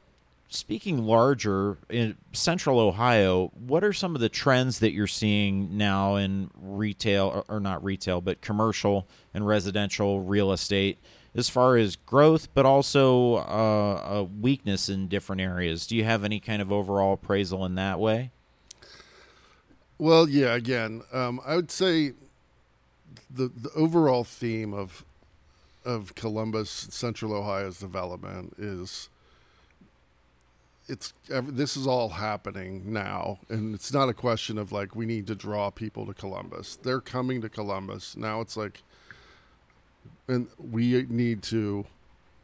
speaking 0.50 1.06
larger 1.06 1.78
in 1.90 2.18
central 2.34 2.80
ohio 2.80 3.52
what 3.54 3.84
are 3.84 3.94
some 3.94 4.16
of 4.16 4.22
the 4.22 4.30
trends 4.30 4.80
that 4.80 4.92
you're 4.92 5.06
seeing 5.06 5.78
now 5.78 6.16
in 6.16 6.50
retail 6.60 7.46
or, 7.48 7.60
not 7.60 7.84
retail 7.84 8.20
but 8.20 8.42
commercial 8.42 9.08
and 9.32 9.46
residential 9.46 10.22
real 10.22 10.52
estate 10.52 10.98
as 11.36 11.50
far 11.50 11.78
as 11.78 11.96
growth 11.96 12.48
but 12.54 12.66
also 12.66 13.36
uh, 13.36 14.04
a 14.08 14.24
weakness 14.24 14.90
in 14.90 15.08
different 15.08 15.42
areas 15.42 15.88
do 15.88 15.96
you 15.96 16.04
have 16.04 16.24
any 16.24 16.40
kind 16.40 16.62
of 16.62 16.72
overall 16.72 17.14
appraisal 17.14 17.66
in 17.66 17.76
that 17.76 18.00
way 18.00 18.32
well 19.98 20.28
yeah 20.28 20.54
again 20.56 21.02
um, 21.14 21.40
i 21.46 21.56
would 21.56 21.72
say 21.72 22.14
the 23.30 23.48
the 23.56 23.72
overall 23.76 24.24
theme 24.24 24.74
of 24.74 25.06
of 25.86 26.16
columbus 26.16 26.70
central 26.70 27.34
ohio's 27.34 27.80
development 27.80 28.54
is 28.58 29.10
it's 30.90 31.14
this 31.30 31.78
is 31.78 31.86
all 31.86 32.10
happening 32.10 32.92
now 32.92 33.38
and 33.48 33.76
it's 33.76 33.94
not 33.94 34.10
a 34.10 34.14
question 34.14 34.58
of 34.58 34.72
like 34.72 34.96
we 34.96 35.06
need 35.06 35.28
to 35.28 35.36
draw 35.36 35.70
people 35.70 36.06
to 36.08 36.14
Columbus. 36.14 36.78
They're 36.82 37.00
coming 37.00 37.42
to 37.42 37.50
Columbus. 37.50 38.18
Now 38.18 38.42
it's 38.42 38.58
like 38.58 38.82
and 40.30 40.48
we 40.58 41.06
need 41.10 41.42
to 41.44 41.86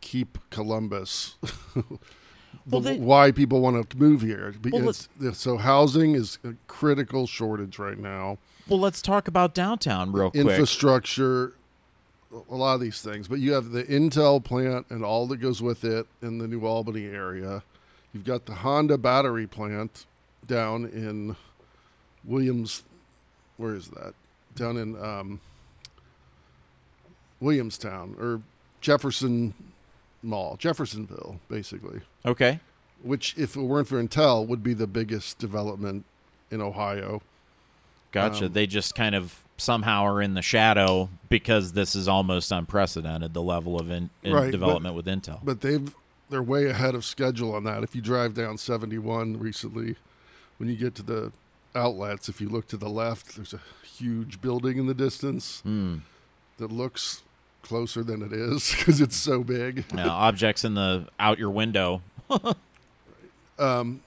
keep 0.02 0.38
Columbus 0.50 1.36
well, 2.69 2.82
they, 2.82 2.98
why 2.98 3.32
people 3.32 3.62
want 3.62 3.89
to 3.89 3.98
move 3.98 4.21
here. 4.21 4.54
Well, 4.71 4.93
so 4.93 5.58
housing 5.58 6.15
is 6.15 6.39
a 6.43 6.56
critical 6.67 7.28
shortage 7.28 7.80
right 7.80 7.98
now. 7.98 8.38
Well, 8.67 8.80
let's 8.80 9.02
talk 9.02 9.28
about 9.28 9.54
downtown 9.54 10.12
real 10.12 10.32
quick. 10.32 10.45
Infrastructure, 10.45 11.54
a 12.50 12.56
lot 12.56 12.76
of 12.76 12.82
these 12.82 13.02
things, 13.02 13.28
but 13.28 13.39
you 13.39 13.54
have 13.54 13.71
the 13.71 13.84
Intel 13.84 14.43
plant 14.43 14.88
and 14.89 15.04
all 15.04 15.28
that 15.28 15.38
goes 15.38 15.62
with 15.62 15.84
it 15.84 16.08
in 16.21 16.39
the 16.39 16.48
New 16.48 16.65
Albany 16.65 17.06
area. 17.06 17.63
You've 18.13 18.26
got 18.26 18.45
the 18.45 18.56
Honda 18.56 18.98
battery 18.98 19.45
plant 19.45 20.06
down 20.48 20.86
in 20.86 21.36
Williams. 22.24 22.84
Where 23.58 23.76
is 23.76 23.89
that? 23.89 24.13
Down 24.56 24.78
in 24.78 24.95
um, 25.02 25.41
Williamstown 27.39 28.15
or 28.19 28.41
Jefferson 28.82 29.54
Mall, 30.21 30.58
Jeffersonville, 30.58 31.39
basically. 31.50 32.02
Okay. 32.26 32.60
Which, 33.04 33.36
if 33.38 33.56
it 33.56 33.62
weren't 33.62 33.88
for 33.88 34.02
Intel, 34.02 34.48
would 34.48 34.63
be 34.63 34.74
the 34.74 34.88
biggest 34.88 35.38
development 35.38 36.06
in 36.50 36.62
Ohio. 36.62 37.21
Gotcha. 38.12 38.45
Um, 38.45 38.54
they 38.54 38.65
just 38.65 38.95
kind 38.95 39.13
of 39.13 39.43
somehow 39.58 40.06
are 40.06 40.21
in 40.21 40.34
the 40.34 40.41
shadow 40.41 41.10
because 41.30 41.74
this 41.74 41.95
is 41.95 42.08
almost 42.08 42.52
unprecedented 42.52 43.34
the 43.34 43.41
level 43.41 43.80
of 43.80 43.91
in, 43.91 44.10
in 44.24 44.34
right, 44.34 44.52
development 44.52 44.95
but, 44.95 45.06
with 45.06 45.06
Intel. 45.06 45.39
But 45.43 45.62
they've 45.62 45.93
they're 46.30 46.41
way 46.41 46.65
ahead 46.65 46.95
of 46.95 47.06
schedule 47.06 47.54
on 47.54 47.63
that. 47.65 47.84
If 47.84 47.95
you 47.95 48.02
drive 48.02 48.34
down 48.34 48.58
71 48.58 49.38
recently, 49.39 49.95
when 50.58 50.69
you 50.69 50.76
get 50.76 50.95
to 50.95 51.04
the 51.04 51.32
outlets, 51.76 52.30
if 52.30 52.41
you 52.41 52.50
look 52.50 52.67
to 52.69 52.78
the 52.78 52.89
left, 52.89 53.36
there's 53.36 53.54
a 53.54 53.62
huge 53.84 54.41
building 54.41 54.78
in 54.78 54.88
the 54.88 54.93
distance 54.93 55.62
mm. 55.65 56.02
That 56.58 56.72
looks 56.72 57.24
closer 57.62 58.04
than 58.04 58.22
it 58.22 58.32
is 58.32 58.74
because 58.78 59.02
it's 59.02 59.18
so 59.18 59.44
big. 59.44 59.86
Yeah, 59.94 60.10
objects 60.10 60.63
in 60.63 60.76
the 60.76 61.08
out 61.20 61.39
your 61.39 61.50
window. 61.50 62.02
um, 63.60 64.02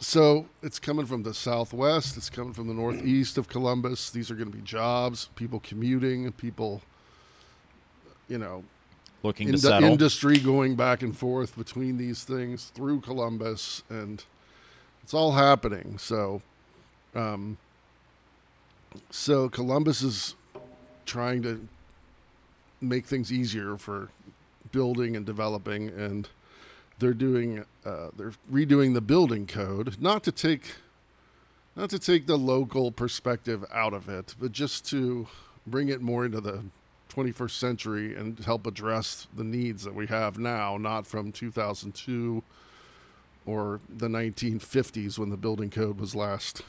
so 0.00 0.46
it's 0.62 0.78
coming 0.78 1.06
from 1.06 1.22
the 1.22 1.34
southwest. 1.34 2.16
It's 2.16 2.30
coming 2.30 2.52
from 2.52 2.68
the 2.68 2.74
northeast 2.74 3.38
of 3.38 3.48
Columbus. 3.48 4.10
These 4.10 4.30
are 4.30 4.34
going 4.34 4.50
to 4.50 4.56
be 4.56 4.62
jobs, 4.62 5.28
people 5.34 5.60
commuting, 5.60 6.30
people, 6.32 6.82
you 8.28 8.38
know, 8.38 8.64
looking 9.22 9.50
to 9.50 9.58
settle. 9.58 9.88
Industry 9.88 10.38
going 10.38 10.76
back 10.76 11.02
and 11.02 11.16
forth 11.16 11.56
between 11.56 11.96
these 11.96 12.24
things 12.24 12.66
through 12.66 13.00
Columbus, 13.00 13.82
and 13.88 14.24
it's 15.02 15.14
all 15.14 15.32
happening. 15.32 15.96
So, 15.98 16.42
um, 17.14 17.56
so 19.10 19.48
Columbus 19.48 20.02
is 20.02 20.34
trying 21.06 21.42
to 21.42 21.66
make 22.88 23.06
things 23.06 23.32
easier 23.32 23.76
for 23.76 24.08
building 24.72 25.16
and 25.16 25.24
developing, 25.24 25.88
and 25.88 26.28
they're 26.98 27.14
doing 27.14 27.64
uh, 27.84 28.08
they're 28.16 28.32
redoing 28.50 28.94
the 28.94 29.00
building 29.00 29.46
code, 29.46 30.00
not 30.00 30.22
to 30.24 30.32
take 30.32 30.76
not 31.76 31.90
to 31.90 31.98
take 31.98 32.26
the 32.26 32.36
local 32.36 32.92
perspective 32.92 33.64
out 33.72 33.92
of 33.92 34.08
it, 34.08 34.34
but 34.38 34.52
just 34.52 34.88
to 34.90 35.26
bring 35.66 35.88
it 35.88 36.00
more 36.00 36.24
into 36.24 36.40
the 36.40 36.62
21st 37.14 37.50
century 37.50 38.14
and 38.14 38.38
help 38.40 38.66
address 38.66 39.26
the 39.34 39.44
needs 39.44 39.84
that 39.84 39.94
we 39.94 40.06
have 40.06 40.38
now, 40.38 40.76
not 40.76 41.06
from 41.06 41.32
2002 41.32 42.42
or 43.46 43.80
the 43.88 44.08
1950s 44.08 45.18
when 45.18 45.30
the 45.30 45.36
building 45.36 45.70
code 45.70 45.98
was 45.98 46.14
last 46.14 46.62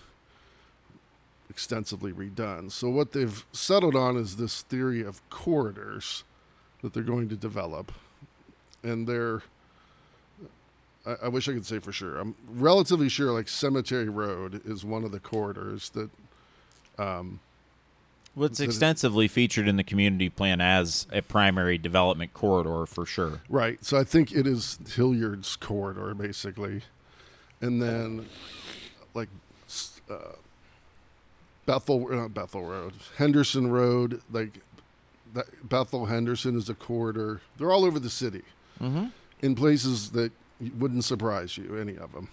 extensively 1.56 2.12
redone. 2.12 2.70
So, 2.70 2.90
what 2.90 3.14
they've 3.14 3.46
settled 3.54 3.96
on 3.96 4.18
is 4.18 4.36
this 4.36 4.62
theory 4.64 5.02
of 5.02 5.28
corridors 5.30 6.26
that 6.82 6.94
they're 6.94 7.02
going 7.02 7.30
to 7.30 7.38
develop. 7.38 7.94
And 8.84 9.08
they're, 9.08 9.42
I, 11.06 11.16
I 11.24 11.28
wish 11.30 11.48
I 11.48 11.54
could 11.54 11.66
say 11.66 11.80
for 11.80 11.94
sure. 11.94 12.18
I'm 12.18 12.36
relatively 12.46 13.08
sure, 13.08 13.32
like 13.32 13.48
Cemetery 13.48 14.10
Road 14.10 14.64
is 14.66 14.84
one 14.84 15.06
of 15.06 15.14
the 15.14 15.20
corridors 15.22 15.92
that 15.92 16.10
um, 17.00 17.40
well, 18.36 18.48
it's 18.48 18.60
extensively 18.60 19.30
featured 19.30 19.70
in 19.70 19.78
the 19.78 19.84
community 19.84 20.28
plan 20.28 20.60
as 20.60 21.08
a 21.14 21.22
primary 21.22 21.78
development 21.78 22.34
corridor 22.34 22.86
for 22.86 23.06
sure. 23.06 23.40
Right. 23.48 23.84
So 23.86 23.98
I 23.98 24.04
think 24.04 24.34
it 24.34 24.46
is 24.46 24.78
Hilliard's 24.94 25.56
corridor 25.56 26.14
basically, 26.14 26.82
and 27.62 27.82
then 27.82 28.26
like 29.14 29.30
uh, 30.10 30.34
Bethel, 31.66 32.08
not 32.10 32.34
Bethel 32.34 32.64
Road, 32.64 32.94
Henderson 33.18 33.72
Road, 33.72 34.22
like 34.32 34.60
that 35.34 35.68
Bethel 35.68 36.06
Henderson 36.06 36.58
is 36.58 36.70
a 36.70 36.74
corridor. 36.74 37.42
They're 37.58 37.72
all 37.72 37.86
over 37.86 38.00
the 38.00 38.10
city, 38.10 38.44
mm-hmm. 38.80 39.08
in 39.42 39.56
places 39.56 40.12
that 40.12 40.32
wouldn't 40.78 41.04
surprise 41.04 41.58
you, 41.58 41.78
any 41.78 41.98
of 41.98 42.14
them. 42.14 42.30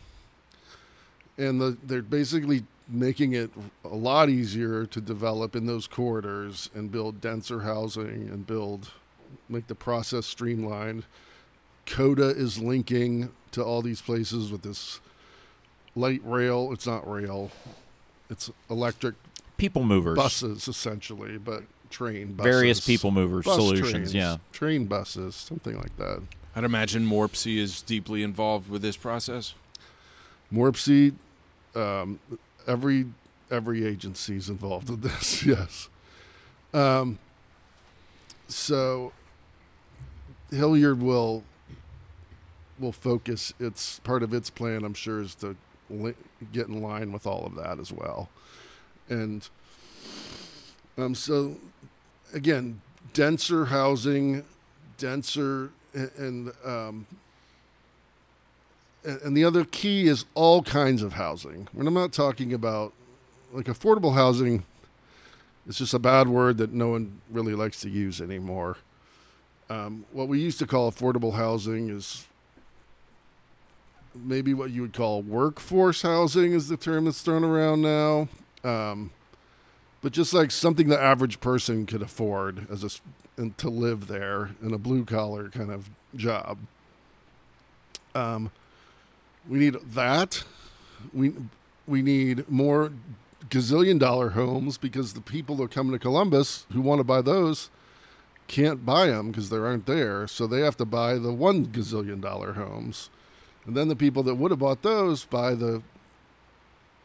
And 1.39 1.61
the, 1.61 1.77
they're 1.83 2.03
basically 2.03 2.65
making 2.89 3.33
it 3.33 3.51
a 3.85 3.97
lot 3.97 4.29
easier 4.29 4.85
to 4.87 5.01
develop 5.01 5.57
in 5.57 5.67
those 5.67 5.87
corridors 5.87 6.69
and 6.75 6.93
build 6.93 7.21
denser 7.21 7.61
housing 7.61 8.29
and 8.29 8.47
build 8.47 8.91
make 9.49 9.67
the 9.67 9.75
process 9.75 10.27
streamlined. 10.27 11.05
COTA 11.87 12.29
is 12.29 12.59
linking 12.59 13.31
to 13.53 13.63
all 13.63 13.83
these 13.83 14.01
places 14.01 14.53
with 14.53 14.63
this 14.63 15.01
light 15.97 16.21
rail. 16.25 16.71
It's 16.73 16.87
not 16.87 17.11
rail. 17.11 17.51
It's 18.33 18.51
electric 18.71 19.15
People 19.59 19.85
movers. 19.85 20.17
buses 20.17 20.67
essentially, 20.67 21.39
but 21.39 21.65
train 21.91 22.33
buses. 22.33 22.53
Various 22.53 22.81
people 22.85 23.11
mover 23.13 23.43
Bus 23.43 23.55
solutions, 23.55 23.91
trains, 23.91 24.15
yeah. 24.15 24.39
Train 24.51 24.87
buses, 24.87 25.37
something 25.37 25.77
like 25.77 25.97
that. 25.99 26.23
I'd 26.57 26.65
imagine 26.65 27.07
MORPC 27.07 27.59
is 27.59 27.83
deeply 27.83 28.23
involved 28.23 28.69
with 28.69 28.83
this 28.83 28.97
process. 28.97 29.55
MORPC, 30.53 31.15
um, 31.77 32.19
every 32.67 33.07
every 33.51 33.85
is 33.85 34.49
involved 34.49 34.91
with 34.91 35.03
this. 35.03 35.45
Yes. 35.47 35.89
Um, 36.75 37.19
so 38.49 39.13
Hilliard 40.51 41.01
will 41.03 41.45
will 42.79 42.93
focus 42.93 43.53
its 43.61 43.99
part 44.01 44.23
of 44.23 44.33
its 44.35 44.49
plan. 44.51 44.85
I'm 44.85 44.95
sure 44.95 45.21
is 45.21 45.35
to 45.37 45.57
li- 45.93 46.15
get 46.53 46.69
in 46.69 46.83
line 46.83 47.13
with 47.13 47.27
all 47.27 47.45
of 47.47 47.55
that 47.57 47.79
as 47.79 47.93
well, 47.93 48.29
and 49.09 49.49
um, 50.99 51.15
so 51.15 51.57
again, 52.35 52.81
denser 53.13 53.67
housing, 53.67 54.45
denser 54.99 55.71
and. 55.95 56.53
um, 56.65 57.07
and 59.05 59.37
the 59.37 59.45
other 59.45 59.65
key 59.65 60.07
is 60.07 60.25
all 60.35 60.63
kinds 60.63 61.03
of 61.03 61.15
housing. 61.15 61.69
When 61.73 61.87
I'm 61.87 61.95
not 61.95 62.13
talking 62.13 62.53
about 62.53 62.93
like 63.53 63.67
affordable 63.67 64.15
housing, 64.15 64.65
it's 65.67 65.79
just 65.79 65.95
a 65.95 65.99
bad 65.99 66.29
word 66.29 66.59
that 66.59 66.73
no 66.73 66.89
one 66.89 67.21
really 67.31 67.55
likes 67.55 67.81
to 67.81 67.91
use 67.91 68.21
anymore. 68.21 68.77
Um, 69.69 70.05
what 70.13 70.29
we 70.29 70.41
used 70.41 70.59
to 70.61 70.67
call 70.67 70.91
affordable 70.91 71.35
housing 71.35 71.89
is 71.89 72.27
maybe 74.15 74.55
what 74.55 74.71
you 74.71 74.83
would 74.83 74.93
call 74.93 75.23
workforce 75.23 76.03
housing 76.03 76.53
is 76.53 76.69
the 76.69 76.77
term 76.77 77.05
that's 77.05 77.23
thrown 77.23 77.45
around 77.45 77.83
now. 77.83 78.29
Um, 78.65 79.11
but 80.03 80.13
just 80.13 80.35
like 80.35 80.51
something 80.51 80.89
the 80.89 81.01
average 81.01 81.41
person 81.41 81.87
could 81.87 82.03
afford 82.03 82.67
as 82.71 82.85
a 82.85 82.91
and 83.37 83.57
to 83.59 83.71
live 83.71 84.09
there 84.09 84.51
in 84.63 84.75
a 84.75 84.79
blue 84.79 85.05
collar 85.05 85.49
kind 85.49 85.71
of 85.71 85.89
job. 86.15 86.59
Um, 88.15 88.51
we 89.49 89.59
need 89.59 89.77
that. 89.95 90.45
We 91.13 91.33
we 91.87 92.03
need 92.03 92.49
more 92.49 92.93
gazillion 93.49 93.99
dollar 93.99 94.31
homes 94.31 94.79
because 94.79 95.15
the 95.15 95.21
people 95.21 95.57
that 95.57 95.71
come 95.71 95.91
to 95.91 95.99
Columbus 95.99 96.67
who 96.73 96.81
want 96.81 97.01
to 97.01 97.05
buy 97.05 97.23
those 97.23 97.71
can't 98.49 98.85
buy 98.85 99.07
them 99.07 99.31
because 99.31 99.51
they 99.51 99.57
aren't 99.57 99.87
there. 99.87 100.27
So 100.27 100.47
they 100.47 100.61
have 100.61 100.77
to 100.77 100.85
buy 100.85 101.15
the 101.15 101.33
one 101.33 101.67
gazillion 101.67 102.21
dollar 102.21 102.53
homes, 102.53 103.11
and 103.67 103.77
then 103.77 103.89
the 103.89 103.97
people 103.97 104.23
that 104.25 104.35
would 104.35 104.51
have 104.51 104.61
bought 104.61 104.83
those 104.83 105.25
buy 105.25 105.55
the 105.55 105.83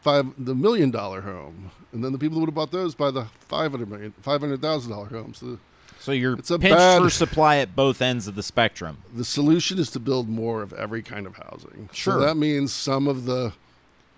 five 0.02 0.26
the 0.38 0.56
million 0.56 0.92
dollar 0.92 1.22
home, 1.22 1.72
and 1.92 2.04
then 2.04 2.12
the 2.12 2.18
people 2.20 2.36
that 2.36 2.42
would 2.42 2.50
have 2.50 2.56
bought 2.56 2.72
those 2.72 2.96
buy 2.96 3.12
the 3.12 3.26
five 3.40 3.72
hundred 3.72 3.90
million 3.90 4.14
five 4.22 4.42
hundred 4.42 4.62
thousand 4.62 4.92
dollar 4.92 5.08
homes. 5.08 5.40
The, 5.40 5.58
So 6.00 6.12
you're 6.12 6.36
It's 6.38 6.52
a 6.52 6.60
pinched 6.60 6.78
bad- 6.78 7.02
for 7.02 7.10
supply 7.10 7.58
at 7.58 7.76
both 7.76 8.02
ends 8.02 8.28
of 8.28 8.36
the 8.36 8.44
spectrum. 8.44 9.00
the 9.14 9.26
solution 9.26 9.80
is 9.80 9.90
to 9.92 10.00
build 10.00 10.30
more 10.30 10.62
of 10.62 10.72
every 10.74 11.02
kind 11.02 11.26
of 11.26 11.36
housing. 11.38 11.90
Sure. 11.92 12.14
So 12.14 12.20
that 12.20 12.36
means 12.38 12.72
some 12.74 13.08
of 13.08 13.26
the 13.26 13.54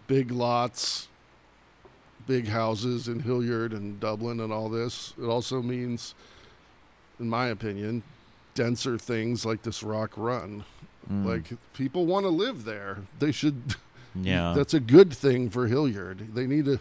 big 0.08 0.32
lots, 0.32 1.08
big 2.28 2.47
houses 2.49 3.08
in 3.08 3.21
Hilliard 3.21 3.71
and 3.73 3.99
Dublin 3.99 4.39
and 4.39 4.52
all 4.52 4.69
this. 4.69 5.13
It 5.17 5.25
also 5.25 5.62
means, 5.62 6.13
in 7.19 7.30
my 7.30 7.47
opinion, 7.47 8.04
denser 8.56 8.97
things 8.97 9.45
like 9.45 9.62
this 9.63 9.82
Rock 9.84 10.12
Run. 10.17 10.65
Mm. 11.12 11.26
Like 11.26 11.60
people 11.74 12.06
want 12.06 12.26
to 12.26 12.30
live 12.30 12.65
there. 12.65 13.00
They 13.19 13.32
should. 13.32 13.76
yeah. 14.15 14.54
That's 14.56 14.74
a 14.74 14.80
good 14.80 15.13
thing 15.13 15.50
for 15.50 15.67
Hilliard. 15.67 16.36
They 16.36 16.45
need 16.45 16.65
to 16.65 16.80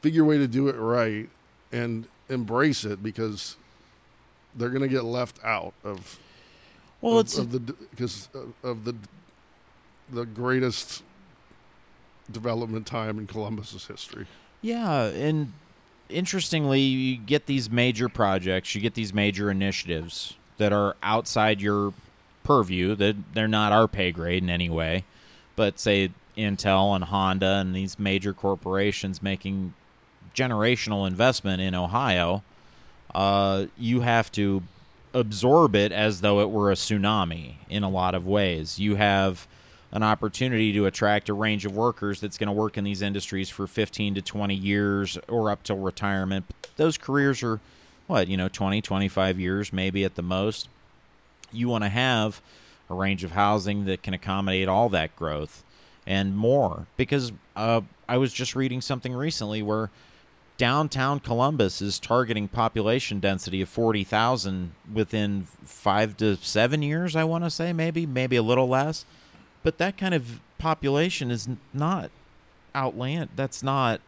figure 0.00 0.22
a 0.22 0.26
way 0.26 0.38
to 0.38 0.46
do 0.46 0.68
it 0.68 0.76
right 0.76 1.28
and 1.72 2.06
embrace 2.28 2.84
it 2.84 3.02
because 3.02 3.56
they're 4.54 4.70
going 4.70 4.82
to 4.82 4.88
get 4.88 5.04
left 5.04 5.38
out 5.44 5.74
of 5.84 6.18
well, 7.00 7.18
of, 7.18 7.26
it's 7.26 7.38
of 7.38 7.52
the 7.52 7.60
because 7.60 8.28
of, 8.34 8.52
of 8.62 8.84
the 8.84 8.94
the 10.10 10.24
greatest 10.24 11.02
development 12.30 12.86
time 12.86 13.18
in 13.18 13.26
Columbus's 13.26 13.86
history. 13.86 14.26
Yeah, 14.62 15.04
and 15.04 15.52
interestingly, 16.08 16.80
you 16.80 17.16
get 17.16 17.46
these 17.46 17.70
major 17.70 18.08
projects, 18.08 18.74
you 18.74 18.80
get 18.80 18.94
these 18.94 19.12
major 19.12 19.50
initiatives 19.50 20.36
that 20.58 20.72
are 20.72 20.96
outside 21.02 21.60
your 21.60 21.92
purview, 22.46 22.94
that 22.94 23.16
they're 23.34 23.48
not 23.48 23.72
our 23.72 23.88
pay 23.88 24.12
grade 24.12 24.42
in 24.42 24.48
any 24.48 24.70
way, 24.70 25.04
but 25.56 25.80
say 25.80 26.10
Intel 26.36 26.94
and 26.94 27.04
Honda 27.04 27.56
and 27.56 27.74
these 27.74 27.98
major 27.98 28.32
corporations 28.32 29.22
making 29.22 29.74
generational 30.34 31.06
investment 31.06 31.60
in 31.60 31.74
Ohio, 31.74 32.44
uh, 33.14 33.66
you 33.76 34.02
have 34.02 34.30
to 34.32 34.62
absorb 35.12 35.74
it 35.74 35.90
as 35.90 36.20
though 36.20 36.40
it 36.40 36.50
were 36.50 36.70
a 36.70 36.74
tsunami 36.74 37.54
in 37.68 37.82
a 37.82 37.88
lot 37.88 38.14
of 38.14 38.26
ways. 38.26 38.78
You 38.78 38.96
have 38.96 39.48
an 39.90 40.02
opportunity 40.02 40.72
to 40.74 40.86
attract 40.86 41.28
a 41.28 41.32
range 41.32 41.64
of 41.64 41.74
workers 41.74 42.20
that's 42.20 42.36
going 42.38 42.48
to 42.48 42.52
work 42.52 42.76
in 42.76 42.84
these 42.84 43.02
industries 43.02 43.48
for 43.48 43.66
15 43.66 44.14
to 44.16 44.22
20 44.22 44.54
years 44.54 45.18
or 45.26 45.50
up 45.50 45.62
till 45.62 45.78
retirement. 45.78 46.44
But 46.48 46.70
Those 46.76 46.98
careers 46.98 47.42
are 47.42 47.60
what, 48.06 48.28
you 48.28 48.36
know, 48.36 48.48
20, 48.48 48.82
25 48.82 49.40
years 49.40 49.72
maybe 49.72 50.04
at 50.04 50.14
the 50.14 50.22
most. 50.22 50.68
You 51.52 51.68
want 51.68 51.84
to 51.84 51.90
have 51.90 52.40
a 52.88 52.94
range 52.94 53.24
of 53.24 53.32
housing 53.32 53.84
that 53.86 54.02
can 54.02 54.14
accommodate 54.14 54.68
all 54.68 54.88
that 54.90 55.16
growth 55.16 55.64
and 56.06 56.36
more. 56.36 56.86
Because 56.96 57.32
uh, 57.56 57.80
I 58.08 58.18
was 58.18 58.32
just 58.32 58.54
reading 58.54 58.80
something 58.80 59.12
recently 59.12 59.62
where 59.62 59.90
downtown 60.56 61.20
Columbus 61.20 61.82
is 61.82 61.98
targeting 61.98 62.48
population 62.48 63.20
density 63.20 63.60
of 63.60 63.68
40,000 63.68 64.72
within 64.92 65.46
5 65.64 66.16
to 66.18 66.36
7 66.36 66.82
years 66.82 67.14
I 67.14 67.24
want 67.24 67.44
to 67.44 67.50
say 67.50 67.72
maybe 67.74 68.06
maybe 68.06 68.36
a 68.36 68.42
little 68.42 68.68
less. 68.68 69.04
But 69.62 69.78
that 69.78 69.96
kind 69.96 70.14
of 70.14 70.40
population 70.58 71.30
is 71.30 71.48
not 71.74 72.10
outland 72.74 73.30
that's 73.36 73.62
not 73.62 74.00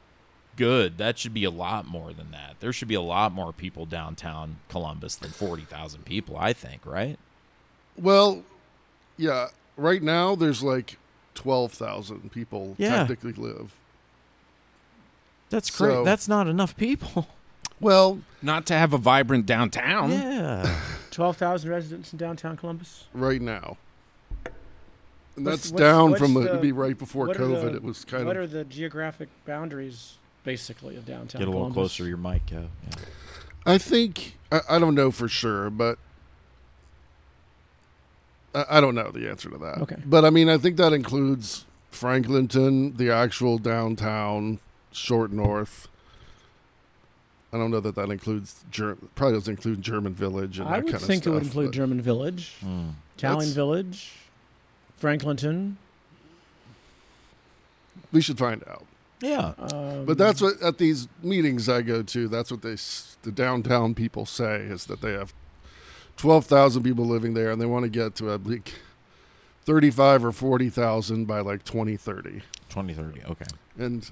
good. 0.57 0.99
That 0.99 1.19
should 1.19 1.35
be 1.35 1.45
a 1.45 1.51
lot 1.51 1.87
more 1.87 2.13
than 2.13 2.33
that. 2.33 2.57
There 2.61 2.73
should 2.73 2.89
be 2.89 2.95
a 2.95 3.01
lot 3.01 3.33
more 3.33 3.53
people 3.53 3.87
downtown 3.87 4.57
Columbus 4.69 5.17
than 5.17 5.31
40,000 5.31 6.05
people 6.05 6.37
I 6.37 6.53
think 6.53 6.87
right 6.87 7.19
Well, 7.99 8.43
yeah. 9.17 9.49
Right 9.77 10.03
now, 10.03 10.35
there's 10.35 10.63
like 10.63 10.99
twelve 11.35 11.73
thousand 11.73 12.33
people 12.33 12.75
Yeah. 12.79 12.99
technically 13.07 13.33
live. 13.33 13.73
that's 15.51 15.71
great 15.71 15.93
So- 15.93 16.05
that's 16.05 16.29
not 16.29 16.47
enough 16.47 16.77
people 16.77 17.29
Well, 17.81 18.19
Not 18.43 18.67
to 18.67 18.75
have 18.75 18.93
a 18.93 18.99
vibrant 18.99 19.47
downtown. 19.47 20.11
yeah 20.11 20.81
Twelve 21.13 21.37
thousand 21.37 21.71
residents 21.71 22.13
in 22.13 22.19
downtown 22.19 22.57
Columbus. 22.57 23.05
right 23.15 23.41
now, 23.41 23.77
and 25.37 25.47
What's- 25.47 25.63
that's 25.63 25.71
what's- 25.73 25.81
down 25.81 26.11
what's 26.11 26.21
from 26.23 26.35
the, 26.35 26.41
the- 26.41 26.49
it'd 26.49 26.61
be 26.63 26.73
right 26.73 26.99
before 26.99 27.29
COVID. 27.29 27.63
the- 27.71 27.75
it 27.77 27.83
was 27.85 28.05
kind 28.05 28.27
what 28.27 28.37
of. 28.37 28.43
What 28.43 28.51
are 28.51 28.59
the 28.59 28.65
geographic 28.65 29.29
boundaries, 29.47 30.15
basically, 30.45 30.97
of 30.97 31.07
downtown? 31.07 31.39
get 31.41 31.47
a 31.49 31.51
little 31.51 31.71
Columbus? 31.71 31.75
closer 31.97 32.03
to 32.05 32.09
your 32.09 32.19
mic 32.19 32.47
Kev. 32.47 32.69
yeah. 32.89 32.95
I 33.65 33.79
think 33.79 34.37
I, 34.53 34.61
I 34.69 34.79
don't 34.81 34.95
know 34.97 35.11
for 35.13 35.29
sure, 35.29 35.71
but 35.71 35.99
I, 38.55 38.65
I 38.71 38.81
don't 38.81 38.95
know 38.95 39.11
the 39.11 39.29
answer 39.29 39.51
to 39.51 39.59
that. 39.59 39.79
Okay. 39.83 39.97
But 40.07 40.25
I 40.25 40.31
mean, 40.31 40.49
I 40.49 40.59
think 40.59 40.77
that 40.79 40.93
includes 40.93 41.65
Franklinton, 41.93 42.97
the 42.97 43.11
actual 43.11 43.59
downtown, 43.59 44.61
Short 44.93 45.33
North. 45.33 45.89
I 47.53 47.57
don't 47.57 47.71
know 47.71 47.81
that 47.81 47.95
that 47.95 48.11
includes 48.11 48.65
Ger- 48.71 48.99
probably 49.15 49.39
doesn't 49.39 49.55
include 49.55 49.81
German 49.81 50.13
Village 50.13 50.59
and 50.59 50.69
I 50.69 50.73
that 50.77 50.85
would 50.85 50.93
kind 50.93 51.05
think 51.05 51.25
of 51.27 51.33
it 51.33 51.35
would 51.35 51.43
include 51.45 51.67
but 51.69 51.75
German 51.75 52.01
Village, 52.03 52.55
Hmm. 52.61 52.91
Italian 53.17 53.39
That's- 53.39 53.55
Village, 53.55 54.13
Franklinton. 55.01 55.77
We 58.13 58.21
should 58.21 58.39
find 58.39 58.63
out. 58.69 58.85
yeah 59.21 59.53
Um, 59.59 60.05
But 60.05 60.19
that's 60.19 60.41
what 60.41 60.61
at 60.63 60.79
these 60.79 61.09
meetings 61.23 61.69
I 61.69 61.83
go 61.83 62.03
to. 62.03 62.29
That's 62.29 62.51
what 62.51 62.63
they 62.63 62.73
s- 62.75 63.17
the 63.23 63.33
downtown 63.33 63.95
people 63.95 64.27
say 64.27 64.57
is 64.63 64.87
that 64.87 65.01
they 65.01 65.13
have 65.13 65.33
twelve 66.19 66.45
thousand 66.45 66.83
people 66.83 67.07
living 67.07 67.33
there, 67.33 67.51
and 67.51 67.61
they 67.61 67.67
want 67.67 67.85
to 67.85 67.89
get 67.89 68.15
to 68.17 68.33
I 68.33 68.37
think 68.37 68.75
thirty 69.65 69.91
five 69.91 70.23
or 70.25 70.33
forty 70.33 70.69
thousand 70.69 71.25
by 71.25 71.41
like 71.41 71.65
twenty 71.65 71.97
thirty. 71.97 72.43
2030 72.69 73.23
okay 73.31 73.47
And 73.79 74.11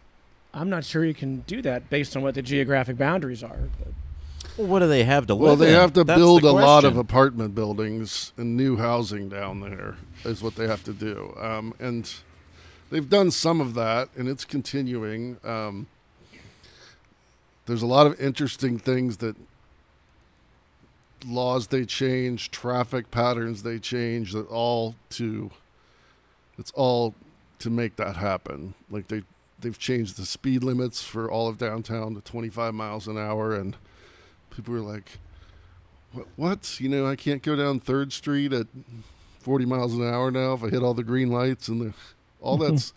I'm 0.55 0.71
not 0.71 0.83
sure 0.83 1.05
you 1.05 1.13
can 1.13 1.41
do 1.41 1.61
that 1.61 1.91
based 1.91 2.17
on 2.17 2.23
what 2.23 2.35
the 2.35 2.41
geographic 2.41 2.97
boundaries 2.97 3.43
are. 3.43 3.69
But 3.79 3.93
well, 4.57 4.67
what 4.67 4.79
do 4.79 4.89
they 4.89 5.05
have 5.05 5.27
to 5.27 5.35
live 5.35 5.43
well, 5.43 5.57
they 5.57 5.75
in? 5.75 5.81
have 5.81 5.93
to 5.93 6.05
That's 6.05 6.19
build 6.19 6.43
the 6.43 6.49
a 6.49 6.53
lot 6.53 6.85
of 6.85 6.97
apartment 6.97 7.55
buildings 7.55 8.33
and 8.39 8.57
new 8.57 8.79
housing 8.79 9.29
down 9.29 9.61
there 9.61 9.97
is 10.25 10.43
what 10.43 10.55
they 10.55 10.67
have 10.67 10.83
to 10.85 10.95
do. 10.95 11.35
Um, 11.39 11.75
and 11.79 12.11
they've 12.89 13.07
done 13.09 13.31
some 13.31 13.61
of 13.61 13.75
that, 13.75 14.09
and 14.17 14.27
it's 14.27 14.47
continuing. 14.47 15.37
Um, 15.45 15.87
there's 17.67 17.83
a 17.83 17.87
lot 17.87 18.07
of 18.07 18.19
interesting 18.19 18.79
things 18.79 19.19
that 19.19 19.37
laws 21.25 21.69
they 21.69 21.85
change, 21.85 22.51
traffic 22.51 23.11
patterns 23.11 23.63
they 23.63 23.79
change, 23.79 24.33
that 24.33 24.47
all 24.49 24.95
to 25.11 25.51
it's 26.59 26.73
all 26.73 27.15
to 27.59 27.71
make 27.71 27.97
that 27.97 28.17
happen. 28.17 28.75
Like 28.91 29.09
they 29.09 29.23
they've 29.59 29.79
changed 29.79 30.17
the 30.17 30.27
speed 30.27 30.63
limits 30.63 31.03
for 31.03 31.31
all 31.31 31.49
of 31.49 31.59
downtown 31.59 32.15
to 32.15 32.21
25 32.21 32.75
miles 32.75 33.07
an 33.09 33.19
hour, 33.19 33.55
and 33.55 33.77
people 34.51 34.75
were 34.75 34.81
like, 34.81 35.19
"What? 36.13 36.27
What? 36.37 36.81
You 36.81 36.89
know, 36.89 37.07
I 37.07 37.17
can't 37.17 37.43
go 37.43 37.57
down 37.57 37.81
Third 37.81 38.13
Street 38.13 38.53
at 38.53 38.67
40 39.41 39.65
miles 39.65 39.95
an 39.95 40.03
hour 40.03 40.31
now 40.31 40.55
if 40.55 40.65
I 40.65 40.69
hit 40.69 40.83
all 40.83 40.95
the 40.95 41.05
green 41.05 41.31
lights 41.31 41.69
and 41.69 41.81
the 41.81 41.95
all 42.41 42.57
that's." 42.59 42.93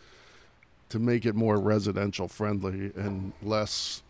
to 0.90 0.98
make 0.98 1.24
it 1.24 1.36
more 1.36 1.60
residential 1.60 2.28
friendly 2.28 2.92
and 2.96 3.32
less 3.44 4.02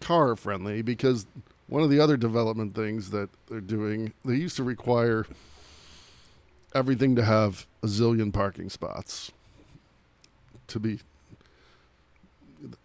car 0.00 0.34
friendly 0.34 0.82
because 0.82 1.26
one 1.72 1.82
of 1.82 1.88
the 1.88 1.98
other 1.98 2.18
development 2.18 2.74
things 2.74 3.08
that 3.10 3.30
they're 3.48 3.60
doing, 3.60 4.12
they 4.26 4.34
used 4.36 4.56
to 4.56 4.62
require 4.62 5.24
everything 6.74 7.16
to 7.16 7.24
have 7.24 7.66
a 7.82 7.86
zillion 7.86 8.30
parking 8.32 8.68
spots 8.68 9.32
to 10.68 10.78
be 10.78 11.00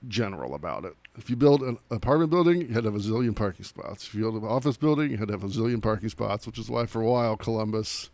general 0.07 0.55
about 0.55 0.85
it. 0.85 0.93
If 1.17 1.29
you 1.29 1.35
build 1.35 1.61
an 1.63 1.77
apartment 1.91 2.29
building, 2.31 2.61
you 2.61 2.67
had 2.69 2.83
to 2.85 2.91
have 2.91 2.95
a 2.99 3.03
zillion 3.03 3.35
parking 3.35 3.65
spots. 3.65 4.07
If 4.07 4.15
you 4.15 4.21
build 4.21 4.41
an 4.41 4.47
office 4.47 4.77
building, 4.77 5.11
you 5.11 5.17
had 5.17 5.27
to 5.27 5.33
have 5.33 5.43
a 5.43 5.47
zillion 5.47 5.81
parking 5.81 6.09
spots, 6.09 6.45
which 6.47 6.57
is 6.57 6.69
why 6.69 6.85
for 6.85 7.01
a 7.01 7.05
while 7.05 7.35
Columbus 7.35 8.09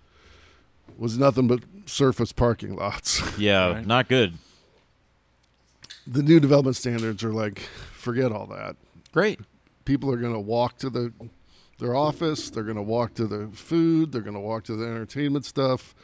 was 0.98 1.18
nothing 1.20 1.48
but 1.48 1.60
surface 1.86 2.32
parking 2.32 2.76
lots. 2.76 3.22
Yeah, 3.38 3.74
Right. 3.74 3.86
not 3.86 4.08
good. 4.10 4.40
the 6.08 6.24
new 6.24 6.40
development 6.40 6.76
standards 6.76 7.24
are 7.24 7.32
like, 7.34 7.60
forget 7.94 8.32
all 8.32 8.48
that. 8.48 8.76
Great. 9.12 9.40
People 9.86 10.12
are 10.12 10.18
going 10.18 10.34
to 10.34 10.40
walk 10.40 10.78
to 10.80 10.90
the 10.90 11.14
their 11.80 11.96
office 11.96 12.50
they're 12.50 12.64
going 12.64 12.76
to 12.76 12.82
walk 12.82 13.14
to 13.16 13.28
the 13.28 13.50
food 13.54 14.12
they're 14.12 14.22
going 14.22 14.36
to 14.36 14.40
walk 14.40 14.64
to 14.64 14.76
the 14.76 14.86
entertainment 14.86 15.46
stuff. 15.46 15.96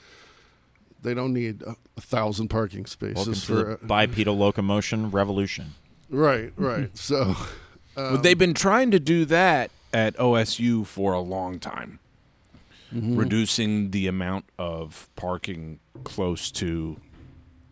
They 1.01 1.13
don't 1.13 1.33
need 1.33 1.61
a, 1.61 1.77
a 1.95 2.01
thousand 2.01 2.49
parking 2.49 2.85
Welcome 2.85 3.33
spaces 3.33 3.45
to 3.45 3.55
the 3.55 3.77
for 3.77 3.85
bipedal 3.85 4.37
locomotion 4.37 5.11
revolution. 5.11 5.75
right 6.09 6.51
right. 6.57 6.95
So 6.97 7.35
Well, 7.95 8.17
they've 8.17 8.37
been 8.37 8.53
trying 8.53 8.91
to 8.91 8.99
do 8.99 9.25
that 9.25 9.71
at 9.93 10.15
OSU 10.17 10.85
for 10.85 11.13
a 11.13 11.19
long 11.19 11.59
time, 11.59 11.99
mm-hmm. 12.93 13.15
reducing 13.15 13.91
the 13.91 14.07
amount 14.07 14.45
of 14.57 15.09
parking 15.15 15.79
close 16.03 16.51
to 16.51 16.99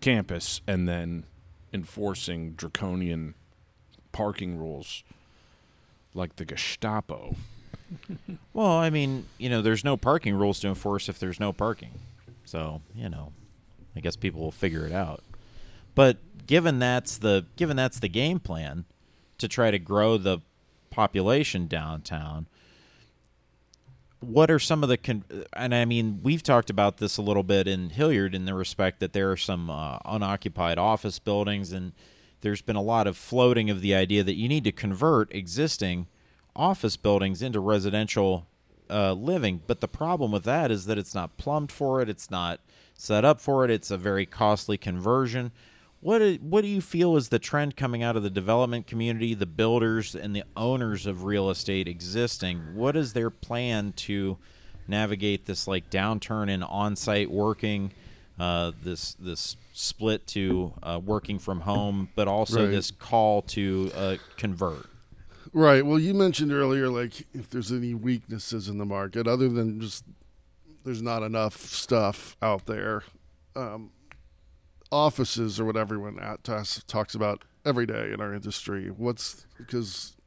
campus 0.02 0.62
and 0.68 0.88
then 0.88 1.26
enforcing 1.74 2.54
draconian 2.54 3.36
parking 4.12 4.58
rules 4.58 5.04
like 6.18 6.36
the 6.36 6.46
Gestapo. 6.46 7.36
Well, 8.54 8.72
I 8.72 8.90
mean, 8.90 9.28
you 9.38 9.50
know, 9.50 9.62
there's 9.62 9.84
no 9.84 9.96
parking 9.96 10.34
rules 10.34 10.60
to 10.62 10.68
enforce 10.68 11.08
if 11.08 11.20
there's 11.20 11.40
no 11.40 11.54
parking. 11.54 11.92
So, 12.44 12.82
you 12.96 13.08
know, 13.08 13.32
I 13.96 14.00
guess 14.00 14.16
people 14.16 14.42
will 14.42 14.52
figure 14.52 14.86
it 14.86 14.92
out. 14.92 15.24
But 15.94 16.18
given 16.48 16.80
that's 16.80 17.20
the 17.20 17.46
given 17.56 17.78
that's 17.78 18.00
the 18.00 18.10
game 18.10 18.40
plan 18.40 18.86
to 19.38 19.48
try 19.48 19.70
to 19.70 19.78
grow 19.78 20.18
the 20.18 20.40
population 20.90 21.68
downtown, 21.68 22.48
what 24.20 24.50
are 24.50 24.60
some 24.60 24.82
of 24.84 24.90
the 24.90 24.98
con- 24.98 25.24
and 25.54 25.76
I 25.76 25.86
mean, 25.86 26.22
we've 26.24 26.44
talked 26.44 26.70
about 26.70 26.98
this 26.98 27.18
a 27.18 27.22
little 27.22 27.44
bit 27.44 27.68
in 27.68 27.92
Hilliard 27.92 28.34
in 28.34 28.46
the 28.46 28.56
respect 28.56 29.00
that 29.02 29.14
there 29.14 29.32
are 29.32 29.38
some 29.38 29.70
uh, 29.70 30.00
unoccupied 30.04 30.80
office 30.80 31.20
buildings 31.20 31.72
and 31.72 31.94
there's 32.42 32.62
been 32.62 32.76
a 32.76 32.82
lot 32.82 33.08
of 33.08 33.18
floating 33.18 33.70
of 33.70 33.82
the 33.82 33.96
idea 33.96 34.24
that 34.24 34.36
you 34.36 34.48
need 34.48 34.64
to 34.64 34.72
convert 34.72 35.34
existing 35.34 36.08
office 36.56 36.98
buildings 36.98 37.42
into 37.42 37.60
residential 37.60 38.48
uh, 38.90 39.14
living. 39.14 39.62
But 39.68 39.82
the 39.82 39.88
problem 39.88 40.32
with 40.32 40.44
that 40.44 40.72
is 40.72 40.86
that 40.86 40.98
it's 40.98 41.16
not 41.16 41.38
plumbed 41.38 41.72
for 41.72 42.02
it. 42.02 42.10
It's 42.10 42.32
not 42.32 42.60
set 42.94 43.26
up 43.26 43.40
for 43.40 43.64
it. 43.66 43.72
It's 43.72 43.92
a 43.92 43.98
very 43.98 44.26
costly 44.26 44.78
conversion. 44.78 45.52
What 46.00 46.20
do, 46.20 46.38
what 46.42 46.62
do 46.62 46.68
you 46.68 46.82
feel 46.82 47.16
is 47.16 47.30
the 47.30 47.40
trend 47.40 47.76
coming 47.76 48.04
out 48.04 48.16
of 48.16 48.24
the 48.24 48.30
development 48.30 48.86
community, 48.86 49.34
the 49.34 49.48
builders 49.48 50.16
and 50.16 50.36
the 50.36 50.44
owners 50.56 51.06
of 51.06 51.24
real 51.24 51.50
estate 51.50 51.88
existing? 51.88 52.76
What 52.76 52.96
is 52.96 53.14
their 53.14 53.30
plan 53.30 53.94
to 53.94 54.38
navigate 54.88 55.46
this 55.46 55.68
like 55.68 55.90
downturn 55.90 56.50
in 56.50 56.64
on-site 56.64 57.30
working, 57.32 57.92
uh, 58.40 58.72
this 58.82 59.16
this 59.20 59.58
split 59.78 60.26
to 60.26 60.74
uh, 60.82 61.00
working 61.04 61.38
from 61.38 61.62
home, 61.62 62.10
but 62.16 62.28
also 62.28 62.64
Right. 62.64 62.72
this 62.72 62.90
call 62.92 63.44
to 63.44 63.92
uh, 63.96 64.18
convert? 64.36 64.86
right 65.54 65.86
well 65.86 65.98
you 65.98 66.14
mentioned 66.14 66.52
earlier 66.52 66.90
like 66.90 67.26
if 67.34 67.50
there's 67.50 67.72
any 67.72 67.94
weaknesses 67.94 68.68
in 68.68 68.78
the 68.80 68.86
market 68.86 69.28
other 69.30 69.48
than 69.48 69.80
just 69.80 70.04
there's 70.84 71.02
not 71.02 71.24
enough 71.24 71.56
stuff 71.56 72.36
out 72.42 72.66
there 72.66 73.02
um, 73.56 73.90
offices 74.92 75.58
are 75.58 75.64
what 75.64 75.78
everyone 75.78 76.20
at 76.20 76.44
talks, 76.44 76.84
talks 76.86 77.16
about 77.16 77.46
every 77.66 77.86
day 77.86 78.12
in 78.12 78.20
our 78.20 78.34
industry 78.34 78.90
what's 78.90 79.46
because 79.58 80.18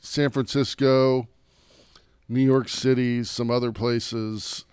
san 0.00 0.28
francisco 0.28 1.28
new 2.28 2.42
york 2.44 2.68
city 2.68 3.22
some 3.22 3.48
other 3.48 3.70
places 3.70 4.64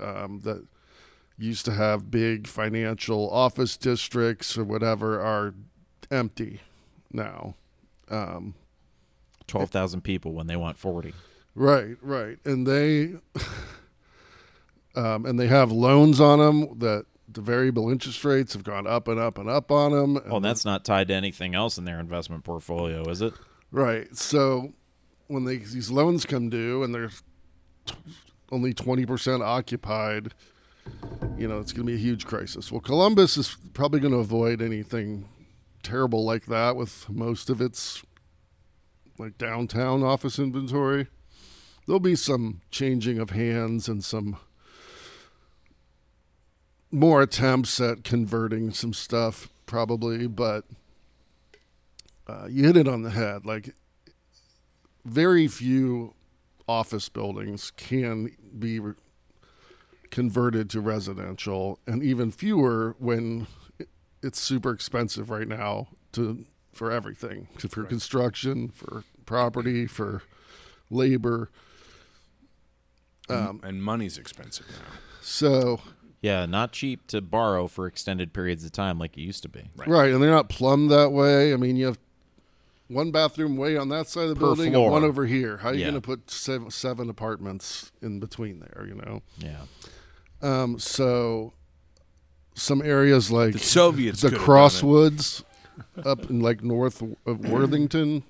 um, 0.00 0.40
that 0.42 0.66
used 1.40 1.64
to 1.64 1.72
have 1.72 2.10
big 2.10 2.46
financial 2.46 3.30
office 3.30 3.76
districts 3.76 4.56
or 4.58 4.64
whatever 4.64 5.20
are 5.20 5.54
empty 6.10 6.60
now 7.12 7.54
um, 8.10 8.54
Twelve 9.46 9.70
thousand 9.70 10.02
people 10.02 10.32
when 10.32 10.46
they 10.46 10.56
want 10.56 10.78
forty. 10.78 11.12
Right, 11.56 11.96
right, 12.00 12.38
and 12.44 12.66
they, 12.66 13.14
um, 14.94 15.26
and 15.26 15.38
they 15.40 15.48
have 15.48 15.72
loans 15.72 16.20
on 16.20 16.38
them 16.38 16.78
that 16.78 17.06
the 17.28 17.40
variable 17.40 17.90
interest 17.90 18.24
rates 18.24 18.52
have 18.52 18.62
gone 18.62 18.86
up 18.86 19.08
and 19.08 19.18
up 19.18 19.38
and 19.38 19.48
up 19.48 19.72
on 19.72 19.90
them. 19.92 20.14
Well, 20.26 20.36
and 20.36 20.44
that's 20.44 20.64
not 20.64 20.84
tied 20.84 21.08
to 21.08 21.14
anything 21.14 21.56
else 21.56 21.78
in 21.78 21.84
their 21.84 21.98
investment 21.98 22.44
portfolio, 22.44 23.02
is 23.08 23.22
it? 23.22 23.34
right. 23.72 24.16
So 24.16 24.72
when 25.26 25.44
they, 25.44 25.56
these 25.56 25.90
loans 25.90 26.24
come 26.24 26.48
due 26.48 26.82
and 26.84 26.94
they're 26.94 27.10
t- 27.86 27.94
only 28.52 28.72
twenty 28.72 29.04
percent 29.04 29.42
occupied, 29.42 30.32
you 31.36 31.48
know 31.48 31.58
it's 31.58 31.72
going 31.72 31.86
to 31.86 31.92
be 31.92 31.98
a 31.98 32.02
huge 32.02 32.26
crisis. 32.26 32.70
Well, 32.70 32.80
Columbus 32.80 33.36
is 33.36 33.56
probably 33.72 34.00
going 34.00 34.12
to 34.12 34.18
avoid 34.18 34.60
anything 34.60 35.28
terrible 35.82 36.24
like 36.24 36.46
that 36.46 36.76
with 36.76 37.08
most 37.08 37.48
of 37.48 37.60
its 37.60 38.02
like 39.18 39.38
downtown 39.38 40.02
office 40.02 40.38
inventory. 40.38 41.06
There'll 41.86 42.00
be 42.00 42.16
some 42.16 42.60
changing 42.70 43.18
of 43.18 43.30
hands 43.30 43.88
and 43.88 44.04
some 44.04 44.36
more 46.90 47.22
attempts 47.22 47.80
at 47.80 48.04
converting 48.04 48.72
some 48.72 48.92
stuff, 48.92 49.48
probably, 49.66 50.26
but 50.26 50.64
uh, 52.26 52.46
you 52.48 52.64
hit 52.64 52.76
it 52.76 52.88
on 52.88 53.02
the 53.02 53.10
head. 53.10 53.46
Like, 53.46 53.74
very 55.04 55.48
few 55.48 56.14
office 56.68 57.08
buildings 57.08 57.70
can 57.72 58.36
be 58.58 58.78
re- 58.78 58.94
converted 60.10 60.68
to 60.70 60.80
residential, 60.80 61.78
and 61.86 62.02
even 62.02 62.30
fewer 62.30 62.96
when 62.98 63.46
it's 64.22 64.40
super 64.40 64.70
expensive 64.72 65.30
right 65.30 65.48
now 65.48 65.88
to 66.12 66.44
for 66.72 66.90
everything 66.90 67.48
to, 67.58 67.68
for 67.68 67.84
construction, 67.84 68.68
for 68.68 69.04
property, 69.26 69.86
for 69.86 70.22
labor. 70.90 71.50
Um, 73.28 73.60
and 73.62 73.82
money's 73.82 74.18
expensive 74.18 74.66
now. 74.68 74.98
so 75.20 75.80
Yeah, 76.20 76.46
not 76.46 76.72
cheap 76.72 77.06
to 77.08 77.20
borrow 77.20 77.68
for 77.68 77.86
extended 77.86 78.32
periods 78.32 78.64
of 78.64 78.72
time 78.72 78.98
like 78.98 79.16
it 79.16 79.20
used 79.20 79.42
to 79.44 79.48
be. 79.48 79.70
Right. 79.76 79.88
Right. 79.88 80.12
and 80.12 80.20
they're 80.22 80.30
not 80.30 80.48
plumbed 80.48 80.90
that 80.90 81.12
way. 81.12 81.52
I 81.52 81.56
mean, 81.56 81.76
you 81.76 81.86
have 81.86 81.98
one 82.88 83.12
bathroom 83.12 83.56
way 83.56 83.76
on 83.76 83.88
that 83.90 84.08
side 84.08 84.24
of 84.24 84.30
the 84.30 84.34
Per 84.34 84.40
building 84.40 84.72
floor. 84.72 84.86
and 84.86 84.92
one 84.92 85.04
over 85.04 85.26
here. 85.26 85.58
How 85.58 85.68
are 85.68 85.74
you 85.74 85.80
Yeah. 85.80 85.90
going 85.90 85.94
to 85.94 86.00
put 86.00 86.28
seven, 86.28 86.70
seven 86.72 87.08
apartments 87.08 87.92
in 88.02 88.18
between 88.18 88.58
there? 88.58 88.84
You 88.88 88.96
know. 88.96 89.22
Yeah. 89.38 89.60
Um, 90.42 90.78
so 90.78 91.52
some 92.54 92.82
areas 92.82 93.30
like 93.30 93.52
The 93.52 93.58
Soviets 93.58 94.22
the 94.22 94.30
could 94.30 94.38
have 94.38 94.46
done 94.46 94.56
it. 94.56 94.60
Crosswoods 94.60 95.44
up 96.04 96.30
in 96.30 96.40
like 96.40 96.62
north 96.62 97.02
of 97.26 97.40
Worthington. 97.40 98.22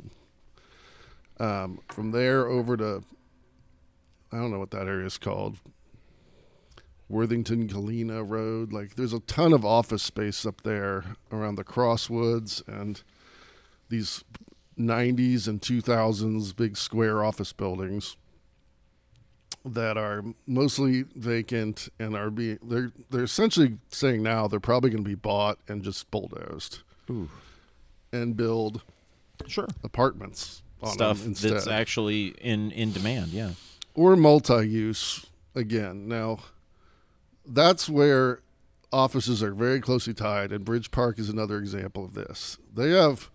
Um, 1.39 1.81
from 1.89 2.11
there 2.11 2.47
over 2.47 2.77
to 2.77 3.03
I 4.33 4.37
don't 4.37 4.51
know 4.51 4.59
what 4.59 4.71
that 4.71 4.87
area 4.87 5.07
is 5.07 5.19
called. 5.19 5.59
Worthington 7.09 7.67
Galena 7.67 8.23
Road. 8.23 8.73
Like 8.73 8.95
there's 8.95 9.13
a 9.13 9.21
ton 9.21 9.53
of 9.53 9.65
office 9.65 10.03
space 10.03 10.47
up 10.47 10.63
there 10.63 11.17
around 11.33 11.57
the 11.57 11.65
Crosswoods 11.65 12.67
and 12.69 13.03
these 13.89 14.23
90s 14.79 15.49
and 15.49 15.61
2000s 15.61 16.55
big 16.55 16.77
square 16.77 17.25
office 17.25 17.53
buildings. 17.53 18.17
That 19.65 19.97
are 19.99 20.23
mostly 20.47 21.03
vacant 21.15 21.89
and 21.99 22.17
are 22.17 22.31
being 22.31 22.59
they're 22.63 22.91
they're 23.11 23.25
essentially 23.25 23.77
saying 23.91 24.23
now 24.23 24.47
they're 24.49 24.59
probably 24.61 24.89
going 24.91 25.05
to 25.05 25.09
be 25.09 25.15
bought 25.15 25.59
and 25.69 25.83
just 25.83 26.11
bulldozed 26.11 26.81
and 28.13 28.37
build 28.37 28.83
Sure. 29.47 29.67
apartments 29.85 30.63
on 30.83 30.93
Stuff 30.93 31.19
them 31.21 31.29
instead. 31.29 31.53
that's 31.53 31.67
actually 31.67 32.29
in 32.41 32.71
in 32.73 32.93
demand. 32.93 33.29
Yeah. 33.33 33.51
or 33.95 34.17
multi-use 34.17 35.27
again. 35.55 36.07
Now, 36.09 36.39
that's 37.47 37.89
where 37.89 38.41
offices 38.93 39.43
are 39.43 39.53
very 39.53 39.81
closely 39.81 40.15
tied, 40.15 40.53
and 40.53 40.65
Bridge 40.65 40.91
Park 40.91 41.19
is 41.19 41.29
another 41.29 41.59
example 41.59 42.05
of 42.05 42.15
this. 42.15 42.57
They 42.75 42.91
have 42.91 43.29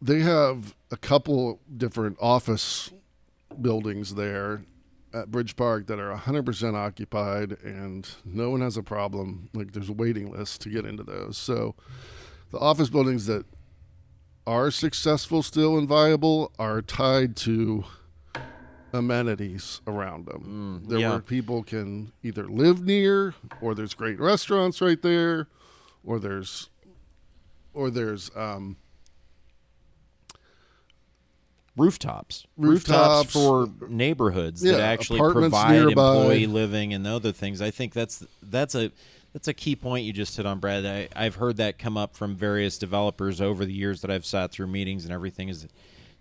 they 0.00 0.20
have 0.20 0.74
a 0.90 0.96
couple 0.96 1.60
different 1.76 2.16
office 2.20 2.90
buildings 3.60 4.14
there 4.14 4.62
at 5.12 5.30
Bridge 5.30 5.56
Park 5.56 5.86
that 5.86 5.98
are 5.98 6.14
100% 6.14 6.74
occupied, 6.74 7.56
and 7.62 8.08
no 8.24 8.50
one 8.50 8.60
has 8.60 8.76
a 8.76 8.82
problem. 8.82 9.48
Like 9.54 9.72
there's 9.72 9.88
a 9.88 9.94
waiting 9.94 10.30
list 10.30 10.60
to 10.62 10.68
get 10.70 10.84
into 10.84 11.02
those. 11.02 11.36
So, 11.36 11.74
the 12.50 12.58
office 12.58 12.90
buildings 12.90 13.26
that 13.26 13.44
are 14.46 14.70
successful 14.70 15.42
still 15.42 15.76
and 15.76 15.86
viable 15.86 16.52
are 16.58 16.80
tied 16.80 17.36
to 17.36 17.84
amenities 18.92 19.80
around 19.86 20.26
them. 20.26 20.84
there 20.88 20.98
yeah. 20.98 21.10
where 21.10 21.20
people 21.20 21.62
can 21.62 22.12
either 22.22 22.48
live 22.48 22.82
near, 22.82 23.34
or 23.60 23.74
there's 23.74 23.94
great 23.94 24.18
restaurants 24.18 24.80
right 24.80 25.02
there, 25.02 25.48
or 26.04 26.18
there's, 26.18 26.70
or 27.74 27.90
there's 27.90 28.30
um, 28.34 28.76
rooftops. 31.78 32.46
Rooftops. 32.56 33.32
for 33.32 33.70
neighborhoods 33.88 34.60
that 34.60 34.80
actually 34.80 35.20
provide 35.20 35.72
nearby. 35.72 36.16
employee 36.16 36.46
living 36.46 36.92
and 36.92 37.06
other 37.06 37.32
things. 37.32 37.62
I 37.62 37.70
think 37.70 37.92
that's 37.92 38.24
that's 38.42 38.74
a 38.74 38.90
that's 39.32 39.48
a 39.48 39.54
key 39.54 39.76
point 39.76 40.04
you 40.04 40.12
just 40.12 40.36
hit 40.36 40.46
on, 40.46 40.58
Brad. 40.58 40.84
I, 40.84 41.08
I've 41.14 41.36
heard 41.36 41.56
that 41.58 41.78
come 41.78 41.96
up 41.96 42.16
from 42.16 42.34
various 42.34 42.78
developers 42.78 43.40
over 43.40 43.64
the 43.64 43.72
years 43.72 44.00
that 44.00 44.10
I've 44.10 44.26
sat 44.26 44.50
through 44.50 44.66
meetings 44.68 45.04
and 45.04 45.12
everything. 45.12 45.48
Is 45.48 45.62
that 45.62 45.70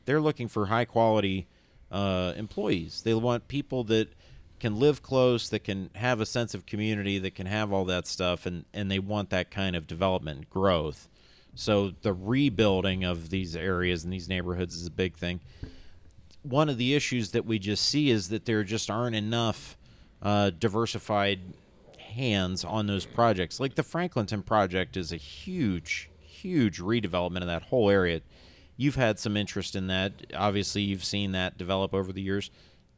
they're 0.06 0.22
looking 0.22 0.48
for 0.48 0.68
high 0.68 0.86
quality 0.86 1.48
uh, 1.92 2.34
employees. 2.36 3.02
They 3.04 3.14
want 3.14 3.48
people 3.48 3.84
that 3.86 4.10
can 4.60 4.80
live 4.80 5.02
close, 5.02 5.50
that 5.50 5.64
can 5.64 5.90
have 5.96 6.20
a 6.20 6.26
sense 6.26 6.54
of 6.54 6.66
community, 6.66 7.20
that 7.20 7.36
can 7.36 7.46
have 7.46 7.72
all 7.72 7.86
that 7.86 8.08
stuff, 8.08 8.46
and 8.46 8.66
and 8.74 8.90
they 8.92 9.00
want 9.00 9.30
that 9.30 9.52
kind 9.52 9.76
of 9.76 9.88
development 9.88 10.50
growth. 10.50 11.08
So 11.58 11.92
the 12.02 12.14
rebuilding 12.14 13.04
of 13.04 13.30
these 13.30 13.56
areas 13.56 14.04
and 14.04 14.14
these 14.14 14.30
neighborhoods 14.30 14.76
is 14.76 14.86
a 14.86 14.92
big 14.92 15.18
thing. 15.18 15.40
One 16.44 16.70
of 16.70 16.78
the 16.78 16.94
issues 16.94 17.32
that 17.32 17.46
we 17.46 17.58
just 17.58 17.84
see 17.86 18.12
is 18.12 18.30
that 18.30 18.46
there 18.46 18.64
just 18.64 18.92
aren't 18.92 19.16
enough 19.16 19.76
uh, 20.22 20.52
diversified 20.52 21.40
hands 22.00 22.64
on 22.64 22.86
those 22.86 23.06
projects. 23.06 23.60
Like 23.60 23.74
the 23.74 23.84
Franklinton 23.84 24.46
project 24.46 24.96
is 24.98 25.12
a 25.12 25.18
huge, 25.18 26.12
huge 26.22 26.80
redevelopment 26.80 27.42
of 27.42 27.48
that 27.48 27.64
whole 27.64 27.90
area. 27.90 28.22
You've 28.76 28.96
had 28.96 29.18
some 29.18 29.36
interest 29.36 29.76
in 29.76 29.88
that. 29.88 30.14
Obviously, 30.36 30.84
you've 30.84 31.04
seen 31.04 31.32
that 31.32 31.58
develop 31.58 31.94
over 31.94 32.14
the 32.14 32.22
years. 32.22 32.52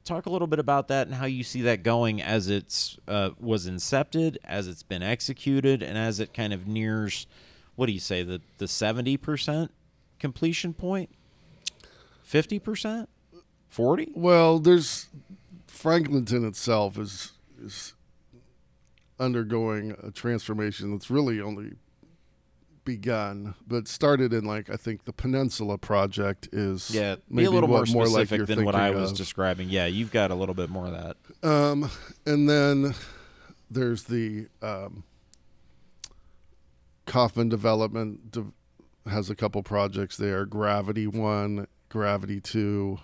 Talk 0.04 0.26
a 0.26 0.30
little 0.30 0.48
bit 0.48 0.60
about 0.60 0.90
that 0.90 1.08
and 1.08 1.16
how 1.16 1.26
you 1.26 1.44
see 1.44 1.62
that 1.62 1.82
going 1.82 2.22
as 2.22 2.50
it's 2.50 2.98
uh, 3.08 3.30
was 3.40 3.70
incepted, 3.70 4.36
as 4.44 4.68
it's 4.68 4.84
been 4.84 5.04
executed, 5.04 5.82
and 5.82 5.98
as 5.98 6.20
it 6.20 6.34
kind 6.34 6.52
of 6.52 6.68
nears. 6.68 7.26
What 7.80 7.86
do 7.86 7.94
you 7.94 8.00
say 8.02 8.24
the 8.24 8.42
the 8.58 8.68
seventy 8.68 9.16
percent 9.16 9.72
completion 10.20 10.74
point? 10.74 11.12
Fifty 12.24 12.60
percent? 12.60 13.08
Forty? 13.70 14.12
Well, 14.14 14.60
there's 14.60 15.08
Franklinton 15.66 16.46
itself 16.46 16.98
is 16.98 17.32
is 17.64 17.94
undergoing 19.18 19.96
a 20.04 20.12
transformation 20.12 20.92
that's 20.92 21.10
really 21.10 21.40
only 21.40 21.76
begun, 22.84 23.56
but 23.66 23.88
started 23.88 24.34
in 24.34 24.44
like 24.44 24.70
I 24.70 24.76
think 24.76 25.06
the 25.06 25.14
Peninsula 25.14 25.78
project 25.78 26.50
is 26.52 26.92
Yeah, 26.92 27.16
be 27.16 27.22
maybe 27.30 27.46
a 27.46 27.52
little 27.52 27.70
more 27.70 27.86
specific 27.86 28.40
you're 28.40 28.46
than 28.46 28.66
what 28.66 28.76
I 28.76 28.90
was 28.92 29.12
of. 29.12 29.18
describing. 29.18 29.70
Yeah, 29.70 29.86
you've 29.86 30.12
got 30.12 30.32
a 30.32 30.36
little 30.36 30.56
bit 30.56 30.70
more 30.70 30.86
of 30.88 30.92
that. 30.92 31.50
Um, 31.50 31.90
and 32.26 32.50
then 32.50 32.94
there's 33.72 34.04
the 34.04 34.48
um, 34.62 35.06
Kaufman 37.10 37.50
Development 37.50 38.32
de- 38.32 38.54
has 39.10 39.32
a 39.32 39.36
couple 39.36 39.64
projects 39.64 40.16
there. 40.16 40.46
Gravity 40.46 41.08
One, 41.08 41.68
Gravity 41.90 42.40
Two. 42.40 43.00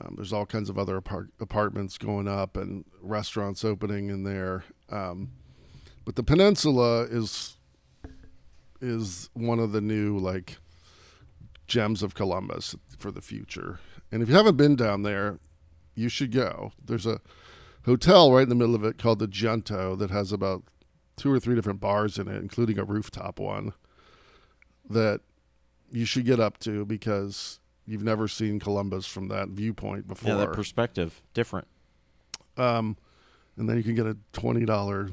Um, 0.00 0.14
there's 0.16 0.32
all 0.32 0.44
kinds 0.44 0.68
of 0.68 0.76
other 0.76 0.96
apart- 0.96 1.30
apartments 1.40 1.96
going 1.96 2.26
up 2.26 2.56
and 2.56 2.84
restaurants 3.00 3.64
opening 3.64 4.10
in 4.10 4.24
there. 4.24 4.64
Um, 4.90 5.30
but 6.04 6.16
the 6.16 6.24
peninsula 6.24 7.02
is 7.02 7.56
is 8.80 9.30
one 9.32 9.60
of 9.60 9.70
the 9.70 9.80
new 9.80 10.18
like 10.18 10.58
gems 11.68 12.02
of 12.02 12.16
Columbus 12.16 12.74
for 12.98 13.12
the 13.12 13.22
future. 13.22 13.78
And 14.10 14.22
if 14.22 14.28
you 14.28 14.34
haven't 14.34 14.56
been 14.56 14.74
down 14.74 15.02
there, 15.02 15.38
you 15.94 16.08
should 16.08 16.32
go. 16.32 16.72
There's 16.84 17.06
a 17.06 17.20
hotel 17.84 18.32
right 18.32 18.42
in 18.42 18.48
the 18.48 18.54
middle 18.56 18.74
of 18.74 18.84
it 18.84 18.98
called 18.98 19.20
the 19.20 19.28
Junto 19.28 19.94
that 19.94 20.10
has 20.10 20.32
about 20.32 20.64
two 21.16 21.30
or 21.30 21.38
three 21.40 21.54
different 21.54 21.80
bars 21.80 22.18
in 22.18 22.28
it, 22.28 22.36
including 22.36 22.78
a 22.78 22.84
rooftop 22.84 23.38
one 23.38 23.72
that 24.88 25.20
you 25.90 26.04
should 26.04 26.24
get 26.24 26.40
up 26.40 26.58
to 26.58 26.84
because 26.84 27.60
you've 27.86 28.02
never 28.02 28.28
seen 28.28 28.58
Columbus 28.58 29.06
from 29.06 29.28
that 29.28 29.48
viewpoint 29.48 30.08
before. 30.08 30.30
Yeah, 30.32 30.36
that 30.38 30.52
perspective 30.52 31.22
different. 31.34 31.68
um, 32.56 32.96
and 33.56 33.68
then 33.68 33.76
you 33.76 33.82
can 33.82 33.94
get 33.94 34.06
a 34.06 34.16
twenty 34.32 34.64
dollar 34.64 35.10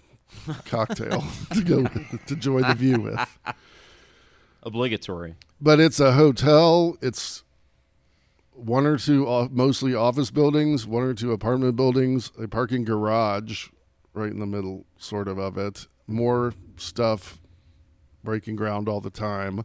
cocktail 0.65 1.23
to 1.53 1.61
go 1.63 1.83
to 1.83 2.33
enjoy 2.33 2.61
the 2.61 2.73
view 2.75 2.99
with. 3.01 3.39
Obligatory. 4.63 5.35
But 5.59 5.79
it's 5.79 5.99
a 5.99 6.13
hotel. 6.13 6.97
It's 7.01 7.43
one 8.53 8.85
or 8.85 8.97
two, 8.97 9.27
off, 9.27 9.49
mostly 9.51 9.95
office 9.95 10.29
buildings, 10.31 10.85
one 10.85 11.03
or 11.03 11.13
two 11.13 11.31
apartment 11.31 11.75
buildings, 11.75 12.31
a 12.39 12.47
parking 12.47 12.83
garage 12.83 13.69
right 14.13 14.31
in 14.31 14.39
the 14.39 14.45
middle, 14.45 14.85
sort 14.97 15.27
of, 15.27 15.37
of 15.39 15.57
it. 15.57 15.87
More 16.11 16.53
stuff 16.77 17.39
breaking 18.23 18.55
ground 18.55 18.87
all 18.87 19.01
the 19.01 19.09
time. 19.09 19.63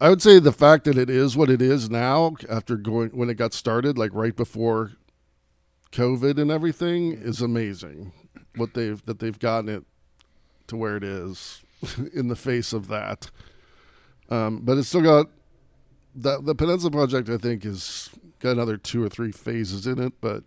I 0.00 0.08
would 0.08 0.20
say 0.20 0.38
the 0.38 0.52
fact 0.52 0.84
that 0.84 0.98
it 0.98 1.08
is 1.08 1.36
what 1.36 1.48
it 1.48 1.62
is 1.62 1.88
now, 1.88 2.34
after 2.50 2.76
going 2.76 3.10
when 3.10 3.30
it 3.30 3.34
got 3.34 3.54
started, 3.54 3.96
like 3.96 4.10
right 4.12 4.34
before 4.34 4.92
COVID 5.92 6.38
and 6.38 6.50
everything, 6.50 7.12
is 7.12 7.40
amazing. 7.40 8.12
What 8.56 8.74
they've 8.74 9.02
that 9.06 9.20
they've 9.20 9.38
gotten 9.38 9.70
it 9.70 9.84
to 10.66 10.76
where 10.76 10.96
it 10.96 11.04
is 11.04 11.62
in 12.14 12.28
the 12.28 12.36
face 12.36 12.72
of 12.72 12.88
that. 12.88 13.30
Um, 14.28 14.60
but 14.62 14.78
it's 14.78 14.88
still 14.88 15.02
got 15.02 15.28
the 16.14 16.40
the 16.40 16.54
Peninsula 16.54 16.90
Project. 16.90 17.28
I 17.28 17.38
think 17.38 17.64
is 17.64 18.10
got 18.40 18.50
another 18.50 18.76
two 18.76 19.02
or 19.02 19.08
three 19.08 19.32
phases 19.32 19.86
in 19.86 19.98
it, 19.98 20.14
but 20.20 20.44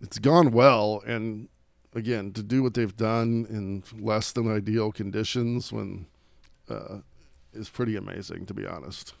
it's 0.00 0.18
gone 0.18 0.50
well. 0.50 1.02
And 1.06 1.48
again, 1.96 2.32
to 2.32 2.42
do 2.42 2.62
what 2.62 2.74
they've 2.74 2.96
done 2.96 3.46
in 3.48 3.82
less 3.98 4.30
than 4.30 4.48
ideal 4.48 4.92
conditions, 4.92 5.72
when 5.72 6.06
uh, 6.68 6.98
is 7.52 7.68
pretty 7.68 7.96
amazing, 7.96 8.46
to 8.46 8.54
be 8.54 8.66
honest. 8.66 9.14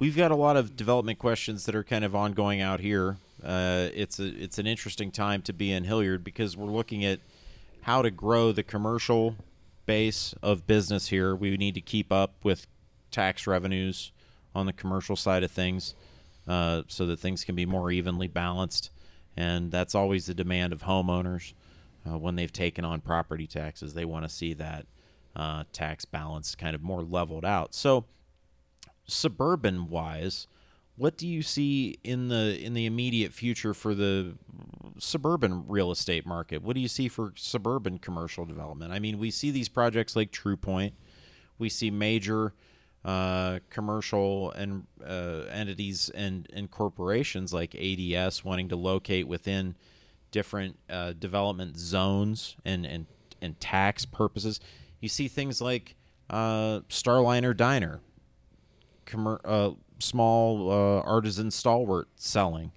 We've 0.00 0.16
got 0.16 0.32
a 0.32 0.36
lot 0.36 0.56
of 0.56 0.74
development 0.74 1.20
questions 1.20 1.64
that 1.66 1.76
are 1.76 1.84
kind 1.84 2.04
of 2.04 2.16
ongoing 2.16 2.60
out 2.60 2.80
here. 2.80 3.18
Uh, 3.44 3.88
it's 3.94 4.18
a 4.18 4.26
it's 4.26 4.58
an 4.58 4.66
interesting 4.66 5.12
time 5.12 5.42
to 5.42 5.52
be 5.52 5.70
in 5.70 5.84
Hilliard 5.84 6.24
because 6.24 6.56
we're 6.56 6.70
looking 6.70 7.04
at 7.04 7.20
how 7.82 8.02
to 8.02 8.10
grow 8.10 8.50
the 8.50 8.62
commercial 8.62 9.36
base 9.86 10.34
of 10.42 10.66
business 10.66 11.08
here. 11.08 11.36
We 11.36 11.56
need 11.56 11.74
to 11.74 11.80
keep 11.80 12.10
up 12.10 12.34
with 12.42 12.66
tax 13.10 13.46
revenues 13.46 14.10
on 14.54 14.66
the 14.66 14.72
commercial 14.72 15.16
side 15.16 15.44
of 15.44 15.50
things, 15.50 15.94
uh, 16.48 16.82
so 16.88 17.06
that 17.06 17.20
things 17.20 17.44
can 17.44 17.54
be 17.54 17.66
more 17.66 17.90
evenly 17.92 18.28
balanced, 18.28 18.90
and 19.36 19.70
that's 19.70 19.94
always 19.94 20.26
the 20.26 20.34
demand 20.34 20.72
of 20.72 20.82
homeowners 20.82 21.54
uh, 22.08 22.18
when 22.18 22.36
they've 22.36 22.52
taken 22.52 22.84
on 22.84 23.00
property 23.00 23.46
taxes. 23.46 23.94
They 23.94 24.04
want 24.04 24.24
to 24.24 24.28
see 24.28 24.54
that 24.54 24.86
uh, 25.34 25.64
tax 25.72 26.04
balance 26.04 26.54
kind 26.54 26.74
of 26.74 26.82
more 26.82 27.02
leveled 27.02 27.44
out. 27.44 27.74
So 27.74 28.04
suburban 29.06 29.88
wise, 29.88 30.46
what 30.96 31.16
do 31.16 31.26
you 31.26 31.42
see 31.42 31.98
in 32.04 32.28
the 32.28 32.58
in 32.62 32.74
the 32.74 32.86
immediate 32.86 33.32
future 33.32 33.72
for 33.72 33.94
the 33.94 34.34
suburban 34.98 35.64
real 35.66 35.90
estate 35.90 36.26
market? 36.26 36.62
What 36.62 36.74
do 36.74 36.80
you 36.80 36.88
see 36.88 37.08
for 37.08 37.32
suburban 37.36 37.98
commercial 37.98 38.44
development? 38.44 38.92
I 38.92 38.98
mean, 38.98 39.18
we 39.18 39.30
see 39.30 39.50
these 39.50 39.68
projects 39.68 40.14
like 40.14 40.30
True 40.30 40.56
Point. 40.56 40.94
We 41.58 41.68
see 41.68 41.90
major 41.90 42.52
uh, 43.04 43.58
commercial 43.68 44.52
and 44.52 44.86
uh, 45.04 45.42
entities 45.50 46.08
and, 46.14 46.48
and 46.52 46.70
corporations 46.70 47.52
like 47.52 47.74
ADS 47.74 48.44
wanting 48.44 48.68
to 48.68 48.76
locate 48.76 49.26
within 49.26 49.74
different 50.30 50.78
uh, 50.88 51.12
development 51.12 51.76
zones 51.76 52.56
and, 52.64 52.86
and 52.86 53.06
and 53.40 53.58
tax 53.58 54.04
purposes. 54.04 54.60
You 55.00 55.08
see 55.08 55.26
things 55.26 55.60
like 55.60 55.96
uh, 56.30 56.80
Starliner 56.88 57.56
Diner 57.56 58.00
uh, 59.44 59.70
small 59.98 60.70
artisan 61.04 61.50
stalwart 61.50 62.08
selling, 62.14 62.70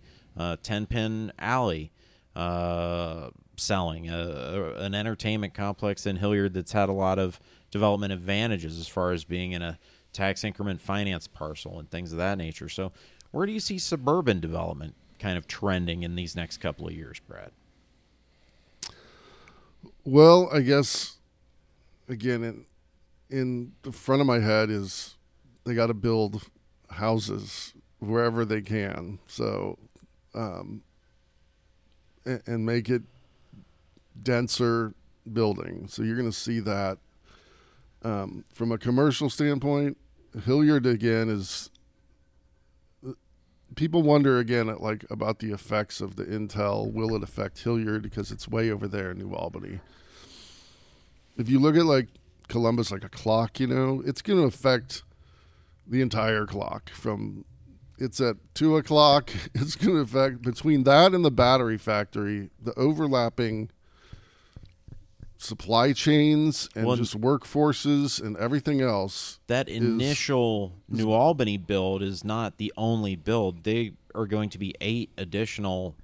Ten 0.64 0.88
Pin 0.88 1.32
Alley 1.38 1.92
selling, 2.36 4.10
an 4.10 4.96
entertainment 4.96 5.54
complex 5.54 6.08
in 6.08 6.16
Hilliard 6.16 6.56
that's 6.56 6.72
had 6.72 6.90
a 6.90 6.94
lot 6.94 7.20
of 7.20 7.40
development 7.70 8.12
advantages 8.12 8.80
as 8.80 8.88
far 8.88 9.12
as 9.12 9.24
being 9.24 9.52
in 9.52 9.62
a 9.62 9.78
tax 10.16 10.44
increment 10.44 10.82
finance 10.82 11.28
parcel 11.28 11.80
and 11.80 11.90
things 11.90 12.12
of 12.12 12.18
that 12.18 12.38
nature. 12.38 12.70
So, 12.70 12.92
where 13.32 13.46
do 13.46 13.52
you 13.52 13.60
see 13.60 13.78
suburban 13.78 14.40
development 14.40 14.96
kind 15.20 15.38
of 15.38 15.48
trending 15.48 16.04
in 16.04 16.16
these 16.16 16.36
next 16.36 16.58
couple 16.58 16.88
of 16.88 16.94
years, 16.94 17.20
Brad? 17.28 17.52
Well, 20.04 20.50
I 20.54 20.62
guess 20.62 21.18
again, 22.08 22.44
in 22.44 22.66
in 23.30 23.74
the 23.82 23.92
front 23.92 24.22
of 24.22 24.28
my 24.28 24.40
head 24.40 24.70
is 24.70 25.16
they 25.66 25.74
got 25.74 25.88
to 25.88 25.94
build 25.94 26.44
houses 26.90 27.74
wherever 28.00 28.46
they 28.46 28.62
can. 28.62 29.20
So, 29.28 29.78
um, 30.34 30.84
and, 32.26 32.66
make 32.66 32.90
it 32.90 33.02
denser 34.22 34.94
building. 35.32 35.88
So 35.88 36.04
you're 36.04 36.16
going 36.16 36.30
to 36.30 36.38
see 36.38 36.60
that. 36.62 36.98
Um, 38.04 38.46
from 38.54 38.72
a 38.72 38.78
commercial 38.78 39.32
standpoint, 39.32 39.98
Hilliard 40.44 40.86
again 40.86 41.30
is. 41.30 41.70
People 43.76 44.04
wonder 44.04 44.40
again 44.40 44.70
at 44.70 44.82
like 44.82 45.06
about 45.10 45.40
the 45.40 45.52
effects 45.52 46.00
of 46.00 46.16
the 46.16 46.24
Intel. 46.24 46.92
Will 46.92 47.16
it 47.16 47.24
affect 47.24 47.60
Hilliard 47.64 48.04
because 48.04 48.32
it's 48.32 48.48
way 48.48 48.72
over 48.72 48.88
there 48.88 49.12
in 49.12 49.18
New 49.18 49.34
Albany? 49.34 49.80
If 51.38 51.50
you 51.50 51.60
look 51.60 51.76
at 51.76 51.86
like 51.86 52.08
Columbus 52.48 52.92
like 52.92 53.04
a 53.04 53.10
clock, 53.10 53.60
you 53.60 53.68
know, 53.68 54.02
it's 54.06 54.22
going 54.22 54.40
to 54.40 54.46
affect 54.46 55.04
the 55.88 56.02
entire 56.02 56.46
clock 56.46 56.90
from 56.90 57.44
it's 57.98 58.20
at 58.20 58.38
two 58.54 58.78
o'clock. 58.78 59.32
It's 59.54 59.76
going 59.76 59.96
to 59.96 60.02
affect 60.02 60.42
between 60.42 60.84
that 60.84 61.14
and 61.14 61.24
the 61.24 61.32
battery 61.32 61.78
factory, 61.78 62.50
the 62.62 62.74
overlapping 62.78 63.70
supply 65.38 65.94
chains 65.94 66.70
and 66.76 66.86
Well, 66.86 66.96
just 66.96 67.20
workforces 67.20 68.22
and 68.22 68.38
everything 68.38 68.82
else. 68.82 69.40
That 69.48 69.68
initial 69.68 70.74
New 70.88 71.12
Albany 71.12 71.58
build 71.58 72.02
is 72.02 72.24
not 72.24 72.58
the 72.58 72.74
only 72.78 73.16
build. 73.16 73.64
They 73.64 73.94
are 74.14 74.26
going 74.26 74.50
to 74.50 74.58
be 74.58 74.74
eight 74.82 75.10
additional 75.18 75.96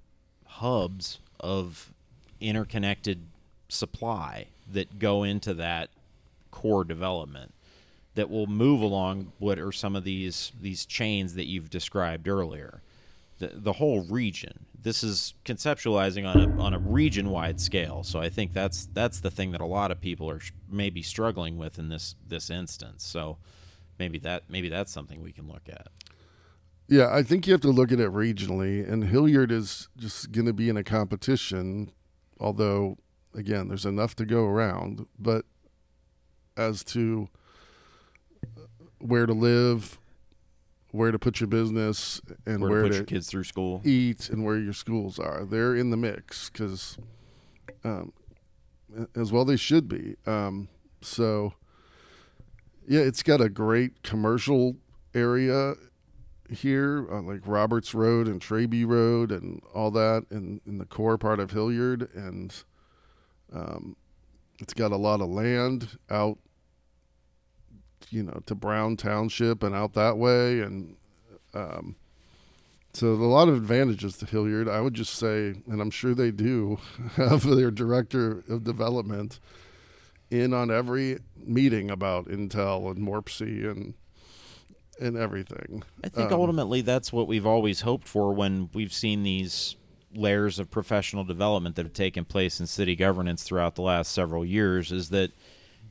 hubs 0.45 1.19
of 1.39 1.93
interconnected 2.39 3.25
supply 3.69 4.47
that 4.71 4.99
go 4.99 5.23
into 5.23 5.53
that 5.53 5.89
core 6.51 6.83
development 6.83 7.53
that 8.15 8.29
will 8.29 8.47
move 8.47 8.81
along 8.81 9.31
what 9.39 9.57
are 9.57 9.71
some 9.71 9.95
of 9.95 10.03
these 10.03 10.51
these 10.59 10.85
chains 10.85 11.35
that 11.35 11.45
you've 11.45 11.69
described 11.69 12.27
earlier. 12.27 12.81
The, 13.39 13.51
the 13.53 13.73
whole 13.73 14.01
region. 14.03 14.65
This 14.83 15.03
is 15.03 15.35
conceptualizing 15.45 16.27
on 16.27 16.41
a 16.41 16.61
on 16.61 16.73
a 16.73 16.79
region 16.79 17.29
wide 17.29 17.61
scale. 17.61 18.03
So 18.03 18.19
I 18.19 18.29
think 18.29 18.53
that's 18.53 18.87
that's 18.93 19.19
the 19.19 19.31
thing 19.31 19.51
that 19.51 19.61
a 19.61 19.65
lot 19.65 19.91
of 19.91 20.01
people 20.01 20.29
are 20.29 20.39
sh- 20.39 20.51
maybe 20.69 21.01
struggling 21.01 21.57
with 21.57 21.77
in 21.77 21.89
this 21.89 22.15
this 22.27 22.49
instance. 22.49 23.05
So 23.05 23.37
maybe 23.99 24.17
that 24.19 24.49
maybe 24.49 24.69
that's 24.69 24.91
something 24.91 25.21
we 25.21 25.31
can 25.31 25.47
look 25.47 25.69
at. 25.69 25.87
Yeah, 26.87 27.09
I 27.09 27.23
think 27.23 27.47
you 27.47 27.53
have 27.53 27.61
to 27.61 27.69
look 27.69 27.93
at 27.93 28.01
it 28.01 28.11
regionally, 28.11 28.85
and 28.85 29.05
Hilliard 29.05 29.49
is 29.49 29.87
just 29.95 30.33
going 30.33 30.47
to 30.47 30.51
be 30.51 30.67
in 30.67 30.75
a 30.75 30.83
competition. 30.83 31.93
Although, 32.37 32.97
again, 33.33 33.69
there's 33.69 33.85
enough 33.85 34.13
to 34.17 34.25
go 34.25 34.43
around, 34.43 35.05
but 35.17 35.45
as 36.57 36.83
to 36.85 37.29
uh, 38.57 38.61
where 38.99 39.25
to 39.25 39.31
live, 39.31 40.00
where 40.91 41.11
to 41.11 41.19
put 41.19 41.39
your 41.39 41.47
business, 41.47 42.21
and 42.45 42.61
Where, 42.61 42.71
where, 42.71 42.81
to 42.81 42.87
put 42.87 42.91
to 42.91 42.97
your 42.97 43.05
kids 43.05 43.27
through 43.27 43.45
school. 43.45 43.81
eat, 43.83 44.29
and 44.29 44.43
where 44.43 44.57
your 44.57 44.73
schools 44.73 45.19
are, 45.19 45.45
they're 45.45 45.75
in 45.75 45.89
the 45.89 45.97
mix 45.97 46.49
because, 46.49 46.97
um, 47.83 48.13
as 49.15 49.31
well 49.31 49.45
they 49.45 49.55
should 49.55 49.87
be. 49.87 50.15
Um, 50.25 50.67
so, 51.01 51.53
yeah, 52.87 53.01
it's 53.01 53.23
got 53.23 53.41
a 53.41 53.49
great 53.49 54.03
commercial 54.03 54.75
area 55.13 55.75
here, 56.49 57.07
uh, 57.09 57.21
like 57.21 57.41
Roberts 57.45 57.93
Road 57.93 58.27
and 58.27 58.41
Trabue 58.41 58.85
Road 58.85 59.31
and 59.31 59.61
all 59.73 59.91
that, 59.91 60.25
in 60.29 60.59
in 60.65 60.77
the 60.77 60.85
core 60.85 61.17
part 61.17 61.39
of 61.39 61.51
Hilliard, 61.51 62.09
and 62.13 62.53
um, 63.53 63.95
it's 64.59 64.73
got 64.73 64.91
a 64.91 64.97
lot 64.97 65.21
of 65.21 65.29
land 65.29 65.97
out, 66.09 66.37
you 68.09 68.23
know, 68.23 68.41
to 68.45 68.55
Brown 68.55 68.97
Township 68.97 69.63
and 69.63 69.75
out 69.75 69.93
that 69.93 70.17
way, 70.17 70.61
and 70.61 70.95
um, 71.53 71.95
so 72.93 73.07
a 73.07 73.15
lot 73.15 73.47
of 73.47 73.55
advantages 73.55 74.17
to 74.17 74.25
Hilliard. 74.25 74.67
I 74.67 74.81
would 74.81 74.93
just 74.93 75.13
say, 75.15 75.55
and 75.67 75.81
I'm 75.81 75.91
sure 75.91 76.13
they 76.13 76.31
do, 76.31 76.79
have 77.15 77.43
their 77.43 77.71
director 77.71 78.43
of 78.49 78.63
development 78.63 79.39
in 80.29 80.53
on 80.53 80.71
every 80.71 81.19
meeting 81.37 81.91
about 81.91 82.27
Intel 82.27 82.89
and 82.91 83.05
MORPC 83.05 83.69
and 83.69 83.93
and 84.99 85.17
everything. 85.17 85.83
I 86.03 86.09
think 86.09 86.31
Um, 86.31 86.39
ultimately 86.41 86.81
that's 86.81 87.11
what 87.11 87.27
we've 87.27 87.45
always 87.45 87.81
hoped 87.81 88.07
for 88.07 88.33
when 88.33 88.69
we've 88.73 88.93
seen 88.93 89.23
these 89.23 89.75
layers 90.13 90.59
of 90.59 90.69
professional 90.69 91.23
development 91.23 91.75
that 91.75 91.85
have 91.85 91.93
taken 91.93 92.23
place 92.23 92.59
in 92.59 92.67
city 92.67 92.95
governance 92.95 93.43
throughout 93.43 93.75
the 93.75 93.81
last 93.81 94.11
several 94.11 94.45
years 94.45 94.91
is 94.91 95.09
that 95.09 95.31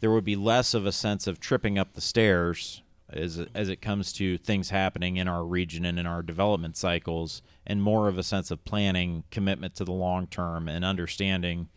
there 0.01 0.11
would 0.11 0.25
be 0.25 0.37
less 0.37 0.75
of 0.75 0.87
a 0.87 0.93
sense 0.93 1.27
of 1.27 1.39
tripping 1.41 1.79
up 1.79 1.95
the 1.95 2.01
stairs 2.01 2.83
as 3.09 3.45
as 3.55 3.69
it 3.69 3.81
comes 3.83 4.13
to 4.15 4.39
things 4.39 4.71
happening 4.71 5.17
in 5.17 5.27
our 5.29 5.45
region 5.45 5.85
and 5.85 5.99
in 5.99 6.07
our 6.07 6.23
development 6.23 6.77
cycles 6.77 7.43
and 7.67 7.83
more 7.83 8.09
of 8.09 8.17
a 8.19 8.23
sense 8.23 8.51
of 8.51 8.65
planning, 8.65 9.25
commitment 9.31 9.75
to 9.75 9.85
the 9.85 9.93
long 9.93 10.27
term 10.27 10.69
and 10.69 10.85
understanding 10.85 11.69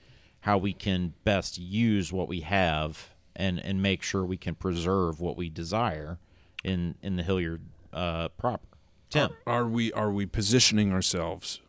how 0.42 0.58
we 0.58 0.74
can 0.74 1.14
best 1.24 1.58
use 1.58 2.12
what 2.14 2.28
we 2.28 2.42
have 2.42 3.10
and 3.36 3.60
and 3.60 3.82
make 3.82 4.04
sure 4.04 4.24
we 4.24 4.38
can 4.38 4.54
preserve 4.56 5.20
what 5.20 5.36
we 5.38 5.50
desire 5.50 6.20
in 6.64 6.96
in 7.02 7.16
the 7.16 7.24
Hilliard 7.24 7.62
uh, 7.92 8.30
proper. 8.30 8.68
Tim, 9.10 9.30
Are 9.48 9.68
we 9.68 9.92
are 9.94 10.12
we 10.12 10.26
positioning 10.26 10.92
ourselves 10.94 11.62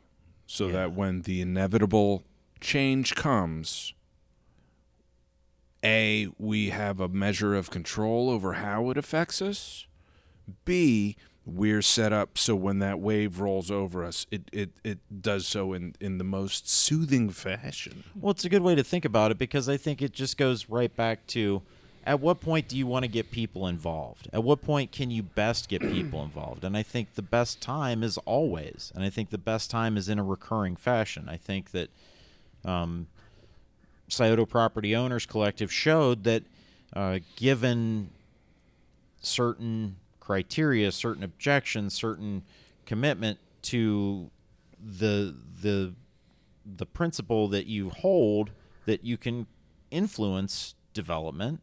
so 0.47 0.67
Yeah. 0.67 0.73
that 0.73 0.93
when 0.93 1.23
the 1.23 1.41
inevitable 1.41 2.23
change 2.61 3.15
comes, 3.15 3.95
A, 5.85 6.29
we 6.39 6.71
have 6.71 6.99
a 7.01 7.09
measure 7.09 7.55
of 7.55 7.71
control 7.71 8.31
over 8.31 8.55
how 8.55 8.91
it 8.91 8.97
affects 8.97 9.43
us. 9.43 9.87
B, 10.65 11.17
we're 11.47 11.83
set 11.83 12.13
up 12.13 12.39
so 12.39 12.57
when 12.57 12.79
that 12.79 13.01
wave 13.01 13.39
rolls 13.39 13.71
over 13.71 14.05
us, 14.05 14.27
it, 14.31 14.49
it, 14.53 14.71
it 14.83 14.99
does 15.21 15.47
so 15.47 15.73
in, 15.75 15.95
in 16.01 16.19
the 16.19 16.25
most 16.25 16.69
soothing 16.69 17.29
fashion. 17.31 18.05
well, 18.19 18.31
it's 18.31 18.45
a 18.45 18.49
good 18.49 18.63
way 18.63 18.75
to 18.75 18.83
think 18.83 19.05
about 19.05 19.31
it 19.31 19.39
because 19.39 19.69
I 19.69 19.77
think 19.77 20.01
it 20.01 20.13
just 20.13 20.39
goes 20.39 20.71
right 20.71 20.95
back 20.95 21.27
to 21.29 21.63
at 22.07 22.21
what 22.21 22.41
point 22.41 22.69
do 22.69 22.77
you 22.77 22.87
want 22.87 23.05
to 23.05 23.09
get 23.09 23.31
people 23.31 23.67
involved? 23.67 24.29
At 24.33 24.45
what 24.45 24.61
point 24.61 24.93
can 24.93 25.11
you 25.11 25.23
best 25.23 25.69
get 25.69 25.81
people 25.81 26.23
involved? 26.23 26.65
And 26.65 26.77
I 26.77 26.83
think 26.83 27.15
the 27.15 27.23
best 27.23 27.61
time 27.61 28.03
is 28.03 28.19
always, 28.19 28.93
and 28.95 29.05
I 29.05 29.11
think 29.11 29.31
the 29.31 29.39
best 29.39 29.71
time 29.71 29.97
is 29.97 30.09
in 30.09 30.19
a 30.19 30.25
recurring 30.25 30.77
fashion. 30.77 31.29
I 31.29 31.37
think 31.37 31.71
that 31.71 31.89
um, 32.65 33.07
Scioto 34.09 34.47
Property 34.47 34.95
Owners 34.95 35.27
Collective 35.27 35.73
showed 35.73 36.25
that 36.25 36.43
uh, 36.93 37.19
given 37.37 38.11
certain 39.21 39.97
criteria, 40.21 40.93
certain 40.93 41.23
objections, 41.23 41.95
certain 41.95 42.43
commitment 42.87 43.39
to 43.63 44.31
the 44.79 45.35
the 45.63 45.95
the 46.65 46.87
principle 46.87 47.49
that 47.49 47.67
you 47.67 47.91
hold 47.91 48.51
that 48.87 49.05
you 49.05 49.17
can 49.17 49.47
influence 49.91 50.75
development, 50.93 51.61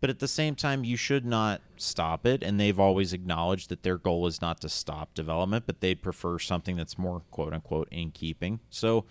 but 0.00 0.10
at 0.10 0.18
the 0.18 0.28
same 0.28 0.54
time 0.54 0.84
you 0.84 0.96
should 0.96 1.24
not 1.24 1.60
stop 1.76 2.26
it. 2.26 2.42
And 2.42 2.58
they've 2.58 2.78
always 2.78 3.12
acknowledged 3.12 3.68
that 3.68 3.82
their 3.82 3.98
goal 3.98 4.26
is 4.26 4.40
not 4.40 4.60
to 4.62 4.68
stop 4.68 5.14
development, 5.14 5.64
but 5.66 5.80
they 5.80 5.94
prefer 5.94 6.38
something 6.38 6.76
that's 6.76 6.98
more 6.98 7.22
quote 7.30 7.52
unquote 7.52 7.88
in 7.90 8.10
keeping. 8.10 8.60
So 8.70 9.04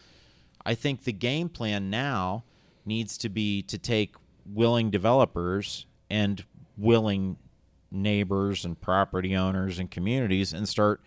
I 0.65 0.75
think 0.75 1.03
the 1.03 1.13
game 1.13 1.49
plan 1.49 1.89
now 1.89 2.43
needs 2.91 3.17
to 3.17 3.29
be 3.29 3.61
to 3.61 3.77
take 3.77 4.15
willing 4.45 4.89
developers 4.89 5.85
and 6.09 6.43
willing 6.77 7.37
neighbors 7.89 8.65
and 8.65 8.79
property 8.81 9.33
owners 9.33 9.79
and 9.79 9.89
communities 9.89 10.51
and 10.51 10.67
start 10.67 11.01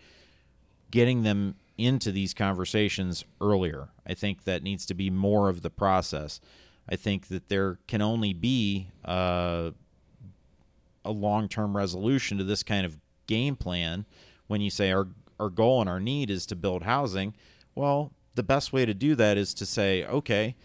getting 0.89 1.21
them 1.21 1.55
into 1.77 2.11
these 2.11 2.33
conversations 2.33 3.23
earlier. 3.39 3.89
I 4.07 4.15
think 4.15 4.45
that 4.45 4.63
needs 4.63 4.85
to 4.87 4.95
be 4.95 5.11
more 5.11 5.47
of 5.47 5.61
the 5.61 5.69
process. 5.69 6.41
I 6.89 6.95
think 6.95 7.27
that 7.27 7.49
there 7.49 7.77
can 7.87 8.01
only 8.01 8.33
be 8.33 8.87
uh, 9.03 9.71
a 11.03 11.11
long-term 11.11 11.77
resolution 11.77 12.39
to 12.39 12.43
this 12.43 12.63
kind 12.63 12.85
of 12.85 12.97
game 13.27 13.55
plan 13.55 14.05
when 14.47 14.61
you 14.61 14.69
say 14.69 14.91
our 14.91 15.07
our 15.37 15.49
goal 15.49 15.81
and 15.81 15.89
our 15.89 15.99
need 15.99 16.29
is 16.29 16.45
to 16.45 16.55
build 16.55 16.83
housing. 16.83 17.35
Well, 17.75 18.13
the 18.35 18.43
best 18.43 18.71
way 18.71 18.85
to 18.85 18.93
do 18.93 19.15
that 19.15 19.37
is 19.37 19.53
to 19.55 19.65
say, 19.65 20.05
okay, 20.05 20.55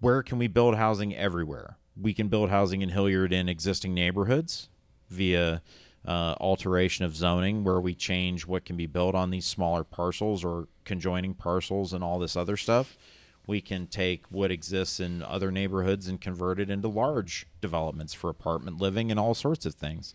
where 0.00 0.22
can 0.22 0.38
we 0.38 0.48
build 0.48 0.76
housing 0.76 1.14
everywhere? 1.14 1.76
We 2.00 2.14
can 2.14 2.28
build 2.28 2.50
housing 2.50 2.82
in 2.82 2.88
Hilliard 2.88 3.32
in 3.32 3.48
existing 3.48 3.94
neighborhoods 3.94 4.68
via 5.08 5.62
uh, 6.06 6.34
alteration 6.40 7.04
of 7.04 7.14
zoning 7.14 7.64
where 7.64 7.80
we 7.80 7.94
change 7.94 8.46
what 8.46 8.64
can 8.64 8.76
be 8.76 8.86
built 8.86 9.14
on 9.14 9.30
these 9.30 9.46
smaller 9.46 9.84
parcels 9.84 10.44
or 10.44 10.68
conjoining 10.84 11.34
parcels 11.34 11.92
and 11.92 12.02
all 12.02 12.18
this 12.18 12.36
other 12.36 12.56
stuff. 12.56 12.96
We 13.46 13.60
can 13.60 13.86
take 13.86 14.24
what 14.30 14.50
exists 14.50 15.00
in 15.00 15.22
other 15.22 15.50
neighborhoods 15.50 16.08
and 16.08 16.20
convert 16.20 16.60
it 16.60 16.70
into 16.70 16.88
large 16.88 17.46
developments 17.60 18.14
for 18.14 18.30
apartment 18.30 18.80
living 18.80 19.10
and 19.10 19.18
all 19.18 19.34
sorts 19.34 19.66
of 19.66 19.74
things. 19.74 20.14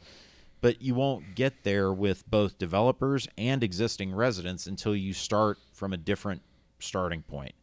But 0.59 0.81
you 0.81 0.95
won't 0.95 1.35
get 1.35 1.63
there 1.63 1.93
with 1.93 2.29
both 2.29 2.57
developers 2.57 3.27
and 3.37 3.63
existing 3.63 4.15
residents 4.15 4.65
until 4.65 4.95
you 4.95 5.13
start 5.13 5.59
from 5.71 5.93
a 5.93 5.97
different 5.97 6.41
starting 6.79 7.21
point. 7.21 7.53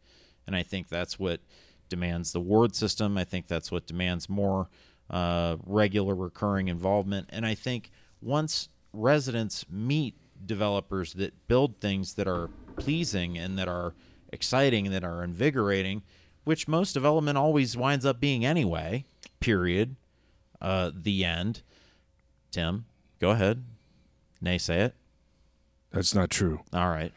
And 0.47 0.55
I 0.55 0.63
think 0.63 0.89
that's 0.89 1.19
what 1.19 1.41
demands 1.89 2.33
the 2.33 2.41
ward 2.41 2.75
system. 2.75 3.17
I 3.17 3.25
think 3.25 3.47
that's 3.47 3.71
what 3.71 3.87
demands 3.87 4.29
more 4.29 4.69
uh, 5.11 5.57
regular, 5.65 6.15
recurring 6.15 6.69
involvement. 6.69 7.29
And 7.31 7.45
I 7.47 7.55
think 7.55 7.91
once 8.21 8.69
residents 8.93 9.67
meet 9.71 10.15
developers 10.47 11.15
that 11.15 11.47
build 11.49 11.81
things 11.81 12.15
that 12.15 12.27
are 12.27 12.51
pleasing 12.77 13.39
and 13.39 13.59
that 13.59 13.69
are 13.69 13.95
exciting 14.33 14.87
and 14.87 14.95
that 14.95 15.05
are 15.05 15.23
invigorating, 15.23 16.03
which 16.45 16.69
most 16.69 16.93
development 16.93 17.39
always 17.39 17.77
winds 17.77 18.05
up 18.05 18.21
being 18.21 18.45
anyway, 18.45 19.05
period, 19.41 19.97
uh, 20.61 20.91
the 20.95 21.25
end. 21.25 21.63
Tim, 22.51 22.87
go 23.21 23.31
ahead. 23.31 23.65
Nay, 24.41 24.59
say 24.59 24.81
it. 24.81 24.95
That's 25.95 26.15
not 26.15 26.31
true. 26.31 26.61
All 26.73 26.89
right. 26.89 27.13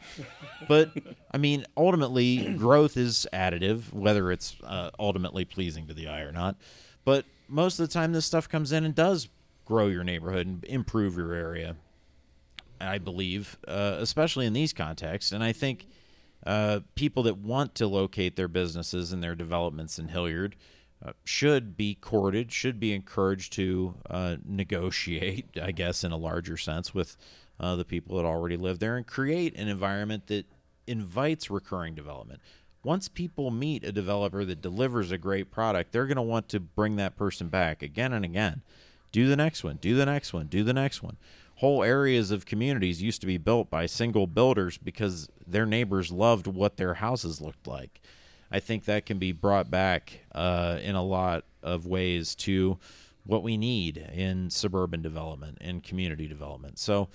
But 0.68 0.92
I 1.32 1.36
mean, 1.38 1.66
ultimately, 1.76 2.54
growth 2.54 2.96
is 2.96 3.26
additive, 3.32 3.92
whether 3.92 4.30
it's 4.30 4.56
uh, 4.62 4.90
ultimately 4.98 5.44
pleasing 5.44 5.86
to 5.88 5.94
the 5.94 6.08
eye 6.08 6.20
or 6.20 6.32
not. 6.32 6.56
But 7.04 7.24
most 7.48 7.80
of 7.80 7.88
the 7.88 7.92
time, 7.92 8.12
this 8.12 8.24
stuff 8.26 8.48
comes 8.48 8.72
in 8.72 8.84
and 8.84 8.94
does 8.94 9.28
grow 9.64 9.88
your 9.88 10.04
neighborhood 10.04 10.46
and 10.46 10.64
improve 10.64 11.16
your 11.16 11.32
area. 11.34 11.76
I 12.80 12.98
believe, 12.98 13.58
uh, 13.66 13.96
especially 13.98 14.46
in 14.46 14.52
these 14.52 14.72
contexts, 14.72 15.32
and 15.32 15.42
I 15.42 15.52
think 15.52 15.88
uh, 16.46 16.80
people 16.94 17.24
that 17.24 17.38
want 17.38 17.74
to 17.76 17.88
locate 17.88 18.36
their 18.36 18.46
businesses 18.46 19.12
and 19.12 19.22
their 19.22 19.34
developments 19.34 19.98
in 19.98 20.08
Hilliard 20.08 20.54
uh, 21.04 21.12
should 21.24 21.76
be 21.76 21.96
courted, 21.96 22.52
should 22.52 22.78
be 22.78 22.94
encouraged 22.94 23.52
to 23.54 23.94
uh, 24.08 24.36
negotiate, 24.44 25.46
I 25.60 25.72
guess, 25.72 26.04
in 26.04 26.12
a 26.12 26.16
larger 26.16 26.56
sense, 26.56 26.94
with 26.94 27.16
uh, 27.60 27.76
the 27.76 27.84
people 27.84 28.16
that 28.16 28.24
already 28.24 28.56
live 28.56 28.78
there 28.78 28.96
and 28.96 29.06
create 29.06 29.56
an 29.56 29.68
environment 29.68 30.26
that 30.28 30.46
invites 30.86 31.50
recurring 31.50 31.94
development. 31.94 32.40
Once 32.84 33.08
people 33.08 33.50
meet 33.50 33.84
a 33.84 33.92
developer 33.92 34.44
that 34.44 34.62
delivers 34.62 35.10
a 35.10 35.18
great 35.18 35.50
product, 35.50 35.92
they're 35.92 36.06
going 36.06 36.16
to 36.16 36.22
want 36.22 36.48
to 36.48 36.60
bring 36.60 36.96
that 36.96 37.16
person 37.16 37.48
back 37.48 37.82
again 37.82 38.12
and 38.12 38.24
again. 38.24 38.62
Do 39.10 39.26
the 39.26 39.36
next 39.36 39.64
one, 39.64 39.76
do 39.76 39.96
the 39.96 40.06
next 40.06 40.32
one, 40.32 40.46
do 40.46 40.62
the 40.62 40.72
next 40.72 41.02
one. 41.02 41.16
Whole 41.56 41.82
areas 41.82 42.30
of 42.30 42.46
communities 42.46 43.02
used 43.02 43.20
to 43.22 43.26
be 43.26 43.36
built 43.36 43.68
by 43.68 43.86
single 43.86 44.26
builders 44.26 44.78
because 44.78 45.28
their 45.44 45.66
neighbors 45.66 46.12
loved 46.12 46.46
what 46.46 46.76
their 46.76 46.94
houses 46.94 47.40
looked 47.40 47.66
like. 47.66 48.00
I 48.50 48.60
think 48.60 48.84
that 48.84 49.06
can 49.06 49.18
be 49.18 49.32
brought 49.32 49.70
back 49.70 50.20
uh, 50.32 50.78
in 50.82 50.94
a 50.94 51.02
lot 51.02 51.44
of 51.62 51.84
ways 51.84 52.34
to 52.36 52.78
what 53.24 53.42
we 53.42 53.56
need 53.56 53.98
in 53.98 54.50
suburban 54.50 55.02
development 55.02 55.58
and 55.60 55.82
community 55.82 56.26
development. 56.26 56.78
So, 56.78 57.08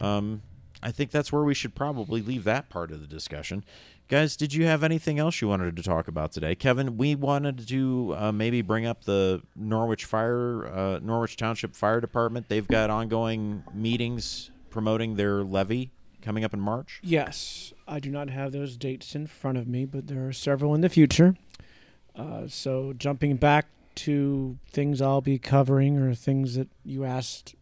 um, 0.00 0.42
I 0.82 0.90
think 0.90 1.10
that's 1.10 1.32
where 1.32 1.42
we 1.42 1.54
should 1.54 1.74
probably 1.74 2.20
leave 2.22 2.44
that 2.44 2.68
part 2.68 2.90
of 2.90 3.00
the 3.00 3.06
discussion. 3.06 3.64
Guys, 4.08 4.36
did 4.36 4.54
you 4.54 4.64
have 4.64 4.82
anything 4.82 5.18
else 5.18 5.40
you 5.42 5.48
wanted 5.48 5.76
to 5.76 5.82
talk 5.82 6.08
about 6.08 6.32
today? 6.32 6.54
Kevin, 6.54 6.96
we 6.96 7.14
wanted 7.14 7.66
to 7.68 8.14
uh, 8.16 8.32
maybe 8.32 8.62
bring 8.62 8.86
up 8.86 9.04
the 9.04 9.42
Norwich 9.54 10.04
Fire, 10.06 10.66
uh, 10.66 10.98
Norwich 11.02 11.36
Township 11.36 11.74
Fire 11.76 12.00
Department. 12.00 12.48
They've 12.48 12.66
got 12.66 12.88
ongoing 12.90 13.64
meetings 13.74 14.50
promoting 14.70 15.16
their 15.16 15.42
levy 15.42 15.90
coming 16.22 16.42
up 16.44 16.54
in 16.54 16.60
March. 16.60 17.00
Yes, 17.02 17.74
I 17.86 18.00
do 18.00 18.10
not 18.10 18.30
have 18.30 18.52
those 18.52 18.76
dates 18.78 19.14
in 19.14 19.26
front 19.26 19.58
of 19.58 19.68
me, 19.68 19.84
but 19.84 20.06
there 20.06 20.26
are 20.26 20.32
several 20.32 20.74
in 20.74 20.80
the 20.80 20.88
future. 20.88 21.36
Uh, 22.16 22.48
so, 22.48 22.92
jumping 22.96 23.36
back 23.36 23.66
to 23.96 24.58
things 24.70 25.02
I'll 25.02 25.20
be 25.20 25.38
covering 25.38 25.98
or 25.98 26.14
things 26.14 26.54
that 26.54 26.68
you 26.84 27.04
asked 27.04 27.54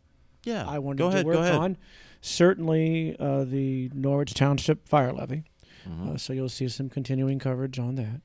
Yeah, 0.45 0.65
I 0.67 0.79
wanted 0.79 0.99
go 0.99 1.09
to 1.11 1.15
ahead, 1.15 1.27
work 1.27 1.35
go 1.35 1.43
ahead. 1.43 1.55
on, 1.55 1.77
certainly 2.21 3.17
uh, 3.19 3.45
the 3.45 3.91
Norwich 3.95 4.35
Township 4.35 4.89
Fire 4.89 5.13
Levy. 5.13 5.45
Mhm. 5.89 6.15
Uh, 6.15 6.17
so 6.17 6.33
you'll 6.33 6.49
see 6.49 6.69
some 6.69 6.89
continuing 6.89 7.39
coverage 7.39 7.79
on 7.79 7.95
that. 7.97 8.21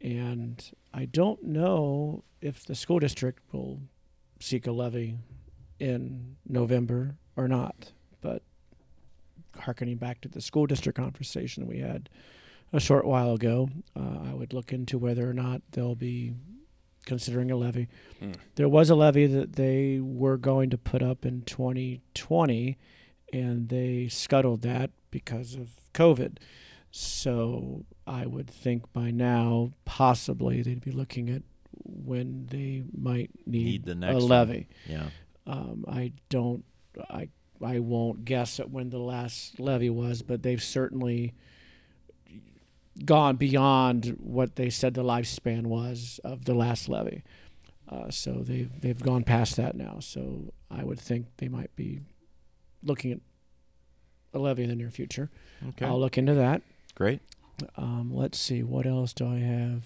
And 0.00 0.70
I 0.94 1.04
don't 1.04 1.42
know 1.44 2.24
if 2.40 2.64
the 2.64 2.74
school 2.74 2.98
district 2.98 3.42
will 3.52 3.80
seek 4.40 4.66
a 4.66 4.72
levy 4.72 5.18
in 5.78 6.36
November 6.46 7.16
or 7.36 7.48
not. 7.48 7.92
But 8.20 8.42
harkening 9.58 9.96
back 9.96 10.20
to 10.22 10.28
the 10.28 10.40
school 10.40 10.66
district 10.66 10.98
conversation 10.98 11.66
we 11.66 11.78
had 11.78 12.08
a 12.72 12.80
short 12.80 13.04
while 13.04 13.32
ago, 13.34 13.70
uh, 13.96 14.18
I 14.30 14.34
would 14.34 14.52
look 14.52 14.72
into 14.72 14.98
whether 14.98 15.28
or 15.28 15.32
not 15.32 15.62
they'll 15.72 15.94
be 15.94 16.34
considering 17.06 17.50
a 17.50 17.56
levy. 17.56 17.88
Hmm. 18.20 18.32
There 18.56 18.68
was 18.68 18.90
a 18.90 18.94
levy 18.94 19.26
that 19.26 19.54
they 19.54 19.98
were 20.00 20.36
going 20.36 20.68
to 20.70 20.78
put 20.78 21.02
up 21.02 21.24
in 21.24 21.42
2020, 21.42 22.76
and 23.32 23.68
they 23.68 24.08
scuttled 24.08 24.62
that 24.62 24.90
because 25.10 25.54
of 25.54 25.70
COVID. 25.94 26.38
So 26.90 27.84
I 28.06 28.26
would 28.26 28.48
think 28.48 28.92
by 28.92 29.10
now, 29.10 29.72
possibly 29.84 30.62
they'd 30.62 30.80
be 30.84 30.90
looking 30.90 31.28
at 31.30 31.42
when 31.84 32.46
they 32.50 32.84
might 32.96 33.30
need, 33.46 33.64
Need 33.64 33.84
the 33.84 33.92
a 33.92 33.94
next 33.94 34.14
one. 34.14 34.28
levy. 34.28 34.68
Yeah. 34.86 35.10
Um, 35.46 35.84
I 35.88 36.12
don't, 36.28 36.64
I, 37.10 37.28
I 37.62 37.78
won't 37.80 38.24
guess 38.24 38.58
at 38.60 38.70
when 38.70 38.90
the 38.90 38.98
last 38.98 39.58
levy 39.60 39.90
was, 39.90 40.22
but 40.22 40.42
they've 40.42 40.62
certainly 40.62 41.34
gone 43.04 43.36
beyond 43.36 44.16
what 44.18 44.56
they 44.56 44.70
said 44.70 44.94
the 44.94 45.04
lifespan 45.04 45.66
was 45.66 46.20
of 46.24 46.44
the 46.46 46.54
last 46.54 46.88
levy. 46.88 47.22
Uh, 47.88 48.10
so 48.10 48.42
they've 48.42 48.70
they've 48.80 49.00
gone 49.02 49.24
past 49.24 49.56
that 49.56 49.74
now. 49.74 49.96
So 50.00 50.52
I 50.70 50.84
would 50.84 51.00
think 51.00 51.26
they 51.38 51.48
might 51.48 51.74
be 51.76 52.00
looking 52.82 53.12
at 53.12 53.20
a 54.34 54.38
levy 54.38 54.64
in 54.64 54.68
the 54.68 54.76
near 54.76 54.90
future. 54.90 55.30
Okay. 55.70 55.86
I'll 55.86 55.98
look 56.00 56.18
into 56.18 56.34
that. 56.34 56.62
Great. 56.94 57.20
Um, 57.76 58.10
let's 58.14 58.38
see, 58.38 58.62
what 58.62 58.86
else 58.86 59.12
do 59.12 59.26
I 59.26 59.38
have? 59.38 59.82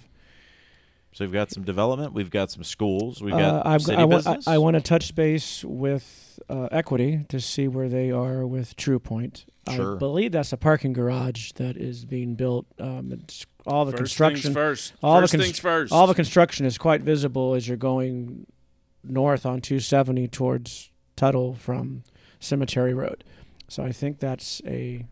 So 1.15 1.25
we've 1.25 1.33
got 1.33 1.51
some 1.51 1.63
development. 1.63 2.15
We've 2.15 2.31
got 2.31 2.51
some 2.51 2.65
schools. 2.65 3.21
We've 3.23 3.35
Uh, 3.35 3.39
got 3.39 3.67
I've, 3.67 3.83
city 3.83 3.99
I, 3.99 4.05
want, 4.05 4.25
business. 4.25 4.49
I, 4.49 4.55
I 4.55 4.59
want 4.59 4.75
to 4.77 4.81
touch 4.81 5.15
base 5.15 5.63
with 5.63 6.39
uh, 6.49 6.69
Equity 6.71 7.27
to 7.29 7.39
see 7.39 7.69
where 7.69 7.89
they 7.91 8.11
are 8.11 8.47
with 8.47 8.77
True 8.77 8.99
Point. 8.99 9.45
Sure. 9.71 9.95
I 9.97 9.99
believe 9.99 10.33
that's 10.33 10.53
a 10.55 10.57
parking 10.57 10.93
garage 10.95 11.53
that 11.53 11.77
is 11.77 12.05
being 12.07 12.35
built. 12.35 12.67
Um, 12.81 13.13
it's 13.13 13.45
all 13.67 13.85
the 13.85 13.93
first 13.93 14.01
construction, 14.17 14.43
things 14.43 14.55
first. 14.55 14.93
all 15.03 15.17
the 15.17 15.23
first 15.25 15.33
const- 15.35 15.47
things 15.47 15.59
first. 15.59 15.93
all 15.93 16.07
the 16.07 16.15
construction 16.15 16.65
is 16.67 16.79
quite 16.79 17.03
visible 17.03 17.55
as 17.55 17.69
you're 17.69 17.77
going 17.77 18.47
north 19.05 19.45
on 19.47 19.61
270 19.61 20.29
towards 20.29 20.91
Tuttle 21.15 21.55
from 21.55 22.05
Cemetery 22.43 22.93
Road. 22.95 23.25
So 23.69 23.83
I 23.83 23.93
think 23.93 24.19
that's 24.19 24.61
a 24.67 25.07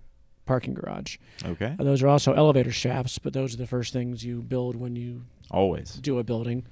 parking 0.47 0.75
garage. 0.75 1.17
okay. 1.45 1.77
Uh, 1.79 1.85
Those 1.85 2.03
are 2.03 2.09
also 2.09 2.33
elevator 2.35 2.73
shafts, 2.73 3.19
but 3.19 3.33
those 3.33 3.55
are 3.55 3.59
the 3.59 3.67
first 3.67 3.93
things 3.93 4.25
you 4.25 4.43
build 4.43 4.77
when 4.77 4.97
you 4.97 5.23
Always. 5.51 5.95
do 5.95 6.19
a 6.19 6.25
building 6.25 6.67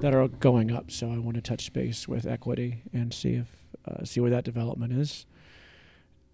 that 0.00 0.14
are 0.14 0.28
going 0.28 0.70
up. 0.70 0.90
So 0.90 1.10
I 1.10 1.18
want 1.18 1.34
to 1.36 1.40
touch 1.40 1.72
base 1.72 2.06
with 2.06 2.26
equity 2.26 2.82
and 2.92 3.12
see 3.14 3.34
if 3.34 3.46
uh, 3.86 4.04
see 4.04 4.20
where 4.20 4.30
that 4.30 4.44
development 4.44 4.92
is. 4.92 5.26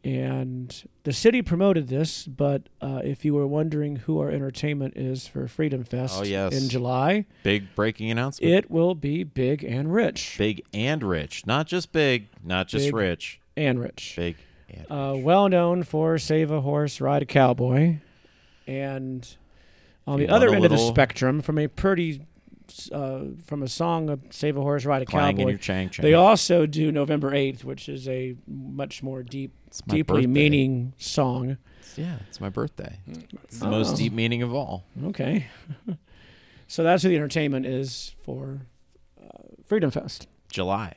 And 0.03 0.83
the 1.05 1.13
city 1.13 1.43
promoted 1.43 1.89
this, 1.89 2.27
but 2.27 2.69
uh, 2.81 3.03
if 3.05 3.23
you 3.25 3.35
were 3.35 3.47
wondering 3.47 3.97
who 3.97 4.19
our 4.19 4.31
entertainment 4.31 4.97
is 4.97 5.27
for 5.27 5.47
Freedom 5.47 5.85
Fest 5.85 6.21
Oh, 6.21 6.25
yes. 6.25 6.55
in 6.59 6.71
July, 6.71 7.27
Big 7.43 7.75
breaking 7.75 8.11
announcement. 8.11 8.51
it 8.51 8.71
will 8.71 8.95
be 8.95 9.25
big 9.25 9.63
and 9.63 9.93
rich. 9.93 10.37
big 10.39 10.63
and 10.73 11.03
rich, 11.03 11.47
not 11.47 11.67
just 11.67 11.93
big, 11.93 12.29
not 12.43 12.67
just 12.67 12.87
Big. 12.87 12.95
rich. 12.95 13.41
And 13.61 13.79
rich. 13.81 14.15
Big 14.17 14.37
Uh, 14.89 15.15
well 15.19 15.49
known 15.49 15.83
for 15.83 16.17
Save 16.19 16.51
a 16.51 16.61
Horse, 16.61 17.01
Ride 17.01 17.23
a 17.23 17.27
Cowboy. 17.27 17.99
And 18.67 19.27
on 20.07 20.19
the 20.19 20.29
other 20.29 20.55
end 20.55 20.65
of 20.65 20.71
the 20.71 20.79
spectrum, 20.79 21.43
from 21.43 21.59
a 21.59 21.67
pretty, 21.69 22.23
uh, 22.93 23.21
from 23.45 23.63
a 23.63 23.69
song 23.69 24.09
of 24.09 24.21
Save 24.31 24.57
a 24.57 24.61
Horse, 24.61 24.85
Ride 24.85 25.03
a 25.03 25.07
Cowboy, 25.07 25.57
chang 25.59 25.91
chang. 25.91 26.03
They 26.05 26.15
also 26.15 26.67
do 26.67 26.93
November 26.93 27.33
8th, 27.33 27.65
which 27.65 27.89
is 27.89 28.09
a 28.09 28.37
much 28.47 29.03
more 29.03 29.23
deep, 29.25 29.53
deeply 29.89 30.23
birthday. 30.23 30.27
meaning 30.27 30.93
song. 30.99 31.51
It's- 31.51 31.99
yeah, 31.99 32.17
it's 32.29 32.41
my 32.41 32.49
birthday. 32.49 32.99
It's 33.45 33.59
the 33.59 33.67
Oh. 33.67 33.71
most 33.71 33.97
deep 33.97 34.13
meaning 34.13 34.43
of 34.43 34.55
all. 34.55 34.85
Okay. 35.07 35.47
so 36.69 36.85
that's 36.85 37.03
who 37.03 37.09
the 37.09 37.17
entertainment 37.17 37.67
is 37.67 38.15
for 38.23 38.61
uh, 39.21 39.27
Freedom 39.67 39.91
Fest. 39.91 40.29
July, 40.53 40.95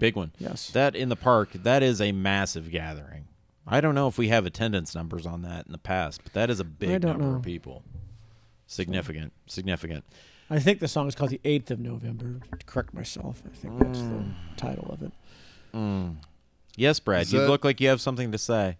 big 0.00 0.16
one. 0.16 0.32
Yes. 0.38 0.70
That 0.70 0.94
in 0.96 1.08
the 1.08 1.16
park, 1.16 1.52
that 1.52 1.82
is 1.82 2.00
a 2.00 2.12
massive 2.12 2.70
gathering. 2.70 3.26
I 3.66 3.80
don't 3.80 3.94
know 3.94 4.08
if 4.08 4.18
we 4.18 4.28
have 4.28 4.44
attendance 4.46 4.94
numbers 4.94 5.24
on 5.26 5.42
that 5.42 5.66
in 5.66 5.72
the 5.72 5.78
past, 5.78 6.22
but 6.24 6.32
that 6.32 6.50
is 6.50 6.58
a 6.60 6.64
big 6.64 7.02
number 7.02 7.24
know. 7.24 7.36
of 7.36 7.42
people. 7.42 7.84
Significant, 8.66 9.32
significant. 9.46 10.04
I 10.50 10.58
think 10.58 10.80
the 10.80 10.88
song 10.88 11.06
is 11.08 11.14
called 11.14 11.30
The 11.30 11.40
8th 11.44 11.70
of 11.70 11.78
November. 11.80 12.40
To 12.58 12.64
correct 12.66 12.92
myself. 12.92 13.42
I 13.46 13.54
think 13.56 13.78
that's 13.78 13.98
the 14.00 14.04
Mm. 14.04 14.34
title 14.56 14.90
of 14.90 15.02
it. 15.02 15.12
Mm. 15.72 16.16
Yes, 16.76 16.98
Brad. 17.00 17.22
Is 17.22 17.32
You 17.32 17.40
that- 17.40 17.48
look 17.48 17.64
like 17.64 17.80
you 17.80 17.88
have 17.88 18.00
something 18.00 18.32
to 18.32 18.38
say. 18.38 18.78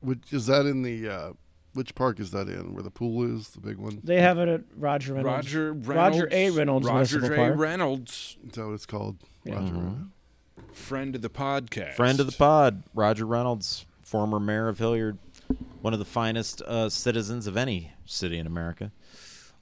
Which 0.00 0.32
is 0.32 0.46
that 0.46 0.66
in 0.66 0.82
the 0.82 1.08
uh, 1.08 1.32
which 1.78 1.94
park 1.94 2.20
is 2.20 2.32
that 2.32 2.48
in? 2.48 2.74
Where 2.74 2.82
the 2.82 2.90
pool 2.90 3.22
is, 3.36 3.48
the 3.50 3.60
big 3.60 3.78
one? 3.78 4.00
They 4.04 4.20
have 4.20 4.36
it 4.38 4.48
at 4.48 4.62
Roger 4.76 5.14
Reynolds. 5.14 5.34
Roger 5.46 5.72
Reynolds. 5.72 5.88
Roger 6.18 6.28
A. 6.32 6.50
Reynolds 6.50 6.86
Roger 6.86 7.16
Municipal 7.20 7.28
J. 7.28 7.36
Park. 7.36 7.58
Reynolds, 7.60 8.36
Is 8.46 8.52
that 8.52 8.66
what 8.66 8.72
it's 8.74 8.84
called? 8.86 9.16
Yeah. 9.44 9.54
Roger. 9.54 9.72
Mhm. 9.72 10.08
friend 10.72 11.14
of 11.16 11.22
the 11.22 11.30
podcast. 11.30 11.94
Friend 11.94 12.18
of 12.20 12.26
the 12.26 12.32
pod, 12.36 12.82
Roger 12.94 13.24
Reynolds, 13.24 13.86
former 14.02 14.38
mayor 14.40 14.68
of 14.68 14.78
Hilliard, 14.78 15.18
one 15.80 15.92
of 15.92 15.98
the 15.98 16.04
finest 16.04 16.60
uh, 16.62 16.88
citizens 16.90 17.46
of 17.46 17.56
any 17.56 17.92
city 18.04 18.38
in 18.38 18.46
America. 18.46 18.90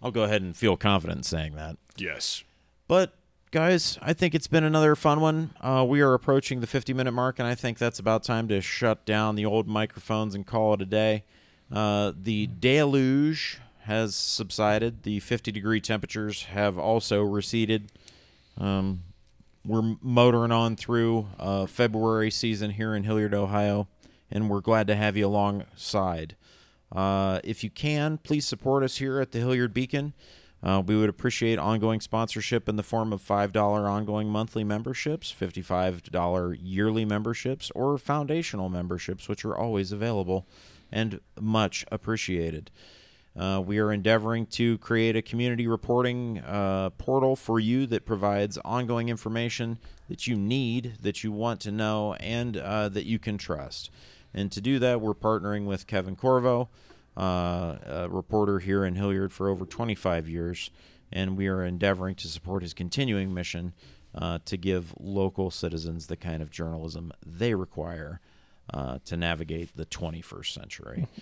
I'll 0.03 0.11
go 0.11 0.23
ahead 0.25 0.43
and 0.43 0.57
feel 0.57 0.77
confident 0.77 1.19
in 1.19 1.23
saying 1.23 1.55
that. 1.55 1.77
Yes. 1.97 2.45
But 2.89 3.15
guys, 3.51 3.99
I 4.03 4.13
think 4.13 4.35
it's 4.35 4.47
been 4.47 4.65
another 4.65 4.95
fun 4.97 5.21
one. 5.21 5.51
Uh, 5.61 5.85
we 5.89 6.01
are 6.01 6.13
approaching 6.15 6.61
the 6.61 6.67
50 6.67 6.93
minute 6.93 7.13
mark, 7.13 7.39
and 7.39 7.47
I 7.49 7.55
think 7.55 7.79
that's 7.79 7.99
about 7.99 8.23
time 8.25 8.49
to 8.49 8.61
shut 8.61 9.05
down 9.07 9.37
the 9.37 9.47
old 9.47 9.67
microphones 9.69 10.35
and 10.35 10.47
call 10.47 10.75
it 10.75 10.83
a 10.83 10.87
day. 10.87 11.25
Uh, 11.71 12.13
the 12.17 12.47
deluge 12.47 13.59
has 13.83 14.15
subsided. 14.15 15.03
The 15.03 15.21
50 15.21 15.53
degree 15.53 15.81
temperatures 15.81 16.45
have 16.45 16.79
also 16.79 17.23
receded. 17.23 17.93
Um, 18.59 19.03
we're 19.65 19.97
motoring 20.01 20.53
on 20.53 20.77
through 20.77 21.27
uh, 21.39 21.67
February 21.67 22.31
season 22.31 22.73
here 22.73 22.95
in 22.95 23.05
Hilliard, 23.05 23.35
Ohio, 23.35 23.89
and 24.31 24.49
we're 24.49 24.61
glad 24.61 24.87
to 24.87 24.97
have 24.97 25.17
you 25.17 25.27
alongside. 25.27 26.37
Uh, 26.93 27.41
if 27.43 27.65
you 27.65 27.71
can, 27.71 28.19
please 28.19 28.47
support 28.47 28.83
us 28.83 28.99
here 28.99 29.21
at 29.21 29.33
the 29.33 29.39
Hilliard 29.39 29.75
Beacon. 29.75 30.15
Uh, 30.63 30.83
we 30.85 30.97
would 30.97 31.09
appreciate 31.09 31.59
ongoing 31.59 32.01
sponsorship 32.01 32.69
in 32.69 32.77
the 32.77 32.83
form 32.83 33.13
of 33.13 33.23
$5 33.23 33.57
ongoing 33.57 34.29
monthly 34.29 34.65
memberships, 34.65 35.35
$55 35.39 36.59
yearly 36.61 37.05
memberships, 37.05 37.71
or 37.75 37.99
foundational 37.99 38.69
memberships, 38.69 39.29
which 39.29 39.45
are 39.45 39.57
always 39.57 39.93
available 39.93 40.47
and 40.91 41.21
much 41.41 41.85
appreciated. 41.91 42.71
Uh, 43.39 43.63
we 43.65 43.79
are 43.79 43.93
endeavoring 43.93 44.47
to 44.47 44.79
create 44.79 45.15
a 45.15 45.21
community 45.21 45.67
reporting 45.67 46.39
uh, 46.39 46.89
portal 46.91 47.37
for 47.37 47.61
you 47.61 47.87
that 47.87 48.07
provides 48.07 48.57
ongoing 48.65 49.11
information 49.11 49.79
that 50.09 50.27
you 50.27 50.35
need, 50.35 50.95
that 51.03 51.23
you 51.23 51.31
want 51.31 51.61
to 51.61 51.71
know, 51.71 52.15
and 52.15 52.57
uh, 52.57 52.89
that 52.89 53.05
you 53.05 53.19
can 53.19 53.37
trust. 53.37 53.91
And 54.33 54.51
to 54.53 54.61
do 54.61 54.79
that, 54.79 55.03
we're 55.03 55.15
partnering 55.15 55.67
with 55.67 55.87
Kevin 55.87 56.17
Corvo, 56.17 56.71
uh, 57.17 57.77
a 57.85 58.09
reporter 58.11 58.59
here 58.61 58.85
in 58.87 58.95
Hilliard 58.95 59.33
for 59.33 59.49
over 59.49 59.67
25 59.67 60.29
years, 60.29 60.71
and 61.13 61.37
we 61.37 61.47
are 61.47 61.63
endeavoring 61.63 62.15
to 62.17 62.29
support 62.29 62.63
his 62.63 62.73
continuing 62.73 63.35
mission 63.35 63.75
uh, 64.15 64.39
to 64.47 64.57
give 64.57 64.95
local 64.99 65.51
citizens 65.51 66.07
the 66.07 66.17
kind 66.17 66.43
of 66.43 66.51
journalism 66.51 67.13
they 67.25 67.55
require 67.55 68.21
uh, 68.73 68.99
to 69.05 69.17
navigate 69.17 69.77
the 69.77 69.87
21st 69.87 70.53
century. 70.53 71.07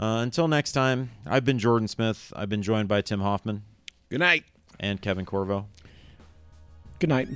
Uh, 0.00 0.20
until 0.22 0.48
next 0.48 0.72
time, 0.72 1.10
I've 1.26 1.44
been 1.44 1.60
Jordan 1.60 1.86
Smith. 1.86 2.32
I've 2.34 2.48
been 2.48 2.62
joined 2.62 2.88
by 2.88 3.02
Tim 3.02 3.20
Hoffman 3.20 3.62
Good 4.08 4.18
night. 4.18 4.42
and 4.80 5.00
Kevin 5.00 5.24
Corvo. 5.24 5.66
Good 6.98 7.10
night. 7.10 7.28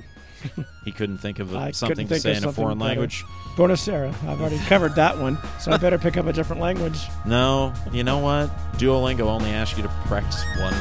he 0.85 0.91
couldn't 0.91 1.17
think 1.17 1.39
of 1.39 1.53
a, 1.53 1.73
something 1.73 2.07
think 2.07 2.09
to 2.09 2.19
say 2.19 2.35
in 2.37 2.43
a 2.43 2.51
foreign 2.51 2.77
better. 2.77 2.89
language. 2.89 3.23
aires 3.59 4.15
I've 4.27 4.39
already 4.39 4.59
covered 4.59 4.95
that 4.95 5.17
one, 5.17 5.37
so 5.59 5.71
I 5.71 5.77
better 5.77 5.97
pick 5.97 6.17
up 6.17 6.25
a 6.27 6.33
different 6.33 6.61
language. 6.61 6.99
No, 7.25 7.73
you 7.91 8.03
know 8.03 8.19
what? 8.19 8.49
Duolingo 8.77 9.21
only 9.21 9.49
asks 9.49 9.77
you 9.77 9.83
to 9.83 9.89
practice 10.05 10.43
one. 10.59 10.73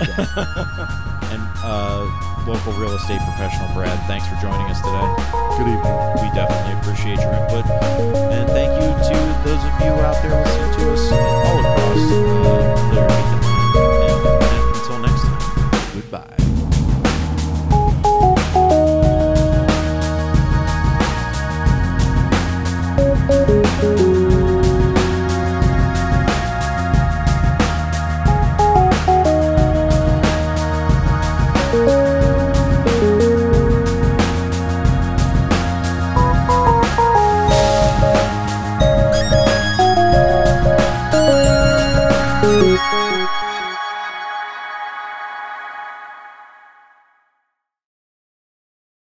and 1.32 1.42
uh, 1.64 2.04
local 2.46 2.72
real 2.74 2.92
estate 2.94 3.20
professional 3.20 3.72
Brad, 3.74 3.98
thanks 4.06 4.26
for 4.28 4.36
joining 4.40 4.66
us 4.70 4.80
today. 4.80 5.08
Good 5.58 5.68
evening. 5.72 5.96
We 6.22 6.28
definitely 6.36 6.74
appreciate 6.80 7.18
your 7.20 7.32
input, 7.32 7.64
and 7.66 8.48
thank 8.50 8.70
you 8.80 8.88
to 8.88 9.16
those 9.44 9.62
of 9.64 9.80
you 9.80 9.92
out 10.04 10.22
there 10.22 10.34
listening 10.44 10.72
to 10.78 10.92
us 10.92 11.12
all 11.12 11.60
across 11.60 12.08
the 12.10 12.18
uh, 12.46 12.76
And 14.04 14.76
Until 14.76 14.98
next 15.00 15.22
time, 15.22 15.94
goodbye. 15.94 16.45